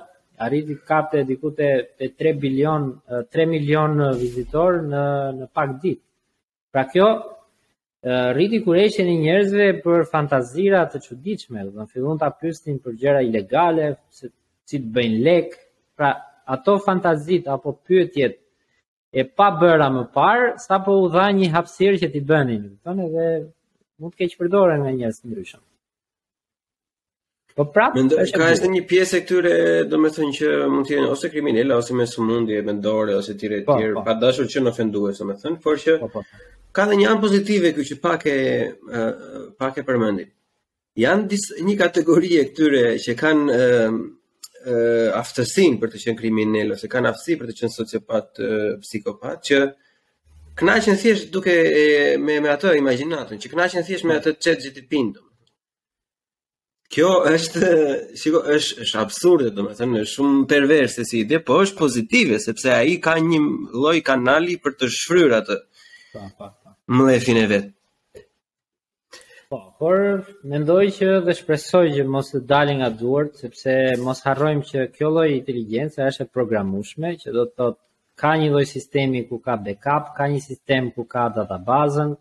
[0.45, 1.67] arriti kapte dikute
[1.99, 2.85] të 3 bilion,
[3.33, 5.01] 3 milion vizitor në,
[5.39, 6.03] në pak ditë.
[6.73, 7.07] Pra kjo,
[8.33, 13.21] rriti kur i njerëzve për fantazira të qudichme, dhe në fillun të apystin për gjera
[13.25, 14.31] ilegale, se,
[14.69, 15.57] si të bëjnë lek,
[15.97, 16.13] pra
[16.55, 18.39] ato fantazit apo pyetjet
[19.17, 22.93] e pa bëra më parë, sa po u dha një hapësirë që t'i bënin, të
[23.07, 23.25] edhe
[24.01, 25.61] mund të keqë përdore nga njës të ndryshëm.
[27.59, 29.53] Po prapë, Mendoj, ka është një pjesë e këtyre,
[29.91, 33.59] do me thënë që mund t'jene ose kriminella, ose me sëmundi, e mendore, ose tjere
[33.67, 34.05] po, tjere, po.
[34.07, 36.23] pa dashur që në e, së me thënë, por që po, po.
[36.71, 38.37] ka dhe një anë pozitive kjo që pak e,
[39.59, 40.31] pak e përmëndit.
[41.03, 43.99] Janë një kategorie këtyre që kanë uh,
[45.17, 49.59] aftësin për të qenë kriminal ose kanë aftësi për të qenë sociopat, uh, psikopat që
[50.59, 51.51] kënaqen thjesht duke
[51.81, 51.85] e,
[52.21, 55.13] me me atë imagjinatën, që kënaqen thjesht me atë chat GPT-n.
[56.91, 57.67] Kjo është,
[58.19, 62.97] shiko, është është absurde, domethënë është shumë perverse si ide, po është pozitive sepse ai
[63.01, 63.39] ka një
[63.79, 65.57] lloj kanali për të shfryrë atë.
[66.11, 66.75] Pa, pa, pa.
[66.99, 67.71] Mlefin e vet
[69.81, 69.99] por
[70.45, 73.73] mendoj që dhe shpresoj që mos të dalin nga duart sepse
[74.05, 77.79] mos harrojmë që kjo lloj inteligjence është e programueshme që do të thotë
[78.21, 82.13] ka një lloj sistemi ku ka backup, ka një sistem ku ka databazën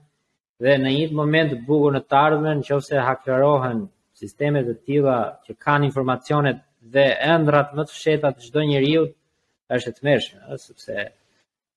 [0.62, 3.78] dhe në një moment bukur në të ardhmen nëse hakerohen
[4.22, 6.58] sistemet e tilla që kanë informacionet
[6.94, 7.06] dhe
[7.36, 9.02] ëndrat më të fshehta të çdo njeriu
[9.74, 10.96] është e tmeshme, sepse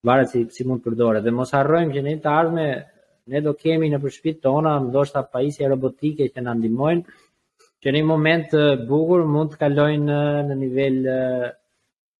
[0.08, 1.22] varet si, si mund të përdoret.
[1.24, 2.72] Dhe mos harrojmë që në të ardhmen
[3.30, 7.04] ne do kemi në përshpit tona ndoshta pajisje robotike që në ndimojnë,
[7.82, 10.18] që në një moment të bukur mund të kalojnë
[10.48, 10.98] në nivel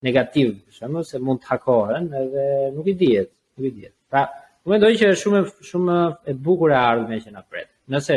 [0.07, 3.95] negativ, shumë, se mund të hakohen, edhe nuk i djet, nuk i djet.
[4.11, 4.23] Pra,
[4.63, 5.97] ku po me që shumë, shumë
[6.31, 7.69] e bukur e ardhme që në pret.
[7.93, 8.15] Nëse,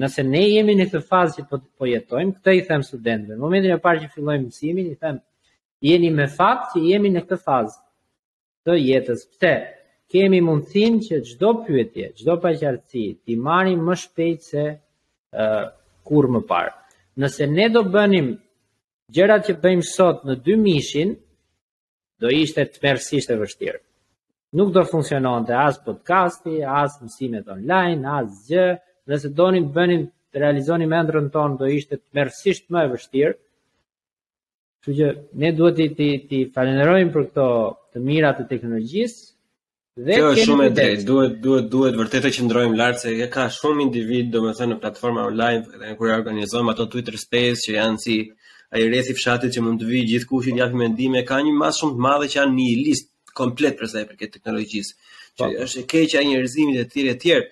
[0.00, 3.42] nëse ne jemi në të fazë që po, po jetojmë, këta i them studentëve, në
[3.44, 5.20] momentin e parë që fillojmë mësimin, i them,
[5.88, 7.80] jeni me fatë që jemi në këtë fazë
[8.68, 9.24] të jetës.
[9.34, 9.56] Pse?
[10.12, 15.66] kemi mundësin që gjdo pyetje, gjdo përgjartësi, ti marim më shpejt se uh,
[16.06, 16.72] kur më parë.
[17.22, 18.28] Nëse ne do bënim
[19.16, 21.14] gjërat që bëjmë sot në dy mishin,
[22.20, 23.80] do ishte të mersisht e vështirë.
[24.58, 28.66] Nuk do funksionon të asë podcasti, asë mësimet online, asë gjë,
[29.08, 30.02] nëse do një bënim
[30.32, 33.34] të realizoni me ndrën tonë, do ishte të mersisht më e vështirë.
[34.84, 35.08] Që që
[35.40, 37.48] ne duhet të falenerojmë për këto
[37.94, 39.20] të mirat të teknologjisë,
[40.00, 43.42] Dhe kjo është shumë e drejtë, duhet duhet duhet vërtet të qëndrojmë lart se ka
[43.56, 48.14] shumë individ, domethënë në platforma online, edhe kur organizojmë ato Twitter Space që janë si
[48.72, 51.82] ai rresh i fshatit që mund të vijë gjithkush i japë mendime, ka një masë
[51.82, 54.96] shumë të madhe që janë një listë komplet për sa i përket teknologjisë.
[54.96, 55.44] Që pa.
[55.44, 55.50] Po.
[55.66, 57.50] është e keq ai njerëzimit e tjerë e tjerë.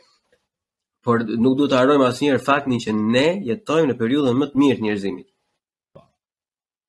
[1.08, 4.80] Por nuk duhet të harrojmë asnjëherë faktin që ne jetojmë në periudhën më të mirë
[4.80, 5.29] të njerëzimit.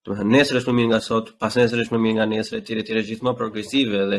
[0.04, 2.26] Do të thënë nesër është më mirë nga sot, pas nesër është më mirë nga
[2.32, 4.18] nesër, etj, etj, gjithmonë progresive dhe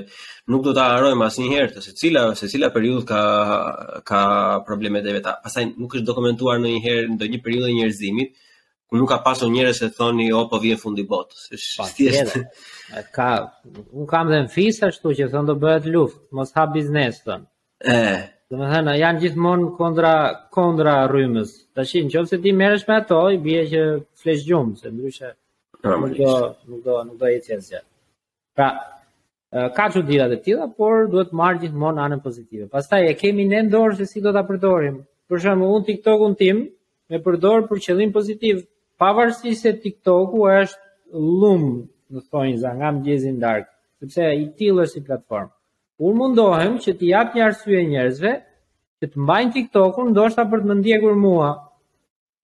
[0.54, 3.22] nuk do ta harojmë asnjëherë të secila secila periudhë ka
[4.10, 4.20] ka
[4.68, 5.32] probleme të veta.
[5.46, 8.30] Pastaj nuk është dokumentuar ndonjëherë ndonjë periudhë e njerëzimit
[8.86, 11.48] ku nuk ka pasur njerëz që thoni o po vjen fundi botës.
[11.59, 12.38] Është thjesht
[13.18, 13.28] ka
[13.98, 17.42] un kam dhe në ashtu që thon do bëhet luftë, mos ha biznes thon.
[17.98, 18.02] E.
[18.54, 20.14] Domethënë janë gjithmonë kontra
[20.54, 21.50] kontra rrymës.
[21.74, 23.82] Tashin nëse ti merresh me ato i bie që
[24.22, 25.30] flesh gjumë, se ndryshe
[25.82, 27.80] nuk do nuk do nuk do ecë asgjë.
[28.56, 28.68] Pra,
[29.76, 32.68] ka çuditë të tilla, por duhet marr gjithmonë anën pozitive.
[32.72, 35.00] Pastaj e kemi ne dorë se si do ta përdorim.
[35.30, 36.59] Për shembull, un TikTokun tim
[37.10, 38.62] e përdor për qëllim pozitiv,
[39.00, 40.80] pavarësisht se TikToku është
[41.40, 41.64] lum,
[42.12, 43.66] në thonjza, nga mëgjezi në dark,
[44.00, 45.52] sepse i tillë është si platformë.
[46.06, 48.32] Unë mundohem që të jap një arsye njerëzve
[49.00, 51.48] që të mbajnë TikTokun ndoshta për të më ndjekur mua,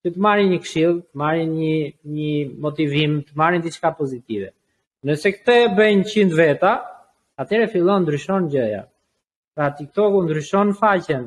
[0.05, 1.79] që të marrin një këshill, të marrin një
[2.16, 2.35] një
[2.65, 4.51] motivim, të marrin diçka pozitive.
[5.07, 6.73] Nëse këtë e bëjnë 100 veta,
[7.43, 8.83] atëherë fillon ndryshon gjëja.
[9.57, 11.25] Pra TikToku ndryshon faqen.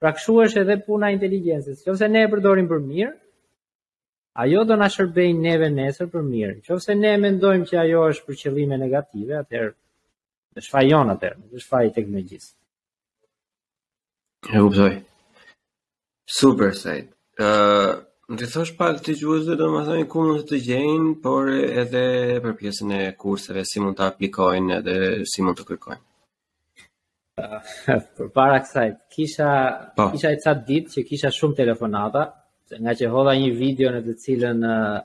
[0.00, 1.78] Pra kshu është edhe puna e inteligjencës.
[1.86, 3.10] Nëse ne e përdorim për mirë,
[4.44, 6.54] ajo do na shërbejë neve nesër për mirë.
[6.70, 9.72] Nëse ne mendojmë që ajo është për qëllime negative, atëherë
[10.54, 12.44] do shfajon atëherë, do shfaj tek mëngjes.
[14.52, 14.94] E kuptoj.
[16.40, 17.12] Super site.
[17.38, 22.00] Në të thosh pak të gjuzve do më ku mund të të gjenë, por edhe
[22.44, 24.94] për pjesën e kurseve, si mund të aplikojnë edhe
[25.32, 26.02] si mund të kërkojnë.
[27.38, 27.54] Uh,
[28.18, 29.50] për para kësaj, kisha,
[29.96, 30.08] po.
[30.16, 32.24] kisha e ca ditë që kisha shumë telefonata,
[32.82, 34.96] nga që hodha një video në të cilën uh,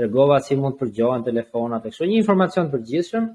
[0.00, 3.26] regova si mund të përgjohen telefonat, e kështu një informacion të përgjithshëm,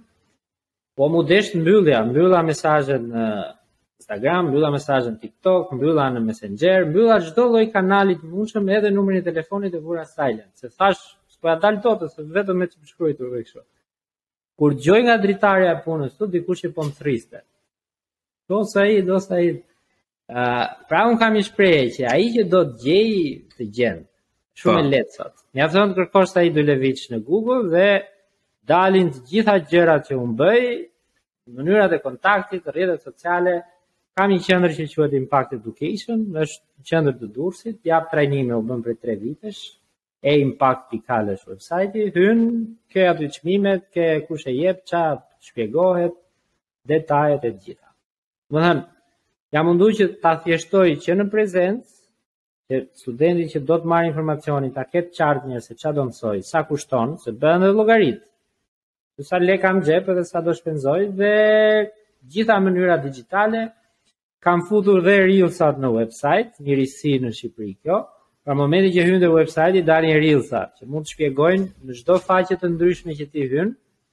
[0.98, 3.28] po mu deshtë në mbyllja, në mbyllja mesajën në...
[3.34, 3.60] Uh,
[4.04, 9.20] Instagram, mbylla mesazhin TikTok, mbylla në Messenger, mbylla çdo lloj kanali të mundshëm edhe numrin
[9.22, 11.04] e telefonit të vura silent, se thash
[11.44, 12.04] po ja dal dot
[12.38, 13.64] vetëm me të shkruajtur edhe kështu.
[14.60, 17.42] Kur dëgjoj nga dritarja e punës, tu dikush që po mthriste.
[18.48, 19.50] Do sa ai, do sa ai.
[20.32, 20.44] Ë,
[20.88, 23.12] pra un kam i shprehje që ai që do të gjej
[23.58, 24.00] të gjen
[24.62, 24.92] shumë e po.
[24.94, 25.34] lehtë sot.
[25.58, 27.88] Mjafton të kërkosh sa ai do në Google dhe
[28.72, 30.64] dalin të gjitha gjërat që un bëj,
[31.58, 33.54] mënyrat e kontaktit, rrjetet sociale,
[34.14, 38.84] Kam një qendër që quhet Impact Education, është qendër të Durrësit, jap trajnime u bën
[38.86, 39.62] për 3 vitesh
[40.30, 42.44] e impact pikal është website-i, hyn,
[42.94, 45.02] ke aty qmimet, ke kush e jep, ça
[45.50, 46.14] shpjegohet,
[46.92, 47.88] detajet e gjitha.
[48.54, 48.86] Më thënë,
[49.58, 51.98] jam mundu që ta thjeshtoj që në prezencë,
[52.70, 56.40] që studenti që do të marrë informacionin, ta ketë qartë njërë se qa do nësoj,
[56.54, 58.22] sa kushton, se bëhen dhe logarit,
[59.28, 61.34] sa le kam gjepë dhe sa do shpenzoj, dhe
[62.34, 63.72] gjitha mënyra digitale,
[64.44, 68.02] kam futur dhe reelsat në website, një risi në Shqipëri kjo.
[68.44, 72.18] Pra momenti që hyn në website i dalin reelsat, që mund të shpjegojnë në çdo
[72.20, 73.70] faqe të ndryshme që ti hyn,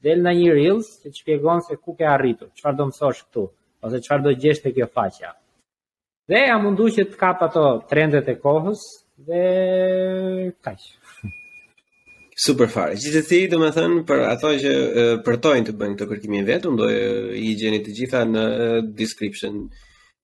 [0.06, 3.44] del në një reels që të shpjegon se ku ke arritur, çfarë do mësosh këtu,
[3.82, 5.32] ose çfarë do gjesh të kjo faqe.
[6.30, 8.80] Dhe ja mundu që të kap ato trendet e kohës
[9.26, 9.42] dhe
[10.64, 10.80] kaq.
[12.46, 12.94] Super fare.
[13.02, 14.72] Gjithsesi, domethënë për ato që
[15.26, 16.86] përtojnë të bëjnë këtë kërkimin vetëm, do
[17.42, 18.46] i gjeni të gjitha në
[18.98, 19.64] description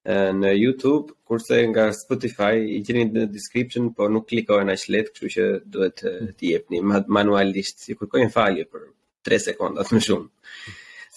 [0.07, 5.31] në YouTube, kurse nga Spotify i gjeni në description, po nuk klikohen aq lehtë, kështu
[5.35, 5.99] që duhet
[6.39, 8.85] të jepni manualisht, si kur kërkojnë falje për
[9.27, 10.53] 3 sekonda më shumë.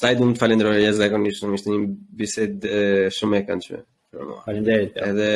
[0.01, 1.87] Sa i duhet falendëroj ja zakonisht, më shtinim
[2.19, 3.83] bisedë shumë e këndshme.
[4.49, 4.97] Faleminderit.
[5.07, 5.27] Edhe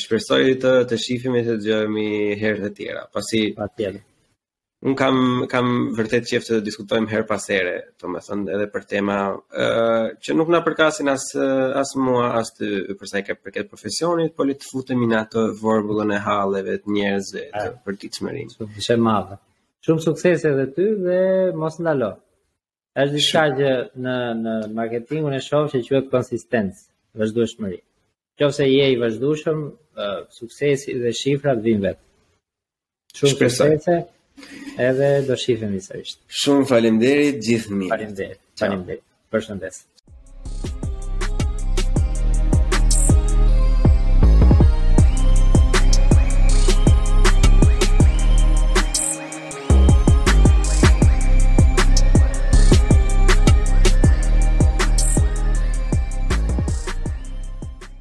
[0.00, 2.08] shpresoj të të dhe të dëgjojmë
[2.42, 3.04] herë të tjera.
[3.14, 3.44] Pasi
[4.84, 5.16] un kam
[5.48, 9.14] kam vërtet qejf të diskutojmë her pas here, domethënë edhe për tema
[9.56, 9.68] ë
[10.20, 11.24] që nuk na përkasin as
[11.82, 12.68] as mua as të
[13.00, 16.92] për sa i përket profesionit, po le të futemi në atë vorbullën e halleve të
[16.98, 18.68] njerëzve të përditshmërinë.
[18.84, 19.38] Shumë madhe.
[19.86, 21.18] Shumë sukses edhe ty dhe
[21.62, 22.10] mos ndalo.
[23.00, 23.72] Ës diçka që
[24.04, 26.84] në në marketingun e shoh se quhet konsistencë,
[27.20, 27.80] vazhdueshmëri.
[28.40, 29.60] Nëse je i vazhdueshëm,
[29.96, 32.02] uh, suksesi dhe shifrat vijnë vetë.
[33.14, 34.04] Shumë sukses.
[34.86, 36.16] Edhe do shihemi sërish.
[36.40, 37.94] Shumë faleminderit gjithë mirë.
[37.96, 38.44] Faleminderit.
[38.64, 39.06] Faleminderit.
[39.36, 39.88] Përshëndetje.